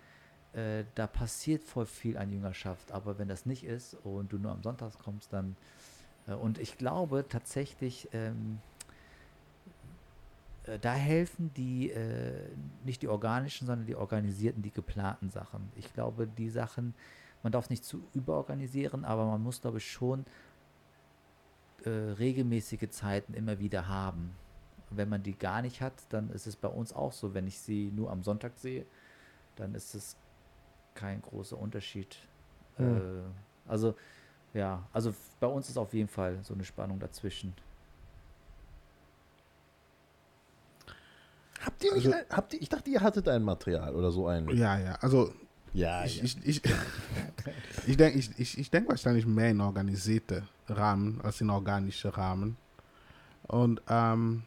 äh, 0.53 0.85
da 0.95 1.07
passiert 1.07 1.65
voll 1.65 1.87
viel 1.87 2.17
an 2.17 2.31
Jüngerschaft. 2.31 2.93
Aber 2.93 3.19
wenn 3.19 3.29
das 3.29 3.47
nicht 3.47 3.65
ist 3.65 3.95
und 4.05 4.33
du 4.33 4.39
nur 4.39 4.53
am 4.53 4.63
Sonntag 4.63 4.93
kommst, 4.99 5.33
dann 5.33 5.57
und 6.35 6.59
ich 6.59 6.77
glaube 6.79 7.25
tatsächlich, 7.29 8.09
ähm, 8.13 8.59
äh, 10.67 10.79
da 10.79 10.93
helfen 10.93 11.53
die, 11.55 11.91
äh, 11.91 12.49
nicht 12.85 13.03
die 13.03 13.09
organischen, 13.09 13.67
sondern 13.67 13.87
die 13.87 13.97
organisierten, 13.97 14.63
die 14.63 14.73
geplanten 14.73 15.31
Sachen. 15.31 15.71
Ich 15.77 15.93
glaube, 15.93 16.27
die 16.27 16.51
Sachen, 16.51 16.95
man 17.43 17.53
darf 17.53 17.65
es 17.65 17.71
nicht 17.71 17.85
zu 17.85 18.03
überorganisieren, 18.15 19.05
aber 19.05 19.27
man 19.27 19.43
muss, 19.43 19.61
glaube 19.61 19.79
ich, 19.79 19.91
schon 19.91 20.25
äh, 21.85 21.91
regelmäßige 21.91 22.89
Zeiten 22.91 23.35
immer 23.35 23.59
wieder 23.59 23.87
haben. 23.89 24.35
Wenn 24.91 25.09
man 25.09 25.23
die 25.23 25.37
gar 25.37 25.63
nicht 25.63 25.81
hat, 25.81 25.95
dann 26.11 26.31
ist 26.31 26.47
es 26.47 26.57
bei 26.57 26.69
uns 26.69 26.93
auch 26.93 27.13
so. 27.13 27.35
Wenn 27.35 27.47
ich 27.47 27.59
sie 27.59 27.93
nur 27.95 28.11
am 28.11 28.23
Sonntag 28.23 28.57
sehe, 28.57 28.87
dann 29.57 29.75
ist 29.75 29.95
es 29.95 30.17
kein 30.95 31.23
großer 31.23 31.59
Unterschied. 31.59 32.17
Hm. 32.77 32.97
Äh, 32.97 33.71
also, 33.71 33.95
ja, 34.57 34.83
also 34.93 35.15
bei 35.39 35.47
uns 35.47 35.69
ist 35.69 35.77
auf 35.77 35.93
jeden 35.93 36.09
Fall 36.09 36.39
so 36.43 36.55
eine 36.55 36.65
Spannung 36.65 36.99
dazwischen. 36.99 37.53
Habt 41.61 41.85
ihr 41.85 41.95
nicht, 41.95 42.07
also, 42.07 42.19
habt 42.31 42.55
ihr, 42.55 42.63
ich 42.63 42.69
dachte, 42.69 42.91
ihr 42.91 43.01
hattet 43.01 43.29
ein 43.29 43.43
Material 43.43 43.95
oder 43.95 44.11
so 44.11 44.27
ein. 44.29 44.49
Ja, 44.57 44.79
ja, 44.79 44.95
also 45.01 45.33
ja, 45.75 46.05
ich, 46.05 46.17
ja. 46.17 46.25
ich, 46.25 46.47
ich, 46.47 46.63
ich 47.87 47.97
denke 47.97 48.19
ich, 48.19 48.31
ich, 48.39 48.59
ich 48.59 48.71
denk 48.71 48.89
wahrscheinlich 48.89 49.27
mehr 49.27 49.51
in 49.51 49.61
organisierte 49.61 50.49
Rahmen 50.69 51.21
als 51.23 51.41
in 51.41 51.51
organische 51.51 52.17
Rahmen. 52.17 52.57
Und 53.43 53.83
ähm, 53.89 54.43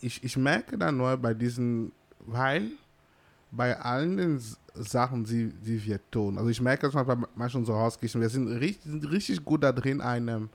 ich, 0.00 0.24
ich 0.24 0.36
merke 0.36 0.78
dann 0.78 0.96
nur 0.96 1.16
bei 1.18 1.34
diesen, 1.34 1.92
weil 2.20 2.70
bei 3.50 3.78
allen 3.78 4.16
den 4.16 4.42
Sachen, 4.74 5.24
die, 5.24 5.48
die 5.48 5.84
wir 5.84 5.98
tun, 6.10 6.38
also 6.38 6.50
ich 6.50 6.60
merke 6.60 6.86
das 6.86 6.94
mal 6.94 7.04
bei 7.04 7.16
manchen 7.34 7.60
unserer 7.60 7.78
Hauskirchen, 7.78 8.20
wir 8.20 8.28
sind 8.28 8.48
richtig, 8.48 8.84
sind 8.84 9.10
richtig 9.10 9.44
gut 9.44 9.62
da 9.64 9.72
drin, 9.72 10.00
einem, 10.00 10.48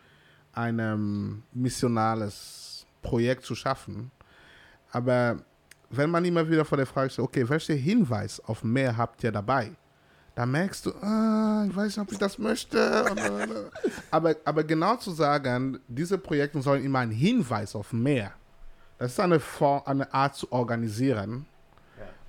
einem 0.53 1.43
missionales 1.53 2.85
Projekt 3.01 3.43
zu 3.45 3.55
schaffen. 3.55 4.11
Aber 4.91 5.37
wenn 5.89 6.09
man 6.09 6.23
immer 6.25 6.47
wieder 6.49 6.65
vor 6.65 6.77
der 6.77 6.87
Frage 6.87 7.09
stellt, 7.09 7.27
okay, 7.27 7.47
welcher 7.47 7.73
Hinweis 7.73 8.39
auf 8.39 8.63
mehr 8.63 8.95
habt 8.95 9.23
ihr 9.23 9.31
dabei? 9.31 9.71
Da 10.35 10.47
merkst 10.47 10.87
du, 10.87 10.91
ah, 11.01 11.65
ich 11.67 11.75
weiß 11.75 11.97
nicht, 11.97 11.99
ob 11.99 12.11
ich 12.11 12.17
das 12.17 12.39
möchte. 12.39 13.05
aber, 14.11 14.35
aber 14.43 14.63
genau 14.63 14.95
zu 14.95 15.11
sagen, 15.11 15.79
diese 15.87 16.17
Projekte 16.17 16.59
sollen 16.61 16.83
immer 16.83 16.99
ein 16.99 17.11
Hinweis 17.11 17.75
auf 17.75 17.93
mehr. 17.93 18.31
Das 18.97 19.11
ist 19.11 19.19
eine, 19.19 19.39
Form, 19.39 19.83
eine 19.85 20.11
Art 20.11 20.35
zu 20.35 20.51
organisieren. 20.51 21.45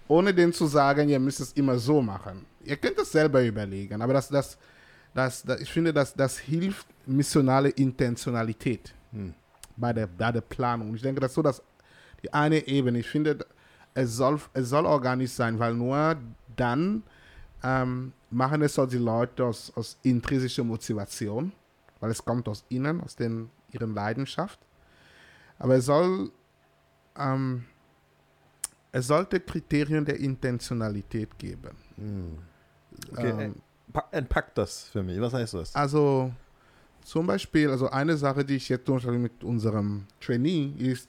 Ohne 0.08 0.34
denen 0.34 0.52
zu 0.52 0.66
sagen, 0.66 1.08
ihr 1.08 1.20
müsst 1.20 1.40
es 1.40 1.52
immer 1.52 1.78
so 1.78 2.02
machen. 2.02 2.44
Ihr 2.64 2.76
könnt 2.76 2.98
es 2.98 3.12
selber 3.12 3.44
überlegen, 3.44 4.00
aber 4.00 4.12
das, 4.12 4.28
das, 4.28 4.58
das, 5.14 5.42
das 5.42 5.60
ich 5.60 5.70
finde, 5.70 5.92
das, 5.92 6.14
das 6.14 6.38
hilft 6.38 6.86
missionale 7.06 7.70
Intentionalität 7.70 8.94
hm. 9.12 9.34
bei, 9.76 9.92
der, 9.92 10.06
bei 10.06 10.32
der 10.32 10.40
Planung. 10.40 10.94
Ich 10.94 11.02
denke, 11.02 11.20
das 11.20 11.30
ist 11.30 11.34
so 11.34 11.42
das 11.42 11.62
die 12.24 12.32
eine 12.32 12.66
Ebene. 12.66 13.00
Ich 13.00 13.08
finde, 13.08 13.46
es 13.92 14.16
soll, 14.16 14.40
es 14.54 14.70
soll 14.70 14.86
organisch 14.86 15.32
sein, 15.32 15.58
weil 15.58 15.74
nur 15.74 16.16
dann 16.56 17.02
ähm, 17.62 18.12
machen 18.30 18.62
es 18.62 18.78
auch 18.78 18.86
die 18.86 18.98
Leute 18.98 19.44
aus, 19.44 19.72
aus 19.76 19.98
intrinsischer 20.02 20.64
Motivation, 20.64 21.52
weil 22.00 22.10
es 22.10 22.24
kommt 22.24 22.48
aus 22.48 22.64
ihnen, 22.70 23.00
aus 23.02 23.14
den, 23.14 23.50
ihren 23.72 23.94
Leidenschaft. 23.94 24.58
Aber 25.58 25.76
es 25.76 25.84
soll, 25.84 26.30
ähm, 27.18 27.64
es 28.94 29.08
sollte 29.08 29.40
Kriterien 29.40 30.04
der 30.04 30.20
Intentionalität 30.20 31.36
geben. 31.36 31.72
Hm. 31.96 32.38
Okay, 33.10 33.34
ähm, 33.36 33.54
entpackt 34.12 34.56
das 34.56 34.84
für 34.84 35.02
mich. 35.02 35.20
Was 35.20 35.32
heißt 35.32 35.54
das? 35.54 35.74
Also 35.74 36.32
zum 37.02 37.26
Beispiel, 37.26 37.70
also 37.70 37.90
eine 37.90 38.16
Sache, 38.16 38.44
die 38.44 38.54
ich 38.54 38.68
jetzt 38.68 38.88
mit 38.88 39.42
unserem 39.42 40.06
Trainee 40.20 40.72
ist, 40.78 41.08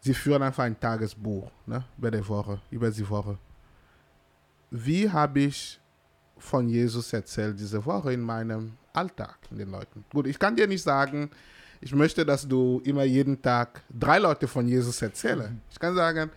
Sie 0.00 0.12
führen 0.12 0.42
einfach 0.42 0.64
ein 0.64 0.78
Tagesbuch 0.78 1.50
ne, 1.66 1.84
bei 1.96 2.10
der 2.10 2.28
Woche, 2.28 2.60
über 2.70 2.90
die 2.90 3.08
Woche. 3.08 3.38
Wie 4.70 5.08
habe 5.08 5.40
ich 5.40 5.80
von 6.36 6.68
Jesus 6.68 7.12
erzählt 7.12 7.58
diese 7.58 7.86
Woche 7.86 8.12
in 8.12 8.20
meinem 8.20 8.72
Alltag 8.92 9.38
in 9.52 9.58
den 9.58 9.70
Leuten? 9.70 10.04
Gut, 10.12 10.26
ich 10.26 10.38
kann 10.38 10.56
dir 10.56 10.66
nicht 10.66 10.82
sagen, 10.82 11.30
ich 11.80 11.94
möchte, 11.94 12.26
dass 12.26 12.46
du 12.46 12.82
immer 12.84 13.04
jeden 13.04 13.40
Tag 13.40 13.82
drei 13.88 14.18
Leute 14.18 14.48
von 14.48 14.66
Jesus 14.66 15.00
erzählst. 15.00 15.48
Mhm. 15.48 15.60
Ich 15.70 15.78
kann 15.78 15.94
sagen, 15.94 16.30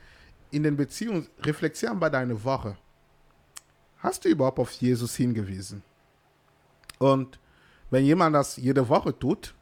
in 0.52 0.64
den 0.64 0.76
Beziehungen, 0.76 1.28
reflektieren 1.42 2.00
bei 2.00 2.10
deiner 2.10 2.42
Woche. 2.44 2.78
Hast 4.00 4.26
du 4.26 4.30
überhaupt 4.30 4.60
auf 4.60 4.72
Jesus 4.72 5.16
hingewiesen? 5.16 5.84
Und 7.00 7.40
wenn 7.90 8.06
jemand 8.06 8.36
das 8.36 8.58
jede 8.58 8.88
Woche 8.88 9.18
tut, 9.18 9.54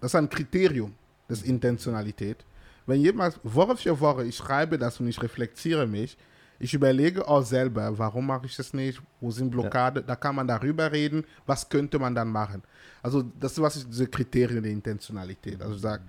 das 0.00 0.12
ist 0.12 0.14
ein 0.14 0.28
Kriterium 0.28 0.94
des 1.28 1.42
Intentionalität 1.42 2.44
wenn 2.90 3.00
jemand 3.00 3.38
Woche 3.44 3.76
für 3.76 4.00
Woche, 4.00 4.24
ich 4.24 4.36
schreibe 4.36 4.76
das 4.76 4.98
und 4.98 5.06
ich 5.06 5.22
reflektiere 5.22 5.86
mich, 5.86 6.18
ich 6.58 6.74
überlege 6.74 7.26
auch 7.26 7.42
selber, 7.42 7.96
warum 7.96 8.26
mache 8.26 8.46
ich 8.46 8.56
das 8.56 8.74
nicht, 8.74 9.00
wo 9.20 9.30
sind 9.30 9.50
Blockade, 9.50 10.00
ja. 10.00 10.06
da 10.06 10.16
kann 10.16 10.34
man 10.34 10.46
darüber 10.46 10.90
reden, 10.92 11.24
was 11.46 11.68
könnte 11.68 11.98
man 11.98 12.14
dann 12.14 12.28
machen. 12.28 12.62
Also 13.02 13.22
das 13.22 13.52
ist 13.52 13.62
was 13.62 13.76
ich, 13.76 13.86
diese 13.86 14.08
Kriterien 14.08 14.62
der 14.62 14.72
Intentionalität. 14.72 15.62
Also 15.62 15.76
ich 15.76 15.80
sage, 15.80 16.02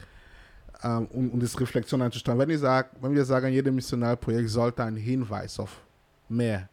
ähm, 0.84 1.08
um, 1.08 1.30
um 1.32 1.40
das 1.40 1.60
Reflexion 1.60 2.02
anzustellen. 2.02 2.38
Wenn 2.40 2.50
ich 2.50 2.60
sage, 2.60 2.90
wenn 3.02 3.14
wir 3.14 3.26
sagen, 3.26 3.48
jedes 3.52 3.74
Missionalprojekt 3.74 4.50
sollte 4.50 4.84
einen 4.84 4.98
Hinweis 4.98 5.60
auf 5.60 5.82
mehr 6.30 6.70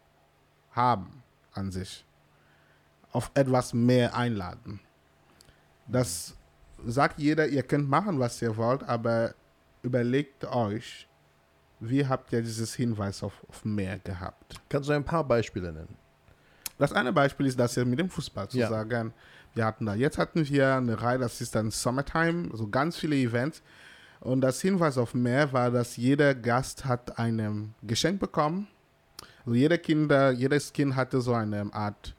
haben 0.71 1.23
an 1.53 1.71
sich. 1.71 2.05
auf 3.11 3.31
etwas 3.33 3.73
mehr 3.73 4.15
einladen. 4.15 4.79
Das 5.87 6.35
sagt 6.85 7.19
jeder, 7.19 7.47
ihr 7.47 7.63
könnt 7.63 7.89
machen, 7.89 8.19
was 8.19 8.39
ihr 8.41 8.55
wollt, 8.55 8.83
aber 8.83 9.33
überlegt 9.81 10.45
euch, 10.45 11.07
wie 11.79 12.05
habt 12.05 12.31
ihr 12.31 12.41
dieses 12.41 12.75
Hinweis 12.75 13.23
auf, 13.23 13.33
auf 13.49 13.65
mehr 13.65 13.97
gehabt? 13.99 14.61
Kannst 14.69 14.89
du 14.89 14.93
ein 14.93 15.03
paar 15.03 15.23
Beispiele 15.23 15.71
nennen? 15.73 15.95
Das 16.77 16.93
eine 16.93 17.11
Beispiel 17.11 17.47
ist, 17.47 17.59
dass 17.59 17.75
wir 17.75 17.83
mit 17.85 17.97
dem 17.99 18.09
Fußball 18.09 18.47
zu 18.47 18.57
Ja. 18.59 18.69
sagen, 18.69 19.11
wir 19.55 19.65
hatten 19.65 19.85
da, 19.87 19.95
jetzt 19.95 20.17
hatten 20.19 20.47
wir 20.47 20.75
eine 20.75 21.01
Reihe, 21.01 21.17
das 21.17 21.41
ist 21.41 21.55
dann 21.55 21.71
Summertime, 21.71 22.49
so 22.55 22.67
ganz 22.67 22.95
viele 22.97 23.15
Events. 23.15 23.63
Und 24.21 24.41
das 24.41 24.61
Hinweis 24.61 24.97
auf 24.97 25.13
mehr 25.13 25.51
war, 25.53 25.71
dass 25.71 25.95
jeder 25.95 26.35
Gast 26.35 26.85
hat 26.85 27.17
ein 27.17 27.73
Geschenk 27.83 28.19
bekommen. 28.19 28.67
Also 29.45 29.55
jeder 29.55 29.77
Kinder, 29.77 30.31
jedes 30.31 30.73
Kind 30.73 30.95
hatte 30.95 31.21
so 31.21 31.33
eine 31.33 31.73
Art 31.73 32.15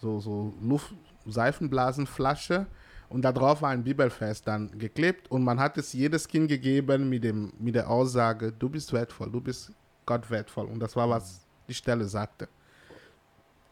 so, 0.00 0.20
so 0.20 0.52
Luft, 0.62 0.94
Seifenblasenflasche 1.26 2.66
und 3.08 3.22
da 3.22 3.32
drauf 3.32 3.62
war 3.62 3.70
ein 3.70 3.84
Bibelvers 3.84 4.42
dann 4.42 4.76
geklebt 4.78 5.30
und 5.30 5.44
man 5.44 5.58
hat 5.58 5.78
es 5.78 5.92
jedes 5.92 6.26
Kind 6.28 6.48
gegeben 6.48 7.08
mit, 7.08 7.24
dem, 7.24 7.52
mit 7.58 7.74
der 7.74 7.88
Aussage, 7.88 8.52
du 8.52 8.68
bist 8.68 8.92
wertvoll, 8.92 9.30
du 9.30 9.40
bist 9.40 9.72
Gott 10.06 10.30
wertvoll. 10.30 10.66
Und 10.66 10.80
das 10.80 10.96
war, 10.96 11.08
was 11.08 11.46
die 11.68 11.74
Stelle 11.74 12.04
sagte. 12.04 12.48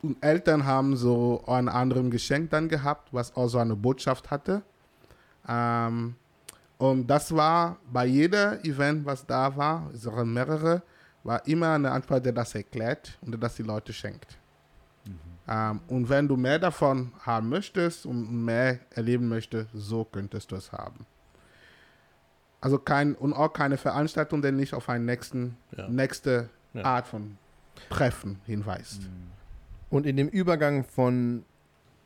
Und 0.02 0.22
Eltern 0.22 0.64
haben 0.64 0.96
so 0.96 1.44
ein 1.46 1.68
anderes 1.68 2.10
Geschenk 2.10 2.50
dann 2.50 2.68
gehabt, 2.68 3.12
was 3.12 3.34
auch 3.36 3.48
so 3.48 3.58
eine 3.58 3.76
Botschaft 3.76 4.30
hatte. 4.30 4.62
Ähm, 5.48 6.14
und 6.82 7.06
das 7.06 7.32
war 7.32 7.78
bei 7.92 8.06
jeder 8.06 8.64
Event, 8.64 9.06
was 9.06 9.24
da 9.24 9.56
war, 9.56 9.88
es 9.94 10.04
waren 10.04 10.32
mehrere, 10.32 10.82
war 11.22 11.46
immer 11.46 11.74
eine 11.74 11.92
Ansprache, 11.92 12.20
der 12.22 12.32
das 12.32 12.54
erklärt 12.56 13.16
und 13.20 13.30
der 13.30 13.38
das 13.38 13.54
die 13.54 13.62
Leute 13.62 13.92
schenkt. 13.92 14.36
Ähm, 15.46 15.80
und 15.86 16.08
wenn 16.08 16.26
du 16.26 16.36
mehr 16.36 16.58
davon 16.58 17.12
haben 17.20 17.48
möchtest 17.48 18.04
und 18.04 18.44
mehr 18.44 18.80
erleben 18.90 19.28
möchtest, 19.28 19.68
so 19.72 20.04
könntest 20.04 20.50
du 20.50 20.56
es 20.56 20.72
haben. 20.72 21.06
Also 22.60 22.78
kein, 22.78 23.14
und 23.14 23.32
auch 23.32 23.52
keine 23.52 23.76
Veranstaltung, 23.76 24.42
die 24.42 24.50
nicht 24.50 24.74
auf 24.74 24.88
eine 24.88 25.04
nächsten, 25.04 25.56
Ja. 25.76 25.88
nächste 25.88 26.48
Ja. 26.74 26.84
Art 26.84 27.06
von 27.06 27.38
Treffen 27.90 28.40
hinweist. 28.44 29.02
Und 29.88 30.04
in 30.04 30.16
dem 30.16 30.28
Übergang 30.28 30.82
von 30.84 31.44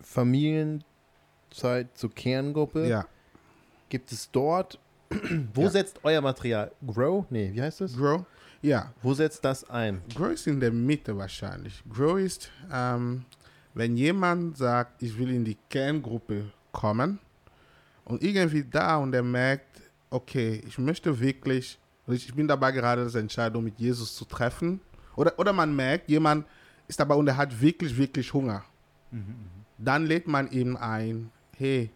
Familienzeit 0.03 0.85
zur 1.95 2.15
Kerngruppe 2.15 2.87
Ja. 2.89 3.07
Gibt 3.97 4.13
es 4.13 4.31
dort, 4.31 4.79
wo 5.55 5.63
Ja. 5.63 5.71
setzt 5.71 6.01
euer 6.03 6.21
Material? 6.21 6.71
Grow? 6.87 7.25
Nee, 7.31 7.51
wie 7.55 7.63
heißt 7.63 7.81
es? 7.81 7.97
Grow? 7.97 8.25
Ja, 8.63 8.93
Wo 9.03 9.15
setzt 9.15 9.45
das 9.45 9.69
ein? 9.71 10.03
Grow 10.15 10.33
ist 10.33 10.47
in 10.47 10.59
der 10.61 10.73
Mitte 10.73 11.17
wahrscheinlich. 11.17 11.83
Grow 11.89 12.19
ist, 12.19 12.51
ähm, 12.73 13.25
wenn 13.75 13.97
jemand 13.97 14.57
sagt, 14.59 15.03
ich 15.03 15.17
will 15.19 15.31
in 15.31 15.45
die 15.45 15.57
Kerngruppe 15.71 16.51
kommen 16.73 17.19
und 18.05 18.23
irgendwie 18.23 18.65
da 18.65 18.97
und 18.97 19.15
er 19.15 19.23
merkt, 19.23 19.83
okay, 20.11 20.63
ich 20.67 20.79
möchte 20.79 21.19
wirklich, 21.21 21.79
ich 22.09 22.35
bin 22.35 22.49
dabei 22.49 22.73
gerade, 22.73 23.05
das 23.05 23.15
Entscheidung 23.15 23.65
mit 23.65 23.79
Jesus 23.79 24.15
zu 24.17 24.25
treffen. 24.25 24.81
Oder, 25.15 25.39
oder 25.39 25.53
man 25.53 25.75
merkt, 25.75 26.09
jemand 26.11 26.45
ist 26.89 26.99
dabei 26.99 27.15
und 27.15 27.29
er 27.29 27.37
hat 27.37 27.59
wirklich, 27.61 27.97
wirklich 27.97 28.33
Hunger. 28.33 28.65
Dann 29.79 30.07
lädt 30.07 30.27
man 30.27 30.51
ihn 30.51 30.77
ein, 30.77 31.31
hey, 31.57 31.91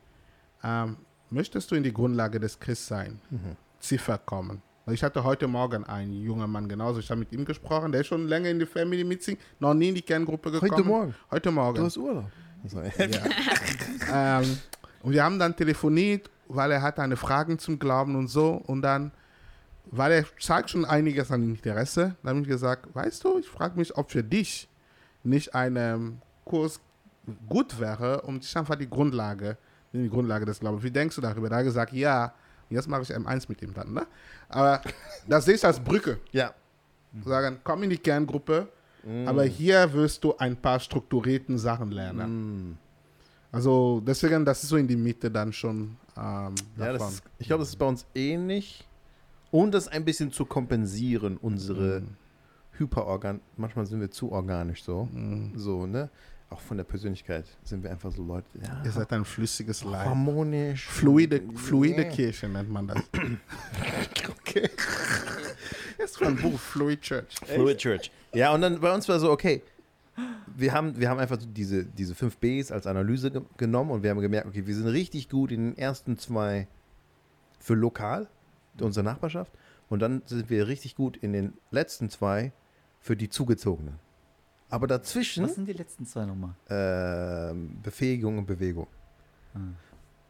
ähm, 0.62 0.96
möchtest 1.30 1.70
du 1.70 1.74
in 1.74 1.82
die 1.82 1.92
Grundlage 1.92 2.40
des 2.40 2.58
Christsein 2.58 3.20
Ziffer 3.78 4.18
kommen? 4.18 4.62
Ich 4.90 5.04
hatte 5.04 5.22
heute 5.22 5.46
Morgen 5.46 5.84
einen 5.84 6.12
jungen 6.12 6.50
Mann 6.50 6.68
genauso. 6.68 7.00
Ich 7.00 7.10
habe 7.10 7.20
mit 7.20 7.32
ihm 7.32 7.44
gesprochen. 7.44 7.92
Der 7.92 8.00
ist 8.00 8.08
schon 8.08 8.26
länger 8.26 8.48
in 8.48 8.58
die 8.58 8.66
Family 8.66 9.04
Meeting, 9.04 9.36
noch 9.60 9.74
nie 9.74 9.90
in 9.90 9.94
die 9.94 10.02
Kerngruppe 10.02 10.50
gekommen. 10.50 10.72
Heute 10.72 10.84
Morgen? 10.84 11.14
Heute 11.30 11.50
Morgen. 11.50 11.76
Du 11.76 11.84
hast 11.84 11.96
Urlaub. 11.96 12.24
Also, 12.64 12.80
Ja. 12.82 13.24
ähm, 14.40 14.58
und 15.02 15.12
wir 15.12 15.22
haben 15.22 15.38
dann 15.38 15.54
telefoniert, 15.54 16.30
weil 16.48 16.72
er 16.72 16.82
hatte 16.82 17.02
eine 17.02 17.16
Frage 17.16 17.56
zum 17.58 17.78
Glauben 17.78 18.16
und 18.16 18.28
so. 18.28 18.52
Und 18.66 18.82
dann, 18.82 19.12
weil 19.86 20.12
er 20.12 20.24
zeigt 20.38 20.70
schon 20.70 20.84
einiges 20.84 21.30
an 21.30 21.42
Interesse, 21.42 22.16
dann 22.22 22.36
habe 22.36 22.40
ich 22.42 22.48
gesagt, 22.48 22.94
weißt 22.94 23.24
du, 23.24 23.38
ich 23.38 23.48
frage 23.48 23.78
mich, 23.78 23.96
ob 23.96 24.10
für 24.10 24.24
dich 24.24 24.68
nicht 25.22 25.54
ein 25.54 25.76
ähm, 25.76 26.18
Kurs 26.44 26.80
gut 27.48 27.78
wäre, 27.78 28.22
um 28.22 28.40
dich 28.40 28.56
einfach 28.56 28.76
die 28.76 28.90
Grundlage, 28.90 29.56
die 29.92 30.08
Grundlage 30.08 30.44
des 30.44 30.60
Glaubens. 30.60 30.82
Wie 30.82 30.90
denkst 30.90 31.16
du 31.16 31.20
darüber? 31.20 31.48
Da 31.48 31.62
gesagt, 31.62 31.92
ja. 31.92 32.32
Jetzt 32.68 32.88
mache 32.88 33.02
ich 33.02 33.10
M1 33.10 33.46
mit 33.48 33.62
ihm 33.62 33.74
dann, 33.74 33.92
ne? 33.92 34.06
Aber 34.48 34.80
das 35.28 35.44
sehe 35.44 35.54
ich 35.54 35.64
als 35.64 35.80
Brücke. 35.80 36.18
ja. 36.32 36.54
Sagen, 37.24 37.58
komm 37.64 37.82
in 37.82 37.90
die 37.90 37.98
Kerngruppe, 37.98 38.68
aber 39.26 39.42
hier 39.42 39.92
wirst 39.92 40.22
du 40.22 40.36
ein 40.36 40.56
paar 40.56 40.78
strukturierten 40.78 41.58
Sachen 41.58 41.90
lernen. 41.90 42.68
Mm. 42.68 42.78
Also 43.50 44.00
deswegen, 44.06 44.44
das 44.44 44.62
ist 44.62 44.68
so 44.68 44.76
in 44.76 44.86
die 44.86 44.94
Mitte 44.94 45.28
dann 45.28 45.52
schon 45.52 45.96
ähm, 46.16 46.54
Ja, 46.76 46.92
ist, 46.92 47.22
ich 47.38 47.48
glaube, 47.48 47.62
das 47.62 47.70
ist 47.70 47.76
bei 47.76 47.86
uns 47.86 48.06
ähnlich. 48.14 48.86
Und 49.50 49.74
das 49.74 49.88
ein 49.88 50.04
bisschen 50.04 50.30
zu 50.30 50.44
kompensieren, 50.44 51.36
unsere 51.36 52.02
Hyperorgan. 52.72 53.40
Manchmal 53.56 53.86
sind 53.86 54.00
wir 54.00 54.10
zu 54.10 54.30
organisch 54.30 54.84
so. 54.84 55.08
So, 55.56 55.86
ne? 55.86 56.08
Auch 56.50 56.60
von 56.60 56.76
der 56.76 56.84
Persönlichkeit 56.84 57.44
sind 57.62 57.82
wir 57.84 57.90
einfach 57.92 58.10
so 58.10 58.24
Leute. 58.24 58.46
Ja, 58.60 58.82
Ihr 58.84 58.90
seid 58.90 59.12
ein 59.12 59.24
flüssiges 59.24 59.84
Leib. 59.84 60.04
harmonisch. 60.06 60.86
Fluide, 60.88 61.40
fluide 61.54 62.02
Yeah. 62.02 62.10
Kirche 62.10 62.48
nennt 62.48 62.68
man 62.70 62.88
das. 62.88 62.98
Okay. 64.42 64.68
Das 65.96 66.10
ist 66.12 66.22
ein 66.22 66.34
Buch, 66.36 66.58
Fluid 66.58 67.00
Church. 67.02 67.36
Fluid 67.46 67.78
Church. 67.78 68.10
Ja, 68.34 68.52
und 68.52 68.62
dann 68.62 68.80
bei 68.80 68.92
uns 68.92 69.08
war 69.08 69.20
so, 69.20 69.30
okay, 69.30 69.62
wir 70.56 70.72
haben, 70.72 70.98
wir 70.98 71.08
haben 71.08 71.20
einfach 71.20 71.38
diese, 71.40 71.84
diese 71.84 72.16
fünf 72.16 72.36
Bs 72.38 72.72
als 72.72 72.86
Analyse 72.88 73.30
ge 73.30 73.42
genommen 73.56 73.92
und 73.92 74.02
wir 74.02 74.10
haben 74.10 74.20
gemerkt, 74.20 74.48
okay, 74.48 74.66
wir 74.66 74.74
sind 74.74 74.88
richtig 74.88 75.28
gut 75.28 75.52
in 75.52 75.70
den 75.70 75.78
ersten 75.78 76.18
zwei 76.18 76.66
für 77.60 77.74
lokal, 77.74 78.28
unsere 78.80 79.04
Nachbarschaft. 79.04 79.52
Und 79.88 80.00
dann 80.00 80.22
sind 80.26 80.50
wir 80.50 80.66
richtig 80.66 80.96
gut 80.96 81.16
in 81.16 81.32
den 81.32 81.52
letzten 81.70 82.10
zwei 82.10 82.52
für 83.00 83.16
die 83.16 83.28
Zugezogenen. 83.28 83.94
Aber 84.70 84.86
dazwischen 84.86 85.44
Was 85.44 85.56
sind 85.56 85.66
die 85.66 85.72
letzten 85.72 86.06
zwei 86.06 86.24
nochmal? 86.24 86.54
ähm, 86.68 87.76
Befähigung 87.82 88.38
und 88.38 88.46
Bewegung. 88.46 88.86
Ah. 89.54 89.58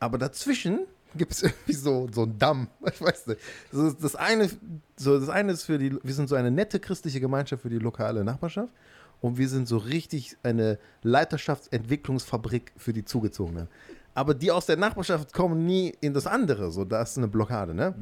Aber 0.01 0.18
dazwischen 0.18 0.80
gibt 1.14 1.32
es 1.32 1.43
irgendwie 1.45 1.74
so, 1.74 2.09
so 2.11 2.22
einen 2.22 2.38
Damm. 2.38 2.68
Ich 2.93 3.01
weiß 3.01 3.26
nicht. 3.28 3.41
Das, 3.70 3.97
das, 3.99 4.16
eine, 4.16 4.49
so, 4.97 5.18
das 5.20 5.28
eine 5.28 5.53
ist 5.53 5.64
für 5.64 5.78
die, 5.78 5.97
wir 6.03 6.14
sind 6.14 6.28
so 6.28 6.34
eine 6.36 6.51
nette 6.51 6.80
christliche 6.80 7.20
Gemeinschaft 7.20 7.62
für 7.62 7.70
die 7.70 7.78
lokale 7.78 8.24
Nachbarschaft 8.24 8.72
und 9.20 9.36
wir 9.36 9.49
sind 9.49 9.68
so 9.68 9.76
richtig 9.76 10.36
eine 10.43 10.78
Leiterschaftsentwicklungsfabrik 11.03 12.72
für 12.76 12.93
die 12.93 13.05
Zugezogenen. 13.05 13.68
Aber 14.14 14.34
die 14.34 14.51
aus 14.51 14.66
der 14.66 14.76
Nachbarschaft 14.76 15.32
kommen 15.32 15.66
nie 15.66 15.95
in 16.01 16.14
das 16.14 16.26
andere. 16.26 16.70
So, 16.72 16.84
da 16.84 17.03
ist 17.03 17.16
eine 17.16 17.28
Blockade, 17.28 17.74
ne? 17.74 17.95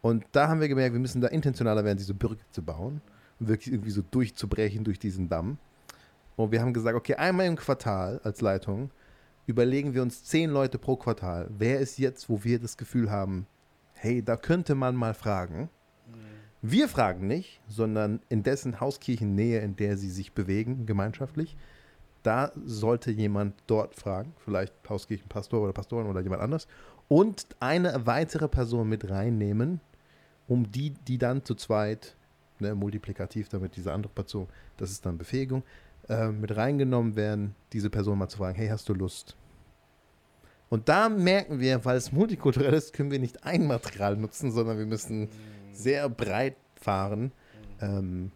Und 0.00 0.24
da 0.32 0.48
haben 0.48 0.60
wir 0.60 0.68
gemerkt, 0.68 0.92
wir 0.92 1.00
müssen 1.00 1.20
da 1.20 1.28
intentionaler 1.28 1.84
werden, 1.84 1.98
diese 1.98 2.14
Brücke 2.14 2.42
zu 2.50 2.62
bauen 2.62 3.00
und 3.38 3.48
wirklich 3.48 3.72
irgendwie 3.72 3.90
so 3.92 4.02
durchzubrechen 4.10 4.82
durch 4.82 4.98
diesen 4.98 5.28
Damm. 5.28 5.58
Und 6.36 6.52
wir 6.52 6.60
haben 6.60 6.72
gesagt, 6.72 6.96
okay, 6.96 7.14
einmal 7.14 7.46
im 7.46 7.56
Quartal 7.56 8.20
als 8.24 8.40
Leitung 8.40 8.90
überlegen 9.46 9.94
wir 9.94 10.02
uns 10.02 10.24
zehn 10.24 10.50
Leute 10.50 10.78
pro 10.78 10.96
Quartal. 10.96 11.48
Wer 11.50 11.80
ist 11.80 11.98
jetzt, 11.98 12.28
wo 12.28 12.44
wir 12.44 12.58
das 12.58 12.76
Gefühl 12.76 13.10
haben, 13.10 13.46
hey, 13.94 14.22
da 14.22 14.36
könnte 14.36 14.74
man 14.74 14.96
mal 14.96 15.14
fragen. 15.14 15.68
Wir 16.64 16.88
fragen 16.88 17.26
nicht, 17.26 17.60
sondern 17.66 18.20
in 18.28 18.44
dessen 18.44 18.80
Hauskirchennähe, 18.80 19.60
in 19.60 19.74
der 19.74 19.96
sie 19.96 20.10
sich 20.10 20.32
bewegen, 20.32 20.86
gemeinschaftlich, 20.86 21.56
da 22.22 22.52
sollte 22.64 23.10
jemand 23.10 23.54
dort 23.66 23.96
fragen, 23.96 24.32
vielleicht 24.44 24.72
Hauskirchenpastor 24.88 25.60
oder 25.60 25.72
Pastorin 25.72 26.06
oder 26.06 26.20
jemand 26.20 26.40
anders, 26.40 26.68
und 27.08 27.46
eine 27.58 28.06
weitere 28.06 28.46
Person 28.46 28.88
mit 28.88 29.10
reinnehmen, 29.10 29.80
um 30.46 30.70
die, 30.70 30.90
die 30.90 31.18
dann 31.18 31.44
zu 31.44 31.56
zweit, 31.56 32.16
ne, 32.60 32.76
multiplikativ 32.76 33.48
damit 33.48 33.74
diese 33.76 33.92
andere 33.92 34.12
Person, 34.12 34.46
das 34.76 34.92
ist 34.92 35.04
dann 35.04 35.18
Befähigung, 35.18 35.64
äh, 36.08 36.28
mit 36.28 36.56
reingenommen 36.56 37.16
werden, 37.16 37.54
diese 37.72 37.90
Person 37.90 38.18
mal 38.18 38.28
zu 38.28 38.38
fragen, 38.38 38.56
hey, 38.56 38.68
hast 38.68 38.88
du 38.88 38.94
Lust? 38.94 39.36
Und 40.68 40.88
da 40.88 41.08
merken 41.08 41.60
wir, 41.60 41.84
weil 41.84 41.96
es 41.96 42.12
multikulturell 42.12 42.72
ist, 42.72 42.94
können 42.94 43.10
wir 43.10 43.18
nicht 43.18 43.44
ein 43.44 43.66
Material 43.66 44.16
nutzen, 44.16 44.52
sondern 44.52 44.78
wir 44.78 44.86
müssen 44.86 45.28
sehr 45.70 46.08
breit 46.08 46.56
fahren. 46.80 47.32
Ähm, 47.80 48.32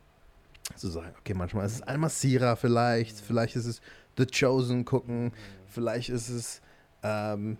zu 0.74 0.88
sagen, 0.88 1.14
okay, 1.18 1.34
manchmal 1.34 1.66
ist 1.66 1.74
es 1.76 1.82
Al-Masira 1.82 2.56
vielleicht, 2.56 3.20
vielleicht 3.20 3.56
ist 3.56 3.66
es 3.66 3.80
The 4.18 4.26
Chosen 4.26 4.84
gucken, 4.84 5.32
vielleicht 5.66 6.08
ist 6.08 6.28
es 6.28 6.60
ähm, 7.02 7.56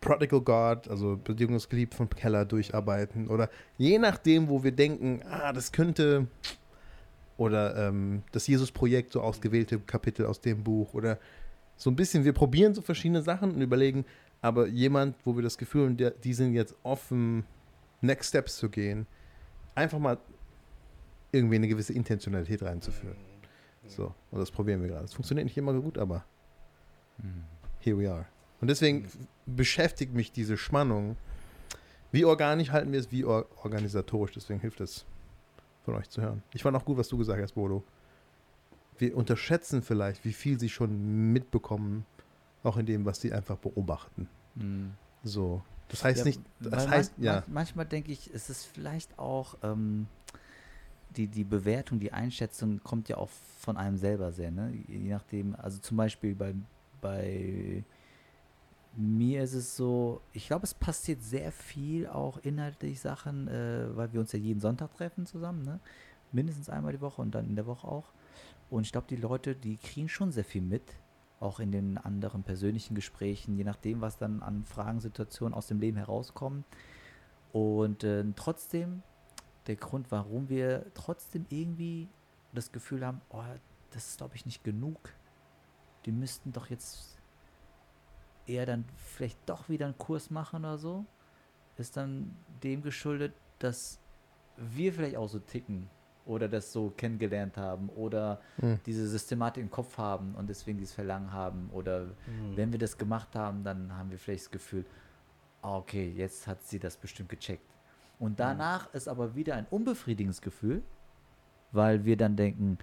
Prodigal 0.00 0.40
God, 0.40 0.88
also 0.88 1.18
Bedingungsgeliebt 1.22 1.94
von 1.94 2.08
Keller 2.10 2.44
durcharbeiten 2.44 3.28
oder 3.28 3.48
je 3.78 3.98
nachdem, 3.98 4.48
wo 4.48 4.62
wir 4.62 4.72
denken, 4.72 5.22
ah, 5.28 5.52
das 5.52 5.72
könnte 5.72 6.28
oder 7.42 7.88
ähm, 7.88 8.22
das 8.32 8.46
Jesus-Projekt, 8.46 9.12
so 9.12 9.20
ausgewählte 9.20 9.78
Kapitel 9.80 10.26
aus 10.26 10.40
dem 10.40 10.64
Buch 10.64 10.94
oder 10.94 11.18
so 11.76 11.90
ein 11.90 11.96
bisschen, 11.96 12.24
wir 12.24 12.32
probieren 12.32 12.74
so 12.74 12.82
verschiedene 12.82 13.22
Sachen 13.22 13.52
und 13.52 13.60
überlegen, 13.60 14.04
aber 14.40 14.66
jemand, 14.66 15.16
wo 15.24 15.36
wir 15.36 15.42
das 15.42 15.58
Gefühl 15.58 15.86
haben, 15.86 15.96
der, 15.96 16.10
die 16.10 16.34
sind 16.34 16.54
jetzt 16.54 16.74
offen, 16.82 17.44
Next 18.00 18.30
Steps 18.30 18.56
zu 18.56 18.68
gehen, 18.68 19.06
einfach 19.74 19.98
mal 19.98 20.18
irgendwie 21.30 21.56
eine 21.56 21.68
gewisse 21.68 21.92
Intentionalität 21.92 22.62
reinzuführen. 22.62 23.16
So, 23.86 24.14
und 24.30 24.38
das 24.38 24.50
probieren 24.50 24.80
wir 24.82 24.88
gerade. 24.88 25.04
Es 25.04 25.14
funktioniert 25.14 25.44
nicht 25.44 25.56
immer 25.56 25.72
gut, 25.72 25.98
aber 25.98 26.24
Here 27.80 27.98
we 27.98 28.10
are. 28.10 28.26
Und 28.60 28.68
deswegen 28.68 29.08
beschäftigt 29.46 30.14
mich 30.14 30.32
diese 30.32 30.56
Spannung. 30.56 31.16
Wie 32.12 32.24
organisch 32.24 32.70
halten 32.70 32.92
wir 32.92 33.00
es, 33.00 33.10
wie 33.10 33.24
or 33.24 33.46
organisatorisch. 33.62 34.32
Deswegen 34.34 34.60
hilft 34.60 34.80
es, 34.80 35.04
von 35.84 35.94
euch 35.94 36.08
zu 36.08 36.22
hören. 36.22 36.42
Ich 36.54 36.62
fand 36.62 36.76
auch 36.76 36.84
gut, 36.84 36.98
was 36.98 37.08
du 37.08 37.18
gesagt 37.18 37.40
hast, 37.42 37.52
Bodo. 37.52 37.82
Wir 38.98 39.16
unterschätzen 39.16 39.82
vielleicht, 39.82 40.24
wie 40.24 40.32
viel 40.32 40.58
sie 40.60 40.68
schon 40.68 41.32
mitbekommen, 41.32 42.04
auch 42.62 42.76
in 42.76 42.86
dem, 42.86 43.04
was 43.04 43.20
sie 43.20 43.32
einfach 43.32 43.56
beobachten. 43.56 44.28
Mhm. 44.54 44.92
So. 45.24 45.62
Das 45.88 46.04
heißt 46.04 46.20
Ja, 46.20 46.24
nicht, 46.24 46.40
das 46.60 46.88
heißt, 46.88 47.18
man, 47.18 47.24
ja. 47.26 47.32
man- 47.34 47.44
manchmal 47.48 47.86
denke 47.86 48.12
ich, 48.12 48.30
es 48.32 48.48
ist 48.48 48.64
vielleicht 48.66 49.18
auch 49.18 49.56
ähm, 49.62 50.06
die, 51.16 51.26
die 51.26 51.44
Bewertung, 51.44 52.00
die 52.00 52.12
Einschätzung 52.12 52.80
kommt 52.82 53.08
ja 53.08 53.16
auch 53.18 53.28
von 53.60 53.76
einem 53.76 53.96
selber 53.98 54.32
sehr, 54.32 54.50
ne? 54.50 54.72
Je 54.88 55.10
nachdem, 55.10 55.54
also 55.56 55.78
zum 55.78 55.96
Beispiel 55.96 56.34
bei, 56.34 56.54
bei 57.00 57.84
mir 58.96 59.42
ist 59.42 59.54
es 59.54 59.76
so, 59.76 60.20
ich 60.32 60.46
glaube, 60.46 60.64
es 60.64 60.74
passiert 60.74 61.22
sehr 61.22 61.50
viel 61.52 62.06
auch 62.06 62.38
inhaltlich 62.38 63.00
Sachen, 63.00 63.48
äh, 63.48 63.96
weil 63.96 64.12
wir 64.12 64.20
uns 64.20 64.32
ja 64.32 64.38
jeden 64.38 64.60
Sonntag 64.60 64.92
treffen 64.94 65.26
zusammen, 65.26 65.62
ne? 65.62 65.80
Mindestens 66.32 66.68
einmal 66.68 66.92
die 66.92 67.00
Woche 67.00 67.20
und 67.20 67.34
dann 67.34 67.46
in 67.46 67.56
der 67.56 67.66
Woche 67.66 67.86
auch. 67.86 68.12
Und 68.70 68.86
ich 68.86 68.92
glaube, 68.92 69.06
die 69.08 69.16
Leute, 69.16 69.54
die 69.54 69.76
kriegen 69.76 70.08
schon 70.08 70.32
sehr 70.32 70.44
viel 70.44 70.62
mit, 70.62 70.82
auch 71.40 71.60
in 71.60 71.72
den 71.72 71.98
anderen 71.98 72.42
persönlichen 72.42 72.94
Gesprächen, 72.94 73.56
je 73.56 73.64
nachdem, 73.64 74.00
was 74.00 74.16
dann 74.16 74.42
an 74.42 74.64
Fragensituationen 74.64 75.54
aus 75.54 75.66
dem 75.66 75.80
Leben 75.80 75.98
herauskommen. 75.98 76.64
Und 77.52 78.04
äh, 78.04 78.24
trotzdem, 78.34 79.02
der 79.66 79.76
Grund, 79.76 80.10
warum 80.10 80.48
wir 80.48 80.86
trotzdem 80.94 81.44
irgendwie 81.50 82.08
das 82.54 82.72
Gefühl 82.72 83.04
haben, 83.04 83.20
oh, 83.30 83.42
das 83.90 84.10
ist, 84.10 84.18
glaube 84.18 84.36
ich, 84.36 84.46
nicht 84.46 84.64
genug. 84.64 85.10
Die 86.06 86.12
müssten 86.12 86.52
doch 86.52 86.70
jetzt 86.70 87.18
eher 88.46 88.66
dann 88.66 88.84
vielleicht 88.96 89.38
doch 89.46 89.68
wieder 89.68 89.86
einen 89.86 89.98
Kurs 89.98 90.30
machen 90.30 90.64
oder 90.64 90.78
so, 90.78 91.04
ist 91.76 91.96
dann 91.96 92.34
dem 92.62 92.82
geschuldet, 92.82 93.32
dass 93.58 93.98
wir 94.56 94.92
vielleicht 94.92 95.16
auch 95.16 95.28
so 95.28 95.38
ticken 95.38 95.88
oder 96.26 96.48
das 96.48 96.72
so 96.72 96.90
kennengelernt 96.90 97.56
haben 97.56 97.88
oder 97.88 98.40
Hm. 98.60 98.78
diese 98.86 99.08
Systematik 99.08 99.62
im 99.62 99.70
Kopf 99.70 99.98
haben 99.98 100.34
und 100.34 100.48
deswegen 100.48 100.78
dieses 100.78 100.94
Verlangen 100.94 101.32
haben 101.32 101.68
oder 101.72 102.08
wenn 102.54 102.70
wir 102.70 102.78
das 102.78 102.96
gemacht 102.96 103.34
haben, 103.34 103.64
dann 103.64 103.96
haben 103.96 104.10
wir 104.10 104.18
vielleicht 104.18 104.44
das 104.44 104.50
Gefühl, 104.50 104.84
ah, 105.62 105.76
okay, 105.78 106.12
jetzt 106.16 106.46
hat 106.46 106.62
sie 106.64 106.78
das 106.78 106.96
bestimmt 106.96 107.28
gecheckt. 107.28 107.66
Und 108.18 108.38
danach 108.38 108.92
ist 108.94 109.08
aber 109.08 109.34
wieder 109.34 109.56
ein 109.56 109.66
unbefriedigendes 109.70 110.40
Gefühl, 110.40 110.82
weil 111.72 112.04
wir 112.04 112.16
dann 112.16 112.36
denken, 112.36 112.78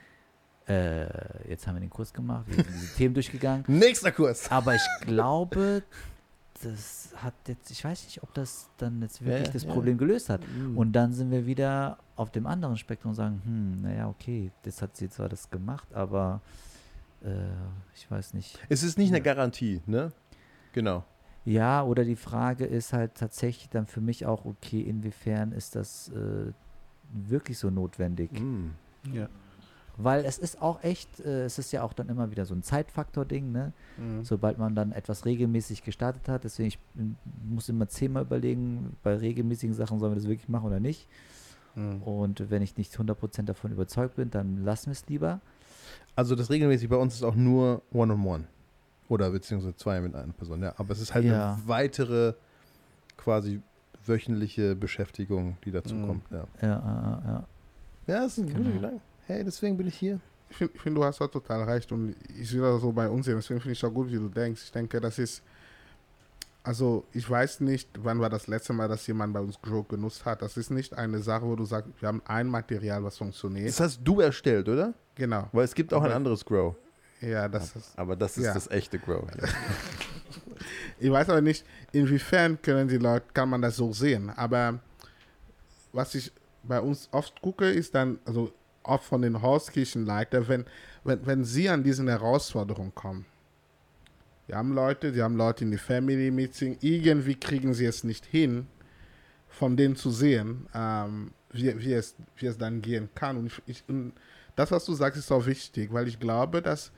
äh, 0.69 1.49
jetzt 1.49 1.65
haben 1.67 1.75
wir 1.75 1.81
den 1.81 1.89
Kurs 1.89 2.13
gemacht, 2.13 2.45
wir 2.47 2.55
sind 2.63 2.67
diese 2.73 2.95
Themen 2.95 3.13
durchgegangen, 3.13 3.63
Nächster 3.67 4.11
Kurs. 4.11 4.49
aber 4.51 4.75
ich 4.75 4.87
glaube, 5.01 5.83
das 6.61 7.13
hat 7.15 7.33
jetzt, 7.47 7.71
ich 7.71 7.83
weiß 7.83 8.03
nicht, 8.05 8.21
ob 8.21 8.33
das 8.33 8.69
dann 8.77 9.01
jetzt 9.01 9.23
wirklich 9.23 9.47
ja, 9.47 9.53
das 9.53 9.63
ja. 9.63 9.71
Problem 9.71 9.97
gelöst 9.97 10.29
hat. 10.29 10.41
Mhm. 10.47 10.77
Und 10.77 10.91
dann 10.91 11.13
sind 11.13 11.31
wir 11.31 11.45
wieder 11.45 11.97
auf 12.15 12.31
dem 12.31 12.45
anderen 12.45 12.77
Spektrum 12.77 13.11
und 13.11 13.15
sagen, 13.15 13.41
hm, 13.43 13.81
naja, 13.81 14.09
okay, 14.09 14.51
das 14.63 14.81
hat 14.81 14.95
sie 14.97 15.09
zwar 15.09 15.29
das 15.29 15.49
gemacht, 15.49 15.87
aber 15.93 16.41
äh, 17.23 17.29
ich 17.95 18.09
weiß 18.09 18.33
nicht. 18.33 18.59
Es 18.67 18.83
ist 18.83 18.97
nicht 18.97 19.09
eine 19.09 19.21
Garantie, 19.21 19.81
ne? 19.85 20.11
Genau. 20.73 21.03
Ja, 21.45 21.83
oder 21.83 22.03
die 22.03 22.17
Frage 22.17 22.65
ist 22.65 22.93
halt 22.93 23.15
tatsächlich 23.15 23.69
dann 23.69 23.87
für 23.87 24.01
mich 24.01 24.25
auch, 24.25 24.45
okay, 24.45 24.81
inwiefern 24.81 25.51
ist 25.53 25.75
das 25.75 26.09
äh, 26.09 26.51
wirklich 27.11 27.57
so 27.57 27.69
notwendig? 27.69 28.39
Mhm. 28.39 28.73
Ja. 29.13 29.29
Weil 30.01 30.23
es 30.25 30.37
ist 30.37 30.61
auch 30.61 30.81
echt, 30.83 31.19
äh, 31.19 31.43
es 31.45 31.59
ist 31.59 31.71
ja 31.73 31.83
auch 31.83 31.91
dann 31.93 32.07
immer 32.09 32.31
wieder 32.31 32.45
so 32.45 32.53
ein 32.55 32.63
Zeitfaktor-Ding, 32.63 33.51
ne? 33.51 33.73
Mhm. 33.97 34.23
Sobald 34.23 34.57
man 34.57 34.73
dann 34.73 34.91
etwas 34.93 35.25
regelmäßig 35.25 35.83
gestartet 35.83 36.27
hat, 36.29 36.43
deswegen 36.45 36.69
ich 36.69 36.79
m- 36.97 37.15
muss 37.49 37.67
immer 37.69 37.87
zehnmal 37.89 38.23
überlegen, 38.23 38.95
bei 39.03 39.15
regelmäßigen 39.17 39.73
Sachen 39.75 39.99
sollen 39.99 40.13
wir 40.13 40.15
das 40.15 40.27
wirklich 40.27 40.47
machen 40.47 40.65
oder 40.67 40.79
nicht. 40.79 41.07
Mhm. 41.75 42.01
Und 42.03 42.49
wenn 42.49 42.61
ich 42.61 42.77
nicht 42.77 42.93
100% 42.95 43.43
davon 43.43 43.71
überzeugt 43.71 44.15
bin, 44.15 44.29
dann 44.31 44.63
lassen 44.63 44.87
wir 44.87 44.93
es 44.93 45.05
lieber. 45.07 45.41
Also 46.15 46.35
das 46.35 46.49
regelmäßig 46.49 46.87
bei 46.89 46.95
uns 46.97 47.15
ist 47.15 47.23
auch 47.23 47.35
nur 47.35 47.81
One-on-One. 47.91 48.45
Oder 49.09 49.31
beziehungsweise 49.31 49.75
zwei 49.75 49.99
mit 50.01 50.15
einer 50.15 50.31
Person, 50.33 50.61
ja. 50.61 50.73
Aber 50.77 50.91
es 50.91 51.01
ist 51.01 51.13
halt 51.13 51.25
Ja. 51.25 51.53
eine 51.55 51.67
weitere 51.67 52.33
quasi 53.17 53.61
wöchentliche 54.05 54.75
Beschäftigung, 54.75 55.57
die 55.65 55.71
dazu 55.71 55.95
Mhm. 55.95 56.07
kommt. 56.07 56.31
Ja, 56.31 56.45
Ja, 56.61 56.67
ja, 56.67 57.21
ja. 57.25 57.43
ja 58.07 58.19
das 58.21 58.37
ist 58.37 58.37
ein 58.39 58.47
guter 58.47 58.59
Genau. 58.63 58.75
Gedanke. 58.75 59.01
Hey, 59.29 59.43
deswegen 59.43 59.77
bin 59.77 59.87
ich 59.87 59.95
hier. 59.95 60.19
Ich 60.49 60.57
finde, 60.57 60.79
find, 60.79 60.97
du 60.97 61.03
hast 61.03 61.21
auch 61.21 61.27
total 61.29 61.61
recht 61.61 61.91
und 61.91 62.15
ich 62.35 62.49
sehe 62.49 62.61
das 62.61 62.81
so 62.81 62.91
bei 62.91 63.07
uns 63.07 63.27
sehen. 63.27 63.35
Deswegen 63.35 63.59
finde 63.61 63.73
ich 63.73 63.85
auch 63.85 63.91
gut, 63.93 64.07
wie 64.11 64.15
du 64.15 64.27
denkst. 64.27 64.59
Ich 64.63 64.71
denke, 64.71 64.99
das 64.99 65.19
ist, 65.19 65.43
also 66.63 67.05
ich 67.13 67.29
weiß 67.29 67.59
nicht, 67.59 67.87
wann 67.99 68.19
war 68.19 68.31
das 68.31 68.47
letzte 68.47 68.73
Mal, 68.73 68.87
dass 68.87 69.05
jemand 69.05 69.31
bei 69.35 69.39
uns 69.39 69.61
Grow 69.61 69.87
genutzt 69.87 70.25
hat. 70.25 70.41
Das 70.41 70.57
ist 70.57 70.71
nicht 70.71 70.95
eine 70.97 71.19
Sache, 71.19 71.43
wo 71.45 71.55
du 71.55 71.63
sagst, 71.65 71.91
wir 71.99 72.07
haben 72.07 72.23
ein 72.25 72.47
Material, 72.47 73.03
was 73.03 73.19
funktioniert. 73.19 73.67
Das 73.69 73.79
hast 73.79 73.99
du 74.03 74.19
erstellt, 74.19 74.67
oder? 74.67 74.95
Genau. 75.13 75.47
Weil 75.51 75.65
es 75.65 75.75
gibt 75.75 75.93
auch 75.93 75.99
ein 76.01 76.05
Aber- 76.07 76.15
anderes 76.15 76.43
Grow. 76.43 76.75
Ja, 77.21 77.47
das 77.47 77.75
ist, 77.75 77.99
Aber 77.99 78.15
das 78.15 78.35
ist 78.35 78.45
Ja. 78.45 78.53
das 78.55 78.67
echte 78.71 78.97
Grow. 78.97 79.27
Ja. 79.39 79.47
ich 80.99 81.11
weiß 81.11 81.29
aber 81.29 81.41
nicht, 81.41 81.63
inwiefern 81.91 82.59
können 82.59 82.87
die 82.87 82.97
Leute, 82.97 83.27
kann 83.31 83.47
man 83.49 83.61
das 83.61 83.75
so 83.75 83.93
sehen. 83.93 84.31
Aber 84.31 84.79
was 85.93 86.15
ich 86.15 86.31
bei 86.63 86.79
uns 86.81 87.07
oft 87.11 87.39
gucke, 87.43 87.69
ist 87.69 87.93
dann, 87.93 88.17
also 88.25 88.51
oft 88.89 89.05
von 89.05 89.21
den 89.21 89.41
Hauskirchenleitern, 89.41 90.47
wenn, 90.47 90.65
wenn, 91.03 91.25
wenn 91.25 91.43
sie 91.45 91.69
an 91.69 91.83
diesen 91.83 92.07
Herausforderungen 92.07 92.93
kommen. 92.93 93.25
Wir 94.47 94.57
haben 94.57 94.73
Leute, 94.73 95.11
die 95.11 95.21
haben 95.21 95.37
Leute 95.37 95.63
in 95.63 95.71
die 95.71 95.77
Family 95.77 96.31
Meeting, 96.31 96.77
irgendwie 96.81 97.35
kriegen 97.35 97.73
sie 97.73 97.85
es 97.85 98.03
nicht 98.03 98.25
hin, 98.25 98.67
von 99.47 99.77
denen 99.77 99.95
zu 99.95 100.09
sehen, 100.09 100.67
ähm, 100.73 101.31
wie, 101.51 101.77
wie, 101.79 101.93
es, 101.93 102.15
wie 102.37 102.47
es 102.47 102.57
dann 102.57 102.81
gehen 102.81 103.09
kann. 103.13 103.37
Und, 103.37 103.45
ich, 103.47 103.61
ich, 103.67 103.83
und 103.87 104.13
das, 104.55 104.71
was 104.71 104.85
du 104.85 104.93
sagst, 104.93 105.19
ist 105.19 105.31
auch 105.31 105.45
wichtig, 105.45 105.93
weil 105.93 106.07
ich 106.07 106.19
glaube, 106.19 106.61
dass, 106.61 106.91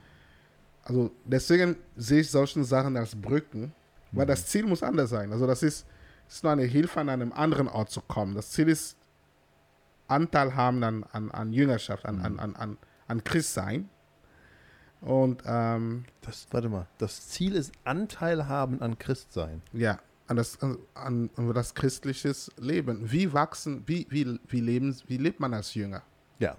also 0.82 1.10
deswegen 1.24 1.76
sehe 1.96 2.20
ich 2.20 2.30
solchen 2.30 2.64
Sachen 2.64 2.96
als 2.96 3.14
Brücken, 3.14 3.72
weil 4.12 4.26
das 4.26 4.46
Ziel 4.46 4.64
muss 4.64 4.82
anders 4.82 5.10
sein. 5.10 5.30
Also 5.32 5.46
das 5.46 5.62
ist, 5.62 5.86
ist 6.28 6.42
nur 6.42 6.52
eine 6.52 6.64
Hilfe, 6.64 7.00
an 7.00 7.08
einem 7.08 7.32
anderen 7.32 7.68
Ort 7.68 7.90
zu 7.90 8.00
kommen. 8.00 8.34
Das 8.34 8.50
Ziel 8.50 8.68
ist 8.68 8.96
Anteil 10.08 10.54
haben 10.54 10.82
an, 10.84 11.04
an, 11.12 11.30
an 11.30 11.52
Jüngerschaft, 11.52 12.04
an, 12.06 12.20
an, 12.20 12.38
an, 12.38 12.56
an, 12.56 12.78
an 13.08 13.24
Christsein. 13.24 13.88
Und 15.00 15.42
ähm, 15.46 16.04
Das, 16.20 16.46
warte 16.50 16.68
mal. 16.68 16.86
Das 16.98 17.28
Ziel 17.28 17.54
ist 17.56 17.72
Anteil 17.84 18.46
haben 18.48 18.80
an 18.80 18.98
Christsein. 18.98 19.62
ja, 19.72 19.98
an 20.28 20.36
das, 20.36 20.60
an, 20.62 20.78
an, 20.94 21.30
das 21.52 21.74
christliches 21.74 22.50
Leben. 22.56 23.10
Wie 23.10 23.32
wachsen, 23.32 23.82
wie, 23.86 24.06
wie, 24.10 24.38
wie, 24.48 24.60
leben, 24.60 24.96
wie 25.08 25.16
lebt 25.16 25.40
man 25.40 25.52
als 25.54 25.74
Jünger? 25.74 26.02
Ja. 26.38 26.56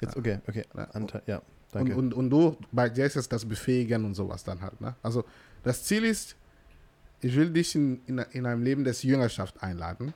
Jetzt, 0.00 0.16
okay, 0.16 0.40
okay. 0.48 0.64
Anteil, 0.92 1.22
ja. 1.26 1.36
Und, 1.38 1.44
Danke. 1.72 1.96
und, 1.96 2.14
und 2.14 2.30
du, 2.30 2.56
bei 2.72 2.88
dir 2.88 3.04
ist 3.06 3.16
es 3.16 3.28
das 3.28 3.44
Befähigen 3.44 4.04
und 4.04 4.14
sowas 4.14 4.44
dann 4.44 4.60
halt. 4.62 4.80
Ne? 4.80 4.94
Also 5.02 5.24
das 5.62 5.84
Ziel 5.84 6.04
ist, 6.04 6.36
ich 7.20 7.34
will 7.36 7.50
dich 7.50 7.74
in, 7.74 8.00
in, 8.06 8.18
in 8.18 8.46
einem 8.46 8.62
Leben 8.62 8.84
des 8.84 9.02
Jüngerschaft 9.02 9.62
einladen. 9.62 10.14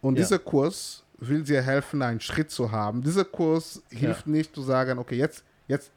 Und 0.00 0.16
Ja. 0.16 0.22
dieser 0.22 0.38
Kurs 0.38 1.04
will 1.20 1.42
dir 1.42 1.62
helfen, 1.62 2.02
einen 2.02 2.20
Schritt 2.20 2.50
zu 2.50 2.70
haben. 2.70 3.02
Dieser 3.02 3.24
Kurs 3.24 3.82
hilft 3.90 4.26
nicht 4.26 4.54
zu 4.54 4.62
sagen, 4.62 4.98
okay, 4.98 5.16
jetzt, 5.16 5.44
jetzt, 5.68 5.90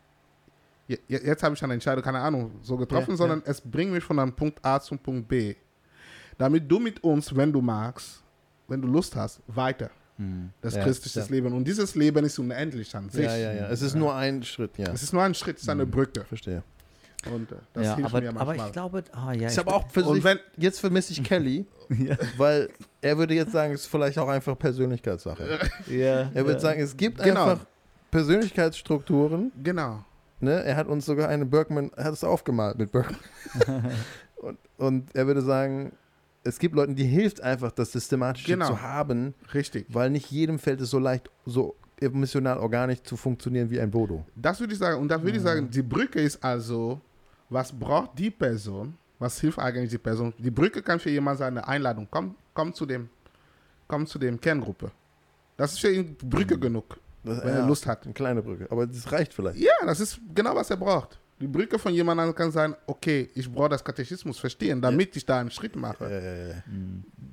je- 0.88 1.00
je- 1.08 1.22
jetzt 1.26 1.42
habe 1.44 1.56
ich 1.56 1.64
eine 1.64 1.74
Entscheidung, 1.74 2.04
keine 2.04 2.20
Ahnung, 2.20 2.52
so 2.62 2.76
getroffen, 2.78 3.12
Ja, 3.12 3.18
sondern 3.18 3.42
es 3.46 3.62
bringt 3.62 3.92
mich 3.92 4.04
von 4.04 4.20
einem 4.20 4.34
Punkt 4.34 4.64
A 4.66 4.80
zum 4.80 5.00
Punkt 5.00 5.28
B. 5.28 5.56
Damit 6.38 6.70
du 6.70 6.80
mit 6.80 7.04
uns, 7.04 7.36
wenn 7.36 7.52
du 7.54 7.62
magst, 7.62 8.22
wenn 8.68 8.82
du 8.82 8.88
Lust 8.88 9.16
hast, 9.16 9.40
weiter 9.48 9.90
Hm. 10.18 10.52
das 10.62 10.76
Ja, 10.76 10.84
christliches 10.84 11.28
ja. 11.30 11.34
Leben. 11.34 11.54
Und 11.54 11.68
dieses 11.68 11.96
Leben 11.96 12.24
ist 12.24 12.38
unendlich 12.38 12.96
an 12.96 13.10
sich. 13.10 13.26
ja, 13.26 13.36
ja, 13.36 13.52
ja. 13.54 13.70
Es 13.70 13.82
ist 13.82 13.96
nur 13.96 14.14
ein 14.16 14.44
Schritt, 14.44 14.78
ja. 14.78 14.92
Es 14.92 15.02
ist 15.04 15.12
nur 15.14 15.24
ein 15.24 15.34
Schritt, 15.34 15.58
es 15.58 15.64
ist 15.64 15.70
eine 15.70 15.86
Brücke. 15.88 16.24
Verstehe. 16.26 16.64
Und 17.32 17.52
äh, 17.52 17.56
das 17.74 17.86
ja, 17.86 17.96
hilft 17.96 18.10
aber, 18.12 18.22
mir 18.22 18.30
aber 18.30 18.46
manchmal. 18.46 18.68
ich 18.68 18.74
glaube, 18.74 19.04
ah, 19.14 19.32
ja, 19.34 19.48
Ich 19.48 19.54
ich 19.54 19.58
habe 19.60 19.74
auch 19.74 19.84
Und 19.84 19.94
persönlich, 19.94 20.24
wenn, 20.24 20.40
jetzt 20.58 20.80
vermisse 20.80 21.14
ich 21.14 21.24
Kelly, 21.24 21.66
ja, 21.90 22.18
weil 22.38 22.70
er 23.02 23.18
würde 23.18 23.34
jetzt 23.34 23.52
sagen, 23.52 23.74
es 23.74 23.82
ist 23.82 23.88
vielleicht 23.88 24.18
auch 24.20 24.28
einfach 24.28 24.58
Persönlichkeitssache. 24.58 25.60
ja, 25.88 26.30
Er 26.34 26.36
würde 26.36 26.54
ja. 26.54 26.60
sagen, 26.60 26.82
es 26.82 26.96
gibt 26.98 27.22
Genau. 27.24 27.44
einfach 27.52 27.66
Persönlichkeitsstrukturen. 28.12 29.52
genau. 29.64 30.04
Ne? 30.40 30.62
Er 30.64 30.76
hat 30.76 30.88
uns 30.88 31.06
sogar 31.06 31.30
eine 31.30 31.46
Bergman, 31.46 31.92
er 31.96 32.04
hat 32.06 32.14
es 32.14 32.24
aufgemalt 32.24 32.78
mit 32.78 32.92
Bergman. 32.92 33.18
und, 34.36 34.58
und 34.78 35.16
er 35.16 35.26
würde 35.26 35.42
sagen, 35.42 35.94
es 36.44 36.60
gibt 36.60 36.76
Leuten, 36.76 36.96
die 36.96 37.06
hilft 37.06 37.40
einfach, 37.40 37.72
das 37.72 37.94
Systematische 37.94 38.48
Genau. 38.48 38.68
zu 38.68 38.82
haben, 38.82 39.34
Richtig. 39.54 39.86
weil 39.88 40.10
nicht 40.10 40.30
jedem 40.32 40.60
fällt 40.60 40.82
es 40.82 40.90
so 40.90 41.00
leicht, 41.00 41.30
so 41.46 41.76
emotional 42.02 42.58
organisch 42.58 43.02
zu 43.04 43.16
funktionieren 43.16 43.70
wie 43.70 43.80
ein 43.80 43.90
Bodo. 43.90 44.26
Das 44.36 44.60
würde 44.60 44.74
ich 44.74 44.80
sagen. 44.80 45.00
Und 45.00 45.08
da 45.08 45.24
würde 45.24 45.38
ich 45.38 45.44
sagen, 45.44 45.70
die 45.72 45.82
Brücke 45.82 46.20
ist 46.20 46.44
also, 46.44 47.00
was 47.54 47.72
braucht 47.72 48.18
die 48.18 48.32
Person? 48.32 48.96
Was 49.20 49.40
hilft 49.40 49.60
eigentlich 49.60 49.92
die 49.92 49.98
Person? 49.98 50.34
Die 50.38 50.52
Brücke 50.52 50.82
kann 50.82 51.00
für 51.00 51.10
jemanden 51.10 51.40
sein, 51.40 51.58
eine 51.58 51.68
Einladung. 51.68 52.08
Komm, 52.10 52.36
komm 52.54 52.74
zu 52.74 52.86
dem, 52.86 53.10
komm 53.88 54.06
zu 54.06 54.20
dem 54.20 54.40
Kerngruppe. 54.40 54.92
Das 55.56 55.74
ist 55.74 55.80
für 55.80 55.92
ihn 55.92 56.16
Brücke 56.16 56.58
genug, 56.58 56.98
Das, 57.24 57.44
wenn 57.44 57.54
er 57.54 57.66
Lust 57.66 57.86
hat. 57.86 58.04
Eine 58.04 58.14
kleine 58.14 58.42
Brücke, 58.42 58.68
aber 58.70 58.88
das 58.88 59.10
reicht 59.12 59.34
vielleicht. 59.34 59.60
Ja, 59.60 59.72
das 59.86 60.00
ist 60.00 60.20
genau, 60.34 60.56
was 60.56 60.70
er 60.72 60.78
braucht. 60.78 61.20
Die 61.40 61.48
Brücke 61.48 61.78
von 61.78 61.94
jemand 61.94 62.20
anderem 62.20 62.36
kann 62.36 62.52
sein, 62.52 62.76
okay, 62.88 63.30
ich 63.36 63.52
brauche 63.52 63.70
das 63.70 63.84
Katechismus 63.84 64.40
verstehen, 64.40 64.82
damit 64.82 65.16
ich 65.16 65.26
da 65.26 65.40
einen 65.40 65.52
Schritt 65.52 65.76
mache. 65.76 66.06
Äh, 66.06 66.54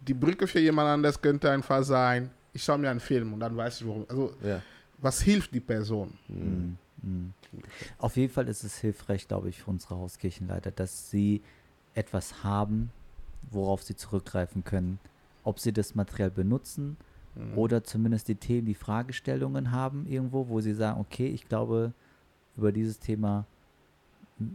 Die 0.07 0.15
Brücke 0.15 0.47
für 0.47 0.61
jemand 0.61 0.89
anderes 0.89 1.21
könnte 1.21 1.51
einfach 1.51 1.83
sein, 1.83 2.31
ich 2.53 2.63
schaue 2.63 2.79
mir 2.79 2.91
einen 2.91 3.01
Film 3.01 3.33
und 3.33 3.41
dann 3.41 3.57
weiß 3.57 3.81
ich, 3.81 3.87
worum. 3.87 4.05
Also, 4.09 4.33
ja. 4.43 4.61
was 4.99 5.21
hilft 5.23 5.55
die 5.55 5.61
Person? 5.61 6.13
Mhm. 6.29 6.77
Mhm. 7.03 7.33
Auf 7.99 8.17
jeden 8.17 8.33
Fall 8.33 8.49
ist 8.49 8.65
es 8.65 8.79
hilfreich, 8.79 9.27
glaube 9.29 9.49
ich, 9.49 9.63
für 9.63 9.71
unsere 9.71 9.97
Hauskirchenleiter, 9.97 10.71
dass 10.71 11.11
sie 11.11 11.43
etwas 11.95 12.45
haben, 12.45 12.91
worauf 13.51 13.83
sie 13.83 13.97
zurückgreifen 13.97 14.65
können. 14.65 14.99
Ob 15.43 15.59
sie 15.59 15.73
das 15.73 15.95
Material 15.95 16.31
benutzen 16.31 16.97
Mhm. 17.35 17.57
oder 17.59 17.85
zumindest 17.85 18.29
die 18.29 18.35
Themen, 18.35 18.67
die 18.67 18.75
Fragestellungen 18.75 19.71
haben 19.71 20.07
irgendwo, 20.07 20.49
wo 20.49 20.61
sie 20.61 20.75
sagen, 20.75 21.01
okay, 21.01 21.29
ich 21.29 21.49
glaube, 21.49 21.93
über 22.57 22.73
dieses 22.73 22.99
Thema 22.99 23.47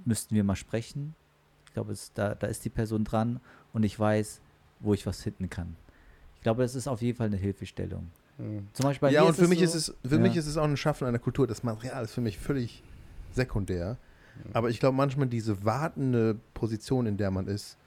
müssten 0.04 0.36
wir 0.36 0.44
mal 0.44 0.56
sprechen. 0.56 1.16
Ich 1.68 1.74
glaube, 1.74 1.94
es, 1.94 2.12
da, 2.14 2.36
da 2.36 2.48
ist 2.48 2.66
die 2.66 2.70
Person 2.70 3.04
dran 3.04 3.40
und 3.74 3.84
ich 3.84 3.98
weiß, 3.98 4.42
wo 4.82 4.94
ich 4.94 5.06
was 5.06 5.22
finden 5.22 5.50
kann. 5.50 5.76
Ich 6.36 6.42
glaube, 6.42 6.64
das 6.64 6.76
ist 6.76 6.88
auf 6.88 7.02
jeden 7.02 7.18
Fall 7.18 7.28
eine 7.28 7.38
Hilfestellung. 7.38 8.12
Mhm. 8.38 8.68
Zum 8.74 8.84
Beispiel 8.86 9.08
bei 9.10 9.14
ja, 9.14 9.24
und 9.24 9.36
für 9.36 9.48
mich 9.48 9.60
so- 9.60 9.66
ist 9.66 9.76
es, 9.76 9.94
für 10.06 10.16
Ja. 10.16 10.22
mich 10.22 10.36
ist 10.36 10.48
es 10.48 10.58
auch 10.58 10.64
ein 10.66 10.78
Schaffen 10.78 11.08
einer 11.08 11.20
Kultur. 11.20 11.48
Das 11.48 11.64
Material 11.64 12.04
ist 12.04 12.14
für 12.14 12.22
mich 12.22 12.38
völlig 12.38 12.84
sekundär. 13.34 13.98
Aber 14.54 14.70
ich 14.70 14.82
glaube, 14.82 14.98
manchmal 14.98 15.28
diese 15.28 15.64
wartende 15.64 16.38
Position, 16.54 17.06
in 17.06 17.16
der 17.16 17.32
man 17.32 17.48
ist, 17.48 17.78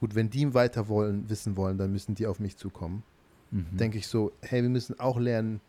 gut, 0.00 0.16
wenn 0.16 0.28
die 0.28 0.52
weiter 0.52 0.88
wollen, 0.88 1.28
wissen 1.30 1.56
wollen, 1.56 1.78
dann 1.78 1.92
müssen 1.92 2.16
die 2.16 2.26
auf 2.26 2.40
mich 2.40 2.56
zukommen. 2.56 3.04
Mhm. 3.52 3.76
Denke 3.76 3.98
ich 3.98 4.08
so, 4.08 4.32
hey, 4.42 4.62
wir 4.62 4.68
müssen 4.70 4.98
auch 4.98 5.18
lernen, 5.20 5.60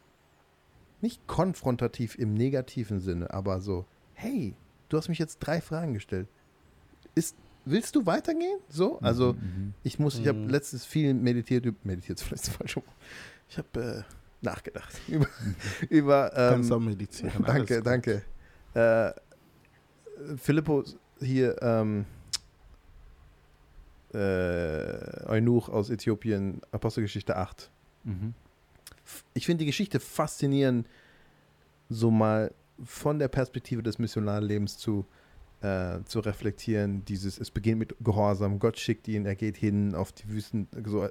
nicht 1.02 1.28
konfrontativ 1.28 2.18
im 2.18 2.34
negativen 2.34 3.00
Sinne, 3.00 3.32
aber 3.32 3.62
so, 3.62 3.86
hey, 4.14 4.56
du 4.90 4.98
hast 4.98 5.10
mich 5.10 5.20
jetzt 5.20 5.38
drei 5.40 5.62
Fragen 5.62 5.94
gestellt. 5.94 6.28
Ist, 7.14 7.36
willst 7.66 7.96
du 7.96 8.08
weitergehen? 8.08 8.58
So, 8.70 9.00
also 9.02 9.34
Mhm. 9.34 9.74
ich 9.84 10.00
muss, 10.00 10.18
ich 10.18 10.28
habe 10.28 10.40
Mhm. 10.40 10.50
letztens 10.50 10.86
viel 10.86 11.14
meditiert, 11.14 11.66
meditiert 11.86 12.20
ist 12.20 12.24
vielleicht 12.28 12.60
Wort. 12.60 12.84
Ich 13.50 13.58
habe 13.58 14.06
äh, 14.06 14.14
nachgedacht 14.42 14.94
über, 15.08 15.28
über 15.90 16.32
Kannst 16.34 16.72
auch 16.72 16.78
ähm, 16.78 16.86
meditieren. 16.86 17.46
alles 17.46 17.68
danke, 17.82 18.22
danke. 18.74 19.14
Äh, 19.14 20.38
Philippo 20.38 20.84
hier, 21.20 21.62
ähm, 21.62 22.06
äh, 24.14 25.26
Eunuch 25.28 25.70
aus 25.70 25.90
Äthiopien, 25.90 26.62
Apostelgeschichte 26.72 27.36
8. 27.36 27.70
Mhm. 28.04 28.34
Ich 29.34 29.46
finde 29.46 29.60
die 29.60 29.66
Geschichte 29.66 30.00
faszinierend, 30.00 30.88
so 31.90 32.10
mal 32.10 32.54
von 32.84 33.20
der 33.20 33.28
Perspektive 33.28 33.84
des 33.84 34.00
Missionarlebens 34.00 34.78
zu, 34.78 35.06
äh, 35.66 36.04
zu 36.06 36.20
reflektieren. 36.20 37.04
Dieses, 37.06 37.40
es 37.40 37.50
beginnt 37.50 37.80
mit 37.80 37.96
Gehorsam, 38.04 38.60
Gott 38.60 38.78
schickt 38.78 39.08
ihn, 39.08 39.26
er 39.26 39.36
geht 39.36 39.58
hin 39.58 39.96
auf 39.96 40.12
die 40.12 40.30
Wüsten, 40.30 40.68
so, 40.86 41.08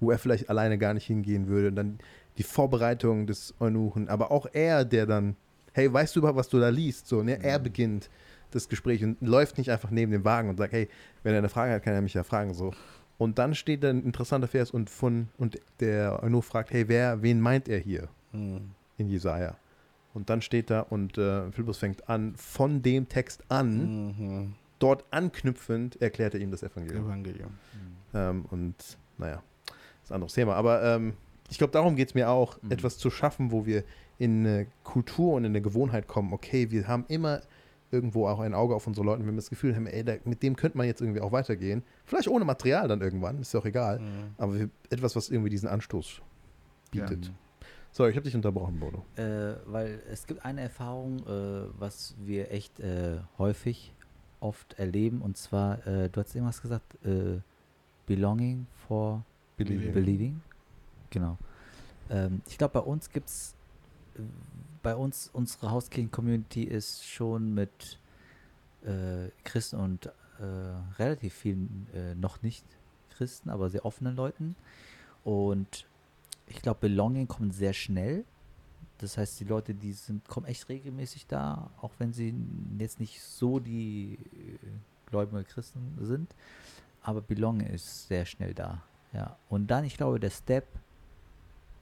wo 0.00 0.10
er 0.10 0.18
vielleicht 0.18 0.48
alleine 0.48 0.78
gar 0.78 0.94
nicht 0.94 1.06
hingehen 1.06 1.48
würde. 1.48 1.68
Und 1.68 1.76
dann 1.76 1.98
die 2.38 2.42
Vorbereitung 2.42 3.26
des 3.26 3.54
Eunuchen, 3.60 4.08
aber 4.08 4.30
auch 4.30 4.46
er, 4.52 4.84
der 4.84 5.06
dann, 5.06 5.36
hey, 5.72 5.92
weißt 5.92 6.14
du 6.14 6.20
überhaupt, 6.20 6.38
was 6.38 6.48
du 6.48 6.60
da 6.60 6.68
liest? 6.68 7.06
So, 7.08 7.22
ne? 7.22 7.42
Er 7.42 7.58
beginnt 7.58 8.08
das 8.52 8.68
Gespräch 8.68 9.02
und 9.02 9.20
läuft 9.20 9.58
nicht 9.58 9.70
einfach 9.70 9.90
neben 9.90 10.12
dem 10.12 10.24
Wagen 10.24 10.48
und 10.48 10.56
sagt, 10.58 10.72
hey, 10.72 10.88
wenn 11.22 11.32
er 11.32 11.38
eine 11.38 11.48
Frage 11.48 11.72
hat, 11.72 11.82
kann 11.82 11.94
er 11.94 12.02
mich 12.02 12.14
ja 12.14 12.22
fragen. 12.22 12.54
So. 12.54 12.72
Und 13.18 13.38
dann 13.38 13.54
steht 13.54 13.82
da 13.82 13.90
ein 13.90 14.04
interessanter 14.04 14.46
Vers 14.48 14.70
und 14.70 14.88
von 14.90 15.28
und 15.38 15.58
der 15.80 16.22
Eunuch 16.22 16.44
fragt, 16.44 16.70
hey, 16.70 16.86
wer, 16.88 17.22
wen 17.22 17.40
meint 17.40 17.68
er 17.68 17.78
hier 17.78 18.08
Mhm. 18.32 18.70
in 18.98 19.08
Jesaja? 19.08 19.56
Und 20.16 20.30
dann 20.30 20.40
steht 20.40 20.70
da 20.70 20.80
und 20.80 21.18
äh, 21.18 21.52
Philippus 21.52 21.76
fängt 21.76 22.08
an, 22.08 22.34
von 22.36 22.80
dem 22.80 23.06
Text 23.06 23.42
an, 23.50 24.06
Mhm. 24.18 24.54
dort 24.78 25.04
anknüpfend, 25.10 26.00
erklärt 26.00 26.32
er 26.32 26.40
ihm 26.40 26.50
das 26.50 26.62
Evangelium. 26.62 27.04
Evangelium. 27.06 27.50
Ähm, 28.14 28.46
und 28.50 28.74
naja, 29.18 29.42
das 29.66 29.74
ist 30.04 30.10
ein 30.10 30.14
anderes 30.14 30.32
Thema. 30.32 30.54
Aber 30.54 30.82
ähm, 30.82 31.12
ich 31.50 31.58
glaube, 31.58 31.72
darum 31.72 31.96
geht 31.96 32.08
es 32.08 32.14
mir 32.14 32.30
auch, 32.30 32.56
Mhm. 32.62 32.70
etwas 32.72 32.96
zu 32.96 33.10
schaffen, 33.10 33.52
wo 33.52 33.66
wir 33.66 33.84
in 34.18 34.46
eine 34.46 34.66
Kultur 34.84 35.34
und 35.34 35.44
in 35.44 35.52
eine 35.52 35.60
Gewohnheit 35.60 36.08
kommen. 36.08 36.32
Okay, 36.32 36.70
wir 36.70 36.88
haben 36.88 37.04
immer 37.08 37.42
irgendwo 37.90 38.26
auch 38.26 38.40
ein 38.40 38.54
Auge 38.54 38.74
auf 38.74 38.86
unsere 38.86 39.04
Leute, 39.04 39.20
wenn 39.20 39.26
wir 39.34 39.36
das 39.36 39.50
Gefühl 39.50 39.76
haben, 39.76 39.86
ey, 39.86 40.02
da, 40.02 40.14
mit 40.24 40.42
dem 40.42 40.56
könnte 40.56 40.78
man 40.78 40.86
jetzt 40.86 41.02
irgendwie 41.02 41.20
auch 41.20 41.32
weitergehen. 41.32 41.82
Vielleicht 42.06 42.28
ohne 42.28 42.46
Material 42.46 42.88
dann 42.88 43.02
irgendwann, 43.02 43.38
ist 43.38 43.52
ja 43.52 43.60
auch 43.60 43.66
egal. 43.66 43.98
Mhm. 44.00 44.06
Aber 44.38 44.54
wir, 44.58 44.70
etwas, 44.88 45.14
was 45.14 45.28
irgendwie 45.28 45.50
diesen 45.50 45.68
Anstoß 45.68 46.22
bietet. 46.90 47.30
So, 47.96 48.06
ich 48.06 48.14
habe 48.14 48.24
dich 48.24 48.34
unterbrochen, 48.34 48.78
Bodo. 48.78 49.06
Äh, 49.16 49.56
weil 49.64 50.02
es 50.12 50.26
gibt 50.26 50.44
eine 50.44 50.60
Erfahrung, 50.60 51.20
äh, 51.20 51.66
was 51.78 52.14
wir 52.18 52.52
echt 52.52 52.78
äh, 52.78 53.20
häufig 53.38 53.94
oft 54.38 54.74
erleben, 54.78 55.22
und 55.22 55.38
zwar, 55.38 55.78
äh, 55.86 56.10
du 56.10 56.20
hast 56.20 56.34
irgendwas 56.34 56.60
gesagt, 56.60 56.94
äh, 57.06 57.40
Belonging 58.04 58.66
for 58.86 59.24
Believing. 59.56 59.94
Believing. 59.94 60.42
Genau. 61.08 61.38
Ähm, 62.10 62.42
ich 62.46 62.58
glaube, 62.58 62.74
bei 62.74 62.80
uns 62.80 63.08
gibt 63.08 63.30
es, 63.30 63.54
bei 64.82 64.94
uns, 64.94 65.30
unsere 65.32 65.70
Hauskirchen-Community 65.70 66.64
ist 66.64 67.02
schon 67.02 67.54
mit 67.54 67.98
äh, 68.84 69.30
Christen 69.42 69.76
und 69.76 70.12
relativ 70.98 71.32
vielen 71.32 71.86
noch 72.20 72.42
nicht 72.42 72.66
Christen, 73.16 73.48
aber 73.48 73.70
sehr 73.70 73.86
offenen 73.86 74.16
Leuten. 74.16 74.54
Und 75.24 75.86
ich 76.46 76.62
glaube, 76.62 76.80
Belonging 76.80 77.28
kommt 77.28 77.54
sehr 77.54 77.72
schnell. 77.72 78.24
Das 78.98 79.18
heißt, 79.18 79.38
die 79.40 79.44
Leute, 79.44 79.74
die 79.74 79.92
sind, 79.92 80.26
kommen 80.26 80.46
echt 80.46 80.68
regelmäßig 80.68 81.26
da, 81.26 81.70
auch 81.80 81.92
wenn 81.98 82.12
sie 82.12 82.34
jetzt 82.78 82.98
nicht 82.98 83.22
so 83.22 83.58
die 83.58 84.14
äh, 84.14 84.58
gläubigen 85.06 85.44
Christen 85.44 85.96
sind. 86.00 86.34
Aber 87.02 87.20
Belonging 87.20 87.66
ist 87.66 88.08
sehr 88.08 88.24
schnell 88.24 88.54
da. 88.54 88.82
Ja. 89.12 89.36
Und 89.48 89.68
dann, 89.68 89.84
ich 89.84 89.96
glaube, 89.96 90.18
der 90.18 90.30
Step 90.30 90.66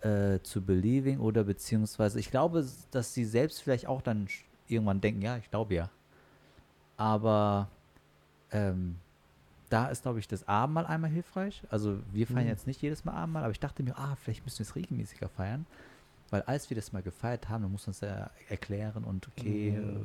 äh, 0.00 0.40
zu 0.42 0.60
Believing 0.60 1.20
oder 1.20 1.44
beziehungsweise, 1.44 2.18
ich 2.18 2.30
glaube, 2.30 2.66
dass 2.90 3.14
sie 3.14 3.24
selbst 3.24 3.62
vielleicht 3.62 3.86
auch 3.86 4.02
dann 4.02 4.28
irgendwann 4.68 5.00
denken, 5.00 5.22
ja, 5.22 5.36
ich 5.36 5.50
glaube 5.50 5.74
ja. 5.74 5.90
Aber 6.96 7.68
ähm, 8.50 8.96
da 9.74 9.86
ist, 9.88 10.02
glaube 10.02 10.18
ich, 10.20 10.28
das 10.28 10.46
Abendmahl 10.46 10.86
einmal 10.86 11.10
hilfreich. 11.10 11.62
Also 11.68 11.98
wir 12.12 12.26
feiern 12.26 12.44
Mhm. 12.44 12.50
jetzt 12.50 12.66
nicht 12.66 12.80
jedes 12.80 13.04
Mal 13.04 13.12
Abendmahl, 13.12 13.42
aber 13.42 13.52
ich 13.52 13.60
dachte 13.60 13.82
mir, 13.82 13.98
ah, 13.98 14.16
vielleicht 14.22 14.44
müssen 14.44 14.60
wir 14.60 14.66
es 14.66 14.76
regelmäßiger 14.76 15.28
feiern. 15.28 15.66
Weil 16.30 16.42
als 16.42 16.70
wir 16.70 16.74
das 16.76 16.92
mal 16.92 17.02
gefeiert 17.02 17.48
haben, 17.48 17.62
dann 17.62 17.72
muss 17.72 17.86
man 17.86 17.92
es 17.92 18.00
ja 18.00 18.30
erklären 18.48 19.04
und 19.04 19.28
okay, 19.28 19.70
Mhm. 19.72 19.76
äh, 19.76 20.00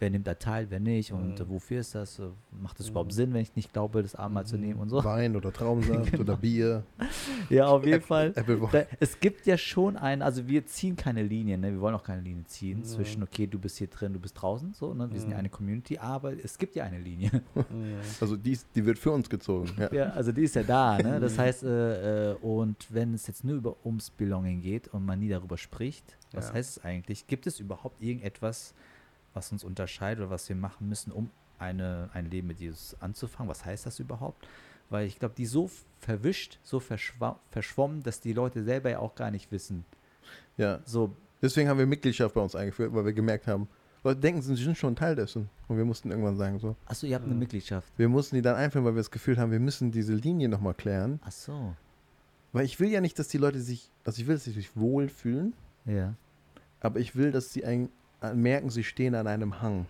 wer 0.00 0.10
nimmt 0.10 0.26
da 0.26 0.34
teil, 0.34 0.66
wer 0.70 0.80
nicht 0.80 1.12
und 1.12 1.38
Mhm. 1.40 1.48
wofür 1.48 1.80
ist 1.80 1.94
das? 1.94 2.20
Macht 2.50 2.80
es 2.80 2.86
Mhm. 2.86 2.90
überhaupt 2.92 3.12
Sinn, 3.12 3.32
wenn 3.34 3.42
ich 3.42 3.54
nicht 3.56 3.72
glaube, 3.72 4.02
das 4.02 4.14
Abendmahl 4.14 4.46
zu 4.46 4.56
nehmen 4.56 4.80
und 4.80 4.88
so? 4.88 5.02
Wein 5.04 5.36
oder 5.36 5.52
Traubensaft 5.52 6.18
oder 6.20 6.36
Bier. 6.36 6.82
Ja, 7.50 7.66
auf 7.66 7.84
jeden 7.84 8.02
Fall. 8.02 8.32
Apple 8.34 8.60
Da, 8.72 8.84
es 9.00 9.20
gibt 9.20 9.46
ja 9.46 9.56
schon 9.58 9.96
einen, 9.96 10.22
also 10.22 10.46
wir 10.48 10.66
ziehen 10.66 10.96
keine 10.96 11.22
Linien, 11.22 11.60
ne? 11.60 11.72
wir 11.72 11.80
wollen 11.80 11.94
auch 11.94 12.04
keine 12.04 12.22
Linie 12.22 12.44
ziehen 12.44 12.78
Mhm. 12.78 12.84
zwischen, 12.84 13.22
okay, 13.22 13.46
du 13.46 13.58
bist 13.58 13.78
hier 13.78 13.88
drin, 13.88 14.12
du 14.12 14.20
bist 14.20 14.40
draußen, 14.40 14.72
so, 14.74 14.94
ne? 14.94 15.10
wir 15.12 15.20
sind 15.20 15.30
ja 15.30 15.36
Mhm. 15.36 15.40
eine 15.40 15.48
Community, 15.50 15.98
aber 15.98 16.32
es 16.32 16.58
gibt 16.58 16.74
ja 16.76 16.84
eine 16.84 16.98
Linie. 16.98 17.30
Mhm. 17.70 17.96
Also 18.20 18.36
die, 18.36 18.52
ist- 18.52 18.68
die 18.74 18.84
wird 18.84 18.98
für 18.98 19.10
uns 19.12 19.28
gezogen. 19.28 19.70
Ja. 19.78 19.92
Ja, 19.92 20.04
also 20.10 20.32
die 20.32 20.42
ist 20.42 20.54
ja 20.54 20.62
da, 20.62 20.98
ne? 20.98 21.18
Das 21.20 21.38
heißt, 21.38 21.62
äh, 21.64 22.32
äh, 22.32 22.34
und 22.36 22.86
wenn 22.92 23.14
es 23.14 23.26
jetzt 23.26 23.44
nur 23.44 23.56
über 23.56 23.76
ums 23.84 24.10
Belonging 24.10 24.60
geht 24.60 24.88
und 24.88 25.04
man 25.04 25.18
nie 25.20 25.28
darüber 25.28 25.56
spricht, 25.58 26.16
was 26.32 26.48
Ja. 26.48 26.54
heißt 26.54 26.78
es 26.78 26.84
eigentlich? 26.84 27.26
Gibt 27.26 27.46
es 27.46 27.60
überhaupt 27.60 28.02
irgendetwas, 28.02 28.74
was 29.36 29.52
uns 29.52 29.62
unterscheidet 29.62 30.20
oder 30.22 30.30
was 30.30 30.48
wir 30.48 30.56
machen 30.56 30.88
müssen, 30.88 31.12
um 31.12 31.30
eine, 31.58 32.10
ein 32.12 32.28
Leben 32.30 32.48
mit 32.48 32.58
Jesus 32.60 32.96
anzufangen? 33.00 33.48
Was 33.48 33.64
heißt 33.64 33.86
das 33.86 34.00
überhaupt? 34.00 34.46
Weil 34.90 35.06
ich 35.06 35.18
glaube, 35.18 35.34
die 35.36 35.46
so 35.46 35.70
verwischt, 36.00 36.58
so 36.62 36.80
verschwommen, 36.80 38.02
dass 38.02 38.20
die 38.20 38.32
Leute 38.32 38.62
selber 38.64 38.90
ja 38.90 38.98
auch 38.98 39.14
gar 39.14 39.30
nicht 39.30 39.50
wissen. 39.52 39.84
ja. 40.56 40.80
So, 40.84 41.14
Deswegen 41.42 41.68
haben 41.68 41.78
wir 41.78 41.86
Mitgliedschaft 41.86 42.34
bei 42.34 42.40
uns 42.40 42.54
eingeführt, 42.56 42.94
weil 42.94 43.04
wir 43.04 43.12
gemerkt 43.12 43.46
haben, 43.46 43.68
Leute 44.02 44.20
denken, 44.20 44.40
sie 44.40 44.54
sind 44.56 44.76
schon 44.78 44.96
Teil 44.96 45.14
dessen. 45.14 45.50
Und 45.68 45.76
wir 45.76 45.84
mussten 45.84 46.10
irgendwann 46.10 46.36
sagen, 46.38 46.58
so, 46.58 46.76
achso, 46.86 47.06
ihr 47.06 47.14
habt 47.14 47.24
eine 47.26 47.34
Mhm. 47.34 47.40
Mitgliedschaft. 47.40 47.92
wir 47.98 48.08
mussten 48.08 48.36
die 48.36 48.42
dann 48.42 48.56
einführen, 48.56 48.84
weil 48.86 48.94
wir 48.94 49.00
das 49.00 49.10
Gefühl 49.10 49.36
haben, 49.36 49.50
wir 49.52 49.60
müssen 49.60 49.90
diese 49.90 50.14
Linie 50.14 50.48
nochmal 50.48 50.72
klären. 50.74 51.20
Ach 51.24 51.30
so, 51.32 51.74
Weil 52.52 52.64
ich 52.64 52.80
will 52.80 52.88
ja 52.88 53.00
nicht, 53.02 53.18
dass 53.18 53.28
die 53.28 53.36
Leute 53.38 53.60
sich, 53.60 53.90
also 54.04 54.20
ich 54.22 54.26
will, 54.28 54.36
dass 54.36 54.44
sie 54.44 54.52
sich 54.52 54.74
wohlfühlen, 54.76 55.52
ja. 55.84 56.14
aber 56.80 57.00
ich 57.00 57.16
will, 57.16 57.32
dass 57.32 57.52
sie 57.52 57.64
ein, 57.66 57.90
merken, 58.34 58.70
sie 58.70 58.84
stehen 58.84 59.14
an 59.14 59.26
einem 59.26 59.60
Hang. 59.62 59.86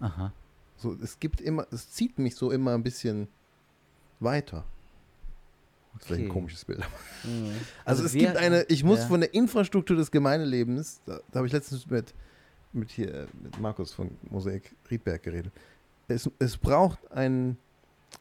Aha. 0.00 0.32
So, 0.76 0.96
es 1.02 1.18
gibt 1.20 1.40
immer, 1.40 1.66
es 1.70 1.90
zieht 1.90 2.18
mich 2.18 2.34
so 2.36 2.50
immer 2.50 2.74
ein 2.74 2.82
bisschen 2.82 3.28
weiter. 4.18 4.64
Das 5.92 6.02
ist 6.02 6.06
vielleicht 6.06 6.22
ein 6.22 6.30
Okay. 6.30 6.32
komisches 6.34 6.64
Bild. 6.64 6.80
Mhm. 7.24 7.46
Also, 7.84 8.02
Also 8.02 8.04
es 8.04 8.14
wir- 8.14 8.26
gibt 8.26 8.36
eine, 8.36 8.62
ich 8.68 8.84
muss 8.84 9.00
ja. 9.00 9.06
von 9.06 9.20
der 9.20 9.34
Infrastruktur 9.34 9.96
des 9.96 10.10
Gemeindelebens, 10.10 11.00
da, 11.04 11.20
da 11.30 11.38
habe 11.38 11.46
ich 11.46 11.52
letztens 11.52 11.86
mit, 11.90 12.14
mit 12.72 12.90
hier, 12.90 13.12
äh, 13.12 13.26
mit 13.42 13.58
Markus 13.60 13.92
von 13.92 14.10
Mosaik 14.30 14.74
Riedberg 14.90 15.22
geredet. 15.22 15.52
Es, 16.08 16.30
es 16.38 16.56
braucht 16.56 16.98
ein, 17.12 17.56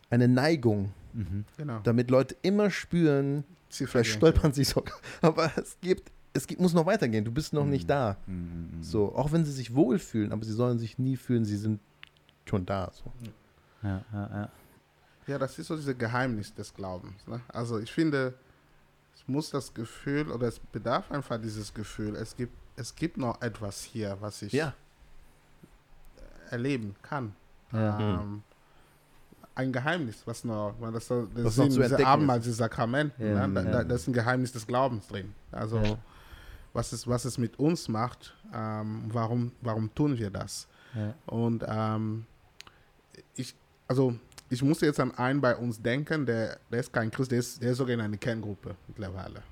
eine 0.10 0.28
Neigung, 0.28 0.94
Mhm. 1.14 1.44
Genau. 1.58 1.80
damit 1.84 2.12
Leute 2.12 2.36
immer 2.44 2.70
spüren, 2.70 3.44
Sie 3.72 3.86
vielleicht 3.88 4.12
stolpern 4.12 4.52
sie 4.54 4.64
sogar, 4.64 4.96
aber 5.22 5.52
es 5.58 5.76
gibt, 5.82 6.12
es 6.34 6.46
gibt, 6.48 6.62
muss 6.62 6.74
noch 6.74 6.86
weitergehen, 6.86 7.26
du 7.26 7.32
bist 7.32 7.54
noch 7.54 7.66
nicht 7.66 7.90
da. 7.90 8.18
Mhm. 8.28 8.82
So, 8.82 9.16
auch 9.16 9.32
wenn 9.32 9.46
sie 9.46 9.52
sich 9.52 9.74
wohlfühlen, 9.74 10.32
aber 10.32 10.46
sie 10.46 10.54
sollen 10.54 10.78
sich 10.80 10.98
nie 11.00 11.18
fühlen, 11.18 11.44
sie 11.46 11.58
sind 11.58 11.80
schon 12.46 12.66
da. 12.66 12.92
So. 12.94 13.12
Ja, 13.84 14.04
ja, 14.14 14.30
ja. 14.34 14.50
Ja, 15.28 15.38
das 15.38 15.58
ist 15.60 15.68
so 15.68 15.76
dieses 15.76 15.98
Geheimnis 15.98 16.54
des 16.56 16.74
Glaubens. 16.74 17.28
Ne? 17.28 17.40
Also 17.50 17.78
ich 17.80 17.92
finde, 17.92 18.34
es 19.16 19.28
muss 19.28 19.52
das 19.52 19.74
Gefühl 19.74 20.32
oder 20.32 20.48
es 20.48 20.60
bedarf 20.60 21.12
einfach 21.12 21.40
dieses 21.40 21.72
Gefühl. 21.74 22.16
Es 22.16 22.36
gibt, 22.36 22.54
es 22.76 22.96
gibt 22.96 23.18
noch 23.18 23.40
etwas 23.42 23.84
hier, 23.84 24.18
was 24.22 24.42
ich 24.42 24.54
Ja. 24.54 24.74
erleben 26.50 26.96
kann. 27.04 27.34
Ja. 27.72 28.22
Ähm, 28.22 28.42
ein 29.56 29.72
Geheimnis, 29.72 30.24
was 30.26 30.44
noch, 30.44 30.74
weil 30.80 30.92
das, 30.94 31.08
das 31.08 31.28
Was 31.34 31.44
noch 31.44 31.52
sind 31.52 31.72
zu 31.74 31.80
diese 31.82 31.84
entdecken 31.86 32.06
Abendmahl, 32.10 32.40
diese 32.40 32.54
Sakramenten, 32.54 33.24
Ja, 33.36 33.46
ne? 33.48 33.54
da, 33.54 33.62
ja. 33.64 33.72
da, 33.72 33.84
da 33.84 33.96
ist 33.96 34.08
ein 34.08 34.14
Geheimnis 34.14 34.52
des 34.52 34.66
Glaubens 34.66 35.08
drin. 35.08 35.34
Also 35.52 35.78
Ja. 35.78 35.98
Was, 36.74 36.92
es, 36.92 37.08
was 37.08 37.26
es 37.26 37.38
mit 37.38 37.58
uns 37.60 37.88
macht, 37.88 38.36
ähm, 38.54 39.06
warum, 39.08 39.52
warum 39.62 39.94
tun 39.94 40.18
wir 40.18 40.30
das? 40.30 40.68
Ja. 40.96 41.14
Und 41.26 41.64
ähm, 41.68 42.26
ich, 43.36 43.56
also 43.88 44.16
ich 44.50 44.64
musste 44.64 44.86
jetzt 44.86 45.00
an 45.00 45.14
einen 45.16 45.42
bei 45.42 45.56
uns 45.56 45.82
denken, 45.82 46.26
der, 46.26 46.60
der 46.72 46.80
ist 46.80 46.92
kein 46.92 47.12
Christ, 47.12 47.32
der 47.32 47.40
ist, 47.40 47.62
der 47.62 47.72
ist 47.72 47.78
sogar 47.78 47.94
in 47.94 48.02
einer 48.02 48.18
Kerngruppe 48.18 48.76
mittlerweile. 48.88 49.44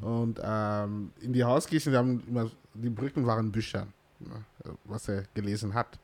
Und 0.00 0.40
ähm, 0.42 1.12
in 1.20 1.32
die 1.32 1.42
Hauskirchen, 1.42 1.92
die, 1.92 1.98
haben 1.98 2.22
immer, 2.28 2.50
die 2.74 2.90
Brücken 2.90 3.26
waren 3.26 3.50
Bücher, 3.50 3.86
ne, 4.20 4.44
was 4.84 5.08
er 5.08 5.24
gelesen 5.34 5.74
hat. 5.74 5.98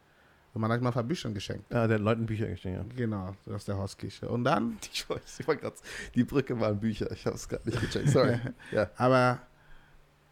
Und 0.53 0.63
man 0.63 0.73
hat 0.73 0.81
ihm 0.81 0.87
einfach 0.87 1.05
Bücher 1.05 1.31
geschenkt. 1.31 1.73
Ah, 1.73 1.87
der 1.87 1.97
hat 1.97 2.03
Leuten 2.03 2.27
Bücher 2.27 2.49
geschenkt, 2.49 2.79
ja. 2.79 2.97
Genau, 2.97 3.37
aus 3.53 3.65
der 3.67 3.77
Hauskirche. 3.77 4.29
Und 4.29 4.45
dann, 4.45 4.79
Ich 4.93 5.09
weiß, 5.09 5.41
ich 5.41 5.47
war 5.47 5.57
grad, 5.57 5.75
die 6.15 6.25
Brücke 6.25 6.59
waren 6.59 6.81
Bücher. 6.81 7.11
Ich 7.13 7.25
habe 7.27 7.37
es 7.37 7.49
gerade 7.49 7.69
nicht 7.69 7.81
gecheckt. 7.81 8.09
Sorry. 8.09 8.41
ja. 8.73 8.91
aber 8.97 9.41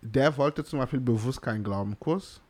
der 0.03 0.37
wollte 0.37 0.65
zum 0.65 0.79
Beispiel 0.79 1.01
bewusst 1.01 1.43
keinen 1.43 1.65
Glaubenkurs. 1.65 2.41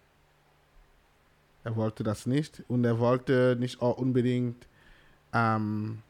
Er 1.65 1.77
wollte 1.77 2.05
das 2.05 2.27
nicht. 2.27 2.63
Und 2.69 2.85
er 2.85 2.99
wollte 2.99 3.57
nicht 3.59 3.81
auch 3.83 3.99
unbedingt 3.99 4.67
ähm, 5.33 6.03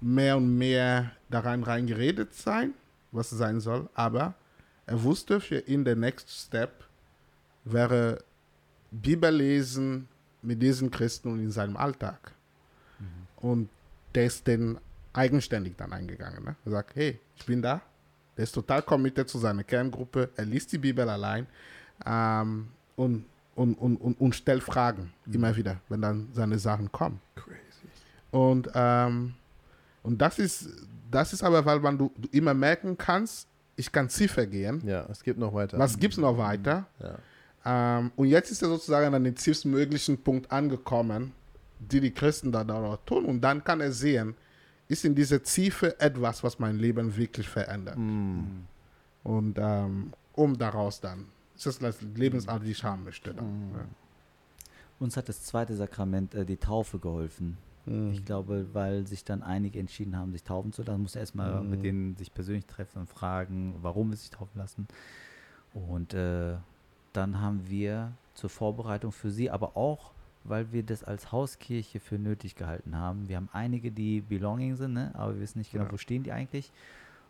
mehr 0.00 0.36
und 0.36 0.56
mehr 0.56 1.12
daran 1.30 1.62
reingeredet 1.62 2.34
sein, 2.34 2.74
was 3.12 3.32
es 3.32 3.38
sein 3.38 3.60
soll. 3.60 3.88
Aber 3.94 4.34
er 4.86 5.02
wusste, 5.02 5.40
für 5.40 5.60
ihn 5.60 5.84
der 5.84 5.96
Next 5.96 6.30
Step 6.30 6.84
wäre 7.64 8.24
Bibellesen 8.90 10.08
mit 10.42 10.62
diesen 10.62 10.90
Christen 10.90 11.32
und 11.32 11.40
in 11.40 11.50
seinem 11.50 11.76
Alltag. 11.76 12.32
Und 13.36 13.68
der 14.14 14.26
ist 14.26 14.48
dann 14.48 14.78
eigenständig 15.12 15.76
dann 15.76 15.92
eingegangen. 15.92 16.44
Ne? 16.44 16.56
Er 16.64 16.70
sagt, 16.70 16.96
hey, 16.96 17.20
ich 17.36 17.46
bin 17.46 17.62
da. 17.62 17.82
Der 18.38 18.44
ist 18.44 18.52
total 18.52 18.82
committed 18.82 19.28
zu 19.28 19.36
seiner 19.38 19.64
Kerngruppe. 19.64 20.30
Er 20.36 20.44
liest 20.44 20.70
die 20.72 20.78
Bibel 20.78 21.08
allein 21.08 21.44
ähm, 22.06 22.68
und, 22.94 23.24
und, 23.56 23.74
und, 23.74 23.96
und, 23.96 24.20
und 24.20 24.34
stellt 24.34 24.62
Fragen 24.62 25.12
immer 25.30 25.54
wieder, 25.56 25.78
wenn 25.88 26.00
dann 26.00 26.28
seine 26.32 26.56
Sachen 26.56 26.90
kommen. 26.92 27.20
Crazy. 27.34 27.58
Und, 28.30 28.70
ähm, 28.74 29.34
und 30.04 30.22
das 30.22 30.38
ist, 30.38 30.68
das 31.10 31.32
ist 31.32 31.42
aber, 31.42 31.66
weil 31.66 31.80
man 31.80 31.98
du, 31.98 32.12
du 32.16 32.28
immer 32.30 32.54
merken 32.54 32.96
kannst, 32.96 33.48
ich 33.74 33.90
kann 33.90 34.08
tiefer 34.08 34.46
gehen. 34.46 34.82
Ja, 34.86 35.04
es 35.10 35.20
gibt 35.22 35.40
noch 35.40 35.52
weiter. 35.52 35.76
Was 35.76 35.98
gibt 35.98 36.14
es 36.14 36.18
noch 36.18 36.38
weiter? 36.38 36.86
Ja. 37.00 37.98
Ähm, 37.98 38.12
und 38.14 38.28
jetzt 38.28 38.52
ist 38.52 38.62
er 38.62 38.68
sozusagen 38.68 39.12
an 39.12 39.24
den 39.24 39.34
tiefstmöglichen 39.34 40.16
Punkt 40.22 40.50
angekommen, 40.52 41.32
die 41.80 42.00
die 42.00 42.12
Christen 42.12 42.52
da 42.52 42.62
dort 42.62 43.04
tun. 43.04 43.24
Und 43.24 43.40
dann 43.40 43.64
kann 43.64 43.80
er 43.80 43.90
sehen, 43.90 44.36
ist 44.88 45.04
in 45.04 45.14
dieser 45.14 45.42
Tiefe 45.42 46.00
etwas, 46.00 46.42
was 46.42 46.58
mein 46.58 46.78
Leben 46.78 47.16
wirklich 47.16 47.48
verändert. 47.48 47.96
Mm. 47.98 48.64
Und 49.22 49.58
ähm, 49.58 50.12
um 50.34 50.56
daraus 50.56 51.00
dann, 51.00 51.26
ist 51.54 51.66
das 51.66 51.78
das 51.78 52.00
Lebensart, 52.00 52.64
die 52.64 52.70
ich 52.70 52.82
haben 52.82 53.04
möchte. 53.04 53.34
Dann. 53.34 53.70
Ja. 53.74 53.84
Uns 54.98 55.16
hat 55.16 55.28
das 55.28 55.42
zweite 55.44 55.76
Sakrament, 55.76 56.34
äh, 56.34 56.44
die 56.44 56.56
Taufe, 56.56 56.98
geholfen. 56.98 57.58
Mhm. 57.86 58.12
Ich 58.12 58.24
glaube, 58.24 58.66
weil 58.72 59.06
sich 59.06 59.24
dann 59.24 59.42
einige 59.42 59.78
entschieden 59.78 60.16
haben, 60.16 60.32
sich 60.32 60.42
taufen 60.42 60.72
zu 60.72 60.82
lassen, 60.82 61.02
muss 61.02 61.14
er 61.14 61.20
erstmal 61.20 61.62
Mhm. 61.62 61.70
mit 61.70 61.84
denen 61.84 62.16
sich 62.16 62.32
persönlich 62.32 62.66
treffen 62.66 63.00
und 63.00 63.08
fragen, 63.08 63.74
warum 63.82 64.10
sie 64.12 64.22
sich 64.22 64.30
taufen 64.30 64.58
lassen. 64.58 64.88
Und 65.74 66.14
äh, 66.14 66.56
dann 67.12 67.40
haben 67.40 67.68
wir 67.68 68.12
zur 68.34 68.50
Vorbereitung 68.50 69.12
für 69.12 69.30
sie, 69.30 69.50
aber 69.50 69.76
auch, 69.76 70.12
weil 70.48 70.72
wir 70.72 70.82
das 70.82 71.04
als 71.04 71.30
Hauskirche 71.32 72.00
für 72.00 72.18
nötig 72.18 72.54
gehalten 72.56 72.96
haben. 72.96 73.28
Wir 73.28 73.36
haben 73.36 73.48
einige, 73.52 73.90
die 73.90 74.20
belonging 74.20 74.76
sind, 74.76 74.94
ne? 74.94 75.10
aber 75.14 75.34
wir 75.34 75.40
wissen 75.40 75.58
nicht 75.58 75.72
genau, 75.72 75.84
Ja. 75.84 75.92
wo 75.92 75.96
stehen 75.96 76.22
die 76.22 76.32
eigentlich. 76.32 76.70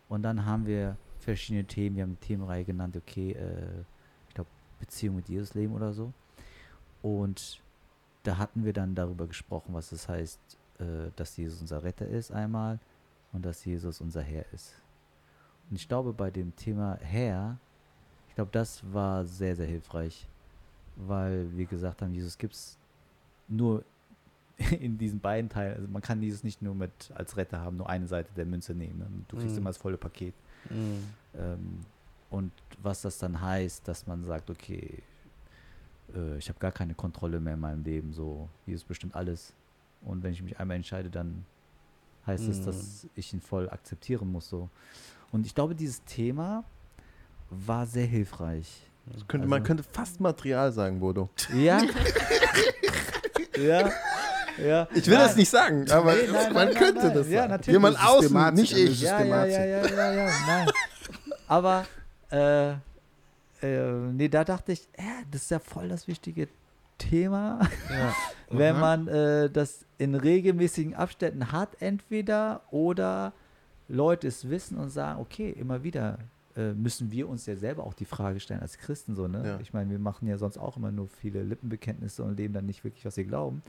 Und 0.07 0.23
dann 0.23 0.45
haben 0.45 0.65
wir 0.65 0.97
verschiedene 1.19 1.65
Themen. 1.65 1.95
Wir 1.95 2.03
haben 2.03 2.11
eine 2.11 2.19
Themenreihe 2.19 2.63
genannt, 2.63 2.95
okay, 2.97 3.31
äh, 3.31 3.81
ich 4.27 4.35
glaube, 4.35 4.49
Beziehung 4.79 5.17
mit 5.17 5.29
Jesus 5.29 5.53
leben 5.53 5.73
oder 5.73 5.93
so. 5.93 6.13
Und 7.01 7.59
da 8.23 8.37
hatten 8.37 8.65
wir 8.65 8.73
dann 8.73 8.95
darüber 8.95 9.27
gesprochen, 9.27 9.73
was 9.73 9.91
es 9.91 10.07
heißt, 10.09 10.39
äh, 10.79 10.83
dass 11.15 11.37
Jesus 11.37 11.61
unser 11.61 11.83
Retter 11.83 12.07
ist 12.07 12.31
einmal 12.31 12.79
und 13.31 13.45
dass 13.45 13.63
Jesus 13.65 14.01
unser 14.01 14.21
Herr 14.21 14.45
ist. 14.53 14.73
Und 15.69 15.75
ich 15.75 15.87
glaube, 15.87 16.13
bei 16.13 16.31
dem 16.31 16.55
Thema 16.55 16.97
Herr, 17.01 17.57
ich 18.27 18.35
glaube, 18.35 18.51
das 18.51 18.81
war 18.91 19.25
sehr, 19.25 19.55
sehr 19.55 19.67
hilfreich, 19.67 20.27
weil 20.95 21.55
wir 21.55 21.65
gesagt 21.65 22.01
haben, 22.01 22.13
Jesus 22.13 22.37
gibt 22.37 22.53
es 22.53 22.77
nur 23.49 23.83
in 24.79 24.97
diesen 24.97 25.19
beiden 25.19 25.49
Teilen. 25.49 25.75
Also 25.77 25.87
man 25.87 26.01
kann 26.01 26.21
Jesus 26.21 26.43
nicht 26.43 26.61
nur 26.61 26.75
mit 26.75 26.91
als 27.15 27.35
Retter 27.37 27.59
haben, 27.61 27.77
nur 27.77 27.89
eine 27.89 28.07
Seite 28.07 28.29
der 28.35 28.45
Münze 28.45 28.73
nehmen. 28.73 28.99
Ne? 28.99 29.07
Du 29.27 29.37
kriegst 29.37 29.53
Mhm. 29.53 29.59
immer 29.61 29.69
das 29.69 29.77
volle 29.77 29.97
Paket. 29.97 30.33
Mhm. 30.69 31.03
Ähm, 31.35 31.79
und 32.29 32.51
was 32.83 33.01
das 33.01 33.17
dann 33.17 33.41
heißt, 33.41 33.87
dass 33.87 34.05
man 34.05 34.23
sagt, 34.23 34.49
okay, 34.49 35.01
äh, 36.15 36.37
ich 36.37 36.49
habe 36.49 36.59
gar 36.59 36.71
keine 36.71 36.93
Kontrolle 36.93 37.39
mehr 37.39 37.53
in 37.55 37.59
meinem 37.59 37.83
Leben, 37.83 38.13
so, 38.13 38.49
Jesus 38.65 38.83
bestimmt 38.83 39.15
alles. 39.15 39.53
Und 40.01 40.21
wenn 40.23 40.33
ich 40.33 40.41
mich 40.41 40.59
einmal 40.59 40.77
entscheide, 40.77 41.09
dann 41.09 41.45
heißt 42.27 42.47
es, 42.47 42.59
Mhm. 42.59 42.65
dass 42.65 43.07
ich 43.15 43.33
ihn 43.33 43.41
voll 43.41 43.69
akzeptieren 43.69 44.31
muss, 44.31 44.49
so. 44.49 44.69
Und 45.31 45.45
ich 45.45 45.55
glaube, 45.55 45.73
dieses 45.75 46.03
Thema 46.03 46.63
war 47.49 47.85
sehr 47.87 48.05
hilfreich. 48.05 48.85
Könnte, 49.27 49.47
man 49.47 49.59
Also- 49.61 49.67
könnte 49.67 49.83
fast 49.83 50.19
Material 50.19 50.71
sagen, 50.71 50.99
Bodo. 50.99 51.29
Ja. 51.55 51.81
ja. 53.61 53.89
Ja. 54.57 54.87
Ich 54.93 55.07
will 55.07 55.17
das 55.17 55.35
nicht 55.35 55.49
sagen, 55.49 55.89
aber 55.89 56.13
Nee, 56.13 56.27
nein, 56.31 56.53
man 56.53 56.67
nein, 56.67 56.75
könnte 56.75 57.05
nein, 57.05 57.13
das 57.13 57.29
ja, 57.29 57.39
sagen. 57.41 57.51
natürlich. 57.51 57.73
Jemand 57.73 58.05
außen, 58.05 58.53
nicht 58.55 58.77
ich. 58.77 59.01
Ja, 59.01 59.21
ja, 59.21 59.45
ja, 59.45 59.65
ja, 59.65 59.87
ja, 59.87 60.11
ja, 60.11 60.31
nein. 60.47 60.69
Aber, 61.47 61.85
äh, 62.31 62.71
äh, 63.61 63.91
nee, 64.11 64.27
da 64.27 64.43
dachte 64.43 64.73
ich, 64.73 64.87
ja, 64.97 65.05
das 65.31 65.43
ist 65.43 65.51
ja 65.51 65.59
voll 65.59 65.89
das 65.89 66.07
wichtige 66.07 66.47
Thema, 66.97 67.59
wenn 68.49 68.75
Aha. 68.75 68.79
man 68.79 69.07
äh, 69.07 69.49
das 69.49 69.85
in 69.97 70.15
regelmäßigen 70.15 70.93
Abständen 70.93 71.51
hat, 71.51 71.69
entweder 71.81 72.61
oder 72.71 73.33
Leute 73.87 74.27
es 74.27 74.49
wissen 74.49 74.77
und 74.77 74.89
sagen, 74.89 75.19
okay, 75.19 75.49
immer 75.49 75.83
wieder 75.83 76.19
äh, 76.59 76.73
müssen 76.73 77.11
wir 77.11 77.29
uns 77.29 77.45
ja 77.45 77.55
selber 77.55 77.85
auch 77.85 77.93
die 77.93 78.05
Frage 78.05 78.39
stellen 78.41 78.59
als 78.59 78.77
Christen 78.77 79.15
so, 79.15 79.27
ne? 79.27 79.41
Ja. 79.45 79.59
Ich 79.61 79.71
meine, 79.71 79.91
wir 79.91 79.99
machen 79.99 80.27
ja 80.27 80.37
sonst 80.37 80.57
auch 80.57 80.75
immer 80.75 80.91
nur 80.91 81.07
viele 81.07 81.41
Lippenbekenntnisse 81.43 82.23
und 82.23 82.37
leben 82.37 82.53
dann 82.53 82.65
nicht 82.65 82.83
wirklich, 82.83 83.05
was 83.05 83.15
wir 83.15 83.23
glauben. 83.23 83.63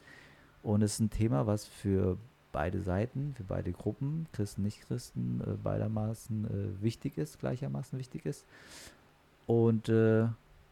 Und 0.62 0.82
es 0.82 0.94
ist 0.94 1.00
ein 1.00 1.10
Thema, 1.10 1.46
was 1.46 1.66
für 1.66 2.16
beide 2.50 2.82
Seiten, 2.82 3.34
für 3.36 3.44
beide 3.44 3.70
Gruppen, 3.70 4.26
Christen, 4.32 4.62
Nicht-Christen, 4.62 5.40
äh, 5.46 5.50
beidermaßen 5.62 6.44
äh, 6.44 6.82
wichtig 6.82 7.16
ist, 7.16 7.38
gleichermaßen 7.38 7.96
wichtig 7.96 8.26
ist. 8.26 8.44
Und 9.46 9.88
äh, 9.88 10.26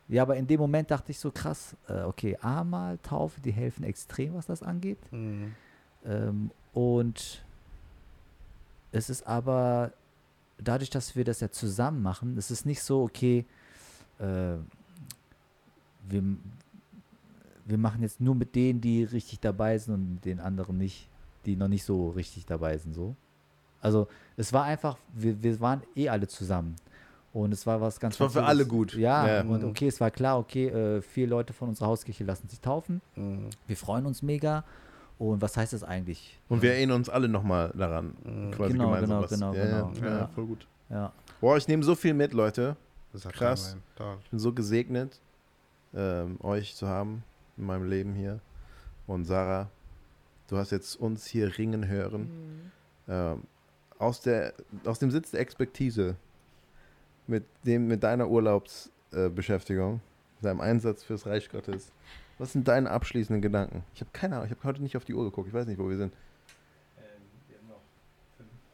ja, 0.08 0.22
aber 0.22 0.36
in 0.36 0.46
dem 0.46 0.58
Moment 0.58 0.90
dachte 0.90 1.12
ich 1.12 1.20
so 1.20 1.30
krass, 1.30 1.76
äh, 1.88 2.00
okay, 2.02 2.36
Amal, 2.40 2.98
Taufe, 2.98 3.40
die 3.40 3.52
helfen 3.52 3.84
extrem, 3.84 4.34
was 4.34 4.46
das 4.46 4.62
angeht. 4.62 4.98
Mhm. 5.12 5.54
Ähm, 6.04 6.50
und 6.72 7.44
es 8.90 9.08
ist 9.08 9.26
aber 9.26 9.92
dadurch, 10.62 10.90
dass 10.90 11.16
wir 11.16 11.24
das 11.24 11.40
ja 11.40 11.50
zusammen 11.50 12.02
machen, 12.02 12.36
es 12.36 12.50
ist 12.50 12.66
nicht 12.66 12.82
so, 12.82 13.02
okay, 13.02 13.44
äh, 14.18 14.56
wir, 16.08 16.22
wir 17.66 17.78
machen 17.78 18.02
jetzt 18.02 18.20
nur 18.20 18.34
mit 18.34 18.54
denen, 18.54 18.80
die 18.80 19.04
richtig 19.04 19.40
dabei 19.40 19.78
sind 19.78 19.94
und 19.94 20.14
mit 20.14 20.24
den 20.24 20.40
anderen 20.40 20.78
nicht, 20.78 21.08
die 21.46 21.56
noch 21.56 21.68
nicht 21.68 21.84
so 21.84 22.10
richtig 22.10 22.46
dabei 22.46 22.76
sind, 22.78 22.94
so. 22.94 23.14
Also 23.80 24.08
es 24.36 24.52
war 24.52 24.64
einfach, 24.64 24.96
wir, 25.14 25.40
wir 25.42 25.60
waren 25.60 25.82
eh 25.94 26.08
alle 26.08 26.26
zusammen. 26.26 26.74
Und 27.32 27.52
es 27.52 27.66
war 27.66 27.80
was 27.80 28.00
ganz 28.00 28.14
Es 28.14 28.20
war 28.20 28.30
für 28.30 28.42
alle 28.44 28.66
gut. 28.66 28.94
Ja, 28.94 29.26
Ja. 29.26 29.42
und 29.42 29.62
okay, 29.62 29.86
es 29.86 30.00
war 30.00 30.10
klar, 30.10 30.38
okay, 30.38 30.68
äh, 30.68 31.02
vier 31.02 31.26
Leute 31.28 31.52
von 31.52 31.68
unserer 31.68 31.88
Hauskirche 31.88 32.24
lassen 32.24 32.48
sich 32.48 32.60
taufen. 32.60 33.00
Mhm. 33.14 33.50
Wir 33.66 33.76
freuen 33.76 34.06
uns 34.06 34.22
mega. 34.22 34.64
Und 35.18 35.42
was 35.42 35.56
heißt 35.56 35.72
das 35.72 35.82
eigentlich? 35.82 36.38
Und 36.48 36.62
wir 36.62 36.72
erinnern 36.74 36.96
uns 36.98 37.08
alle 37.08 37.28
nochmal 37.28 37.72
daran. 37.76 38.14
Quasi 38.52 38.72
Genau, 38.72 38.84
gemeinsam 38.92 39.08
genau, 39.08 39.22
was. 39.22 39.30
genau, 39.30 39.54
ja, 39.54 39.64
genau. 39.64 39.92
Ja, 40.06 40.18
Ja. 40.20 40.26
voll 40.28 40.46
gut. 40.46 40.66
Ja. 40.90 41.12
Boah, 41.40 41.56
ich 41.56 41.66
nehme 41.68 41.82
so 41.82 41.94
viel 41.94 42.14
mit, 42.14 42.32
Leute. 42.32 42.76
Das 43.12 43.24
hat 43.24 43.32
Krass. 43.32 43.76
Ich 44.22 44.30
bin 44.30 44.38
so 44.38 44.52
gesegnet, 44.52 45.20
ähm, 45.94 46.36
euch 46.40 46.76
zu 46.76 46.86
haben 46.86 47.24
in 47.56 47.64
meinem 47.66 47.88
Leben 47.88 48.14
hier. 48.14 48.38
Und 49.06 49.24
Sarah, 49.24 49.68
du 50.48 50.56
hast 50.56 50.70
jetzt 50.70 50.96
uns 51.00 51.26
hier 51.26 51.58
ringen 51.58 51.88
hören. 51.88 52.20
Mhm. 52.22 52.70
Ähm, 53.08 53.42
aus, 53.98 54.20
der, 54.20 54.52
aus 54.84 54.98
dem 55.00 55.10
Sitz 55.10 55.30
der 55.32 55.40
Expertise, 55.40 56.14
mit, 57.26 57.44
dem, 57.64 57.88
mit 57.88 58.02
deiner 58.02 58.28
Urlaubsbeschäftigung, 58.28 59.96
äh, 59.96 60.42
deinem 60.42 60.60
Einsatz 60.60 61.02
fürs 61.02 61.26
Reich 61.26 61.48
Gottes, 61.50 61.90
Was 62.38 62.52
sind 62.52 62.68
deine 62.68 62.90
abschließenden 62.90 63.42
Gedanken? 63.42 63.84
Ich 63.94 64.00
habe 64.00 64.10
keine 64.12 64.36
Ahnung, 64.36 64.46
ich 64.46 64.52
habe 64.56 64.62
heute 64.64 64.82
nicht 64.82 64.96
auf 64.96 65.04
die 65.04 65.14
Uhr 65.14 65.24
geguckt. 65.24 65.48
Ich 65.48 65.54
weiß 65.54 65.66
nicht, 65.66 65.78
wo 65.78 65.88
wir 65.88 65.96
sind. 65.96 66.12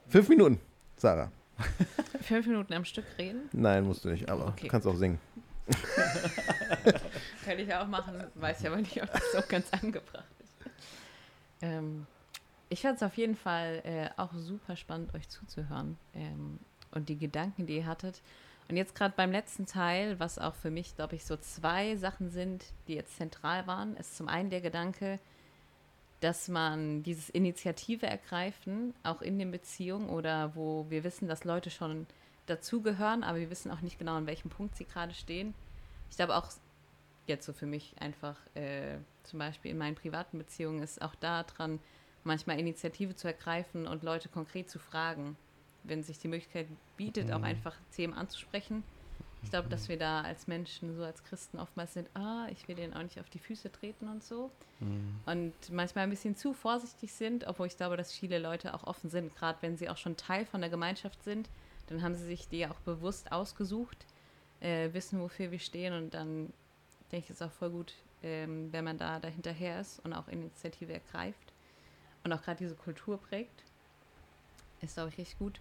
Fünf 0.09 0.29
Minuten, 0.29 0.61
Sarah. 0.97 1.33
Fünf 2.21 2.47
Minuten 2.47 2.73
am 2.75 2.85
Stück 2.85 3.05
reden? 3.19 3.49
Nein, 3.53 3.85
musst 3.85 4.05
du 4.05 4.11
nicht, 4.11 4.29
aber 4.29 4.49
Okay. 4.49 4.63
du 4.63 4.69
kannst 4.69 4.87
auch 4.87 4.97
singen. 4.97 5.19
Könnte 7.45 7.63
ich 7.63 7.75
auch 7.75 7.87
machen, 7.87 8.23
weiß 8.35 8.61
ich 8.61 8.67
aber 8.67 8.77
nicht, 8.77 9.03
ob 9.03 9.11
das 9.11 9.33
so 9.33 9.41
ganz 9.49 9.73
angebracht 9.73 10.25
ist. 10.41 10.53
Ähm, 11.63 12.07
ich 12.69 12.83
fand 12.83 12.97
es 12.97 13.03
auf 13.03 13.17
jeden 13.17 13.35
Fall 13.37 13.81
äh, 13.85 14.09
auch 14.21 14.33
super 14.35 14.77
spannend, 14.77 15.15
euch 15.15 15.29
zuzuhören 15.29 15.97
ähm, 16.15 16.59
und 16.91 17.09
die 17.09 17.17
Gedanken, 17.17 17.67
die 17.67 17.77
ihr 17.79 17.87
hattet. 17.87 18.21
Und 18.69 18.77
jetzt 18.77 18.95
gerade 18.95 19.15
beim 19.17 19.31
letzten 19.31 19.67
Teil, 19.67 20.19
was 20.19 20.39
auch 20.39 20.55
für 20.55 20.71
mich, 20.71 20.97
glaube 20.97 21.17
ich, 21.17 21.25
so 21.25 21.37
zwei 21.37 21.97
Sachen 21.97 22.31
sind, 22.31 22.65
die 22.89 22.95
jetzt 22.95 23.17
zentral 23.17 23.67
waren, 23.67 23.97
ist 23.97 24.17
zum 24.17 24.29
einen 24.29 24.51
der 24.51 24.63
Gedanke, 24.63 25.19
dass 26.21 26.49
man 26.49 27.03
dieses 27.03 27.29
Initiative 27.29 28.07
ergreifen, 28.07 28.95
auch 29.03 29.21
in 29.21 29.39
den 29.39 29.51
Beziehungen 29.51 30.09
oder 30.09 30.55
wo 30.55 30.87
wir 30.89 31.05
wissen, 31.05 31.29
dass 31.29 31.45
Leute 31.45 31.71
schon 31.71 32.07
dazugehören, 32.47 33.23
aber 33.23 33.39
wir 33.39 33.51
wissen 33.51 33.71
auch 33.71 33.83
nicht 33.83 33.99
genau, 33.99 34.15
an 34.15 34.27
welchem 34.27 34.49
Punkt 34.51 34.77
sie 34.77 34.87
gerade 34.87 35.13
stehen. 35.13 35.53
Ich 36.11 36.17
glaube 36.17 36.35
auch 36.37 36.49
jetzt 37.27 37.45
so 37.45 37.53
für 37.53 37.67
mich 37.67 37.95
einfach 38.01 38.37
äh, 38.55 38.97
zum 39.25 39.39
Beispiel 39.39 39.71
in 39.71 39.79
meinen 39.79 39.97
privaten 39.97 40.39
Beziehungen 40.39 40.83
ist 40.83 41.03
auch 41.03 41.15
da 41.15 41.43
dran, 41.43 41.81
manchmal 42.23 42.59
Initiative 42.59 43.15
zu 43.15 43.29
ergreifen 43.29 43.87
und 43.87 44.03
Leute 44.03 44.29
konkret 44.29 44.71
zu 44.71 44.79
fragen, 44.79 45.37
wenn 45.85 46.03
sich 46.03 46.19
die 46.19 46.29
Möglichkeit 46.29 46.67
bietet, 46.97 47.31
auch 47.33 47.43
einfach 47.43 47.77
Themen 47.95 48.15
anzusprechen. 48.15 48.83
Ich 49.43 49.51
glaube, 49.51 49.69
dass 49.69 49.89
wir 49.91 49.99
da 49.99 50.23
als 50.23 50.47
Menschen, 50.47 50.97
so 50.97 51.05
als 51.05 51.23
Christen 51.23 51.59
oftmals 51.59 51.93
sind, 51.93 52.09
ah, 52.15 52.47
ich 52.51 52.67
will 52.67 52.77
denen 52.77 52.95
auch 52.95 53.03
nicht 53.03 53.21
auf 53.21 53.29
die 53.29 53.39
Füße 53.39 53.71
treten 53.71 54.09
und 54.09 54.25
so. 54.25 54.51
Und 55.27 55.53
manchmal 55.71 56.05
ein 56.05 56.11
bisschen 56.11 56.35
zu 56.35 56.55
vorsichtig 56.55 57.13
sind, 57.13 57.47
obwohl 57.47 57.67
ich 57.67 57.77
glaube, 57.77 57.97
dass 57.99 58.11
viele 58.11 58.39
Leute 58.39 58.73
auch 58.73 58.85
offen 58.85 59.11
sind, 59.11 59.35
gerade 59.37 59.59
wenn 59.61 59.77
sie 59.77 59.89
auch 59.91 59.99
schon 59.99 60.17
Teil 60.17 60.47
von 60.47 60.63
der 60.63 60.71
Gemeinschaft 60.71 61.23
sind, 61.23 61.51
dann 61.89 62.03
haben 62.03 62.15
sie 62.15 62.25
sich 62.25 62.49
die 62.49 62.67
auch 62.67 62.81
bewusst 62.81 63.33
ausgesucht, 63.33 64.07
äh, 64.61 64.93
wissen, 64.95 65.21
wofür 65.21 65.51
wir 65.51 65.59
stehen 65.59 65.93
und 65.93 66.15
dann 66.15 66.53
denke 67.13 67.27
ich, 67.27 67.31
ist 67.31 67.43
auch 67.43 67.53
voll 67.53 67.71
gut, 67.71 67.95
ähm, 68.23 68.73
wenn 68.73 68.85
man 68.85 68.97
da 68.97 69.21
dahinterher 69.21 69.81
ist 69.81 70.01
und 70.05 70.15
auch 70.15 70.29
Initiative 70.29 70.95
ergreift 70.95 71.53
und 72.25 72.33
auch 72.33 72.43
gerade 72.43 72.59
diese 72.59 72.75
Kultur 72.75 73.19
prägt. 73.19 73.63
Ist, 74.81 74.95
glaube 74.95 75.11
ich, 75.11 75.19
richtig 75.19 75.39
gut. 75.39 75.61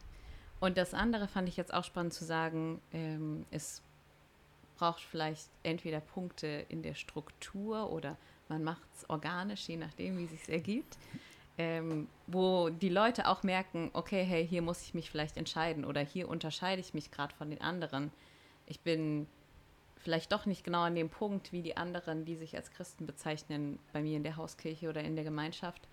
Und 0.64 0.78
das 0.78 0.94
andere 0.94 1.28
fand 1.28 1.50
ich 1.50 1.58
jetzt 1.58 1.74
auch 1.74 1.84
spannend 1.84 2.14
zu 2.14 2.24
sagen, 2.24 2.80
ähm, 2.94 3.46
es 3.52 3.82
braucht 4.78 5.02
vielleicht 5.02 5.50
entweder 5.62 6.00
Punkte 6.00 6.66
in 6.70 6.82
der 6.82 6.94
Struktur 6.94 7.92
oder 7.92 8.16
man 8.48 8.64
macht 8.64 8.88
es 8.96 9.10
organisch, 9.10 9.68
je 9.68 9.76
nachdem, 9.76 10.18
wie 10.18 10.34
es 10.34 10.48
ergibt, 10.48 10.98
ähm, 11.58 12.08
wo 12.28 12.70
die 12.70 12.88
Leute 12.88 13.28
auch 13.28 13.44
merken, 13.44 13.90
okay, 13.92 14.24
hey, 14.24 14.48
hier 14.48 14.62
muss 14.62 14.82
ich 14.84 14.94
mich 14.94 15.12
vielleicht 15.12 15.36
entscheiden 15.36 15.84
oder 15.84 16.00
hier 16.00 16.30
unterscheide 16.30 16.80
ich 16.80 16.94
mich 16.94 17.12
gerade 17.12 17.36
von 17.36 17.50
den 17.50 17.60
anderen. 17.60 18.10
Ich 18.66 18.80
bin 18.80 19.28
vielleicht 19.98 20.32
doch 20.32 20.46
nicht 20.46 20.64
genau 20.64 20.84
an 20.84 20.96
dem 20.96 21.10
Punkt 21.10 21.52
wie 21.52 21.62
die 21.62 21.76
anderen, 21.76 22.24
die 22.24 22.38
sich 22.38 22.56
als 22.56 22.72
Christen 22.72 23.06
bezeichnen, 23.06 23.80
bei 23.92 24.02
mir 24.02 24.16
in 24.16 24.24
der 24.24 24.38
Hauskirche 24.38 24.88
oder 24.88 25.04
in 25.04 25.16
der 25.16 25.26
Gemeinschaft. 25.26 25.90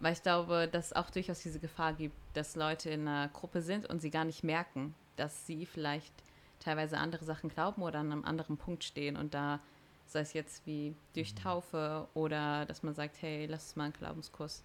Weil 0.00 0.14
ich 0.14 0.22
glaube, 0.22 0.66
dass 0.70 0.86
es 0.86 0.92
auch 0.94 1.10
durchaus 1.10 1.40
diese 1.40 1.60
Gefahr 1.60 1.92
gibt, 1.92 2.16
dass 2.32 2.56
Leute 2.56 2.90
in 2.90 3.06
einer 3.06 3.28
Gruppe 3.28 3.60
sind 3.60 3.86
und 3.86 4.00
sie 4.00 4.10
gar 4.10 4.24
nicht 4.24 4.42
merken, 4.42 4.94
dass 5.16 5.46
sie 5.46 5.66
vielleicht 5.66 6.12
teilweise 6.58 6.98
andere 6.98 7.24
Sachen 7.24 7.50
glauben 7.50 7.82
oder 7.82 7.98
an 8.00 8.10
einem 8.10 8.24
anderen 8.24 8.56
Punkt 8.56 8.82
stehen 8.82 9.16
und 9.16 9.34
da, 9.34 9.60
sei 10.06 10.20
es 10.20 10.32
jetzt 10.32 10.66
wie 10.66 10.94
durch 11.14 11.34
Taufe 11.34 12.08
oder 12.14 12.64
dass 12.66 12.82
man 12.82 12.94
sagt, 12.94 13.20
hey, 13.20 13.46
lass 13.46 13.64
uns 13.64 13.76
mal 13.76 13.84
einen 13.84 13.92
Glaubenskurs 13.92 14.62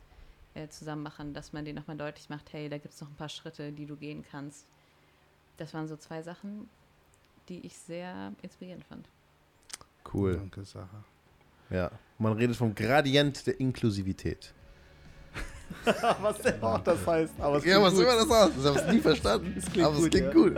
äh, 0.53 0.69
zusammen 0.69 1.03
machen, 1.03 1.33
dass 1.33 1.51
man 1.51 1.65
denen 1.65 1.77
nochmal 1.77 1.97
deutlich 1.97 2.29
macht, 2.29 2.53
hey, 2.53 2.69
da 2.69 2.77
gibt 2.77 2.93
es 2.93 3.01
noch 3.01 3.09
ein 3.09 3.15
paar 3.15 3.29
Schritte, 3.29 3.71
die 3.71 3.86
du 3.86 3.97
gehen 3.97 4.23
kannst. 4.29 4.65
Das 5.57 5.73
waren 5.73 5.88
so 5.88 5.97
zwei 5.97 6.21
Sachen, 6.21 6.69
die 7.49 7.65
ich 7.65 7.77
sehr 7.77 8.33
inspirierend 8.41 8.86
fand. 8.86 9.07
Cool. 10.13 10.38
Danke, 10.38 10.63
Sarah. 10.63 11.03
Ja. 11.69 11.91
Man 12.19 12.33
redet 12.33 12.55
vom 12.55 12.73
Gradient 12.73 13.47
der 13.47 13.59
Inklusivität. 13.59 14.53
Was 16.22 16.38
denn 16.39 16.61
auch 16.61 16.80
das 16.80 17.05
heißt. 17.05 17.34
Aber 17.39 17.66
Ja, 17.66 17.82
was 17.82 17.93
gut. 17.93 18.03
immer 18.03 18.16
das 18.16 18.30
aus? 18.30 18.49
Ich 18.59 18.66
habe 18.66 18.80
es 18.80 18.93
nie 18.93 18.99
verstanden. 18.99 19.63
Aber 19.84 19.97
es 19.97 20.09
klingt 20.09 20.28
ja. 20.28 20.32
gut. 20.34 20.55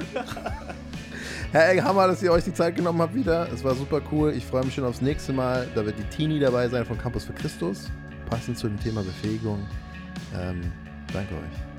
Herr 1.51 1.69
Egg, 1.71 1.81
Hammer, 1.81 2.07
dass 2.07 2.21
ihr 2.23 2.31
euch 2.31 2.43
die 2.43 2.53
Zeit 2.53 2.75
genommen 2.75 3.01
habt 3.01 3.15
wieder. 3.15 3.47
Es 3.53 3.63
war 3.63 3.75
super 3.75 4.01
cool. 4.11 4.33
Ich 4.33 4.45
freue 4.45 4.63
mich 4.65 4.75
schon 4.75 4.83
aufs 4.85 5.01
nächste 5.01 5.33
Mal. 5.33 5.67
Da 5.75 5.85
wird 5.85 5.97
die 5.97 6.03
Tini 6.15 6.39
dabei 6.39 6.67
sein 6.69 6.85
von 6.85 6.97
Campus 6.97 7.25
für 7.25 7.33
Christus. 7.33 7.89
Passend 8.29 8.57
zu 8.57 8.67
dem 8.67 8.79
Thema 8.79 9.01
Befähigung. 9.03 9.65
Ähm, 10.37 10.61
danke 11.13 11.33
euch. 11.35 11.76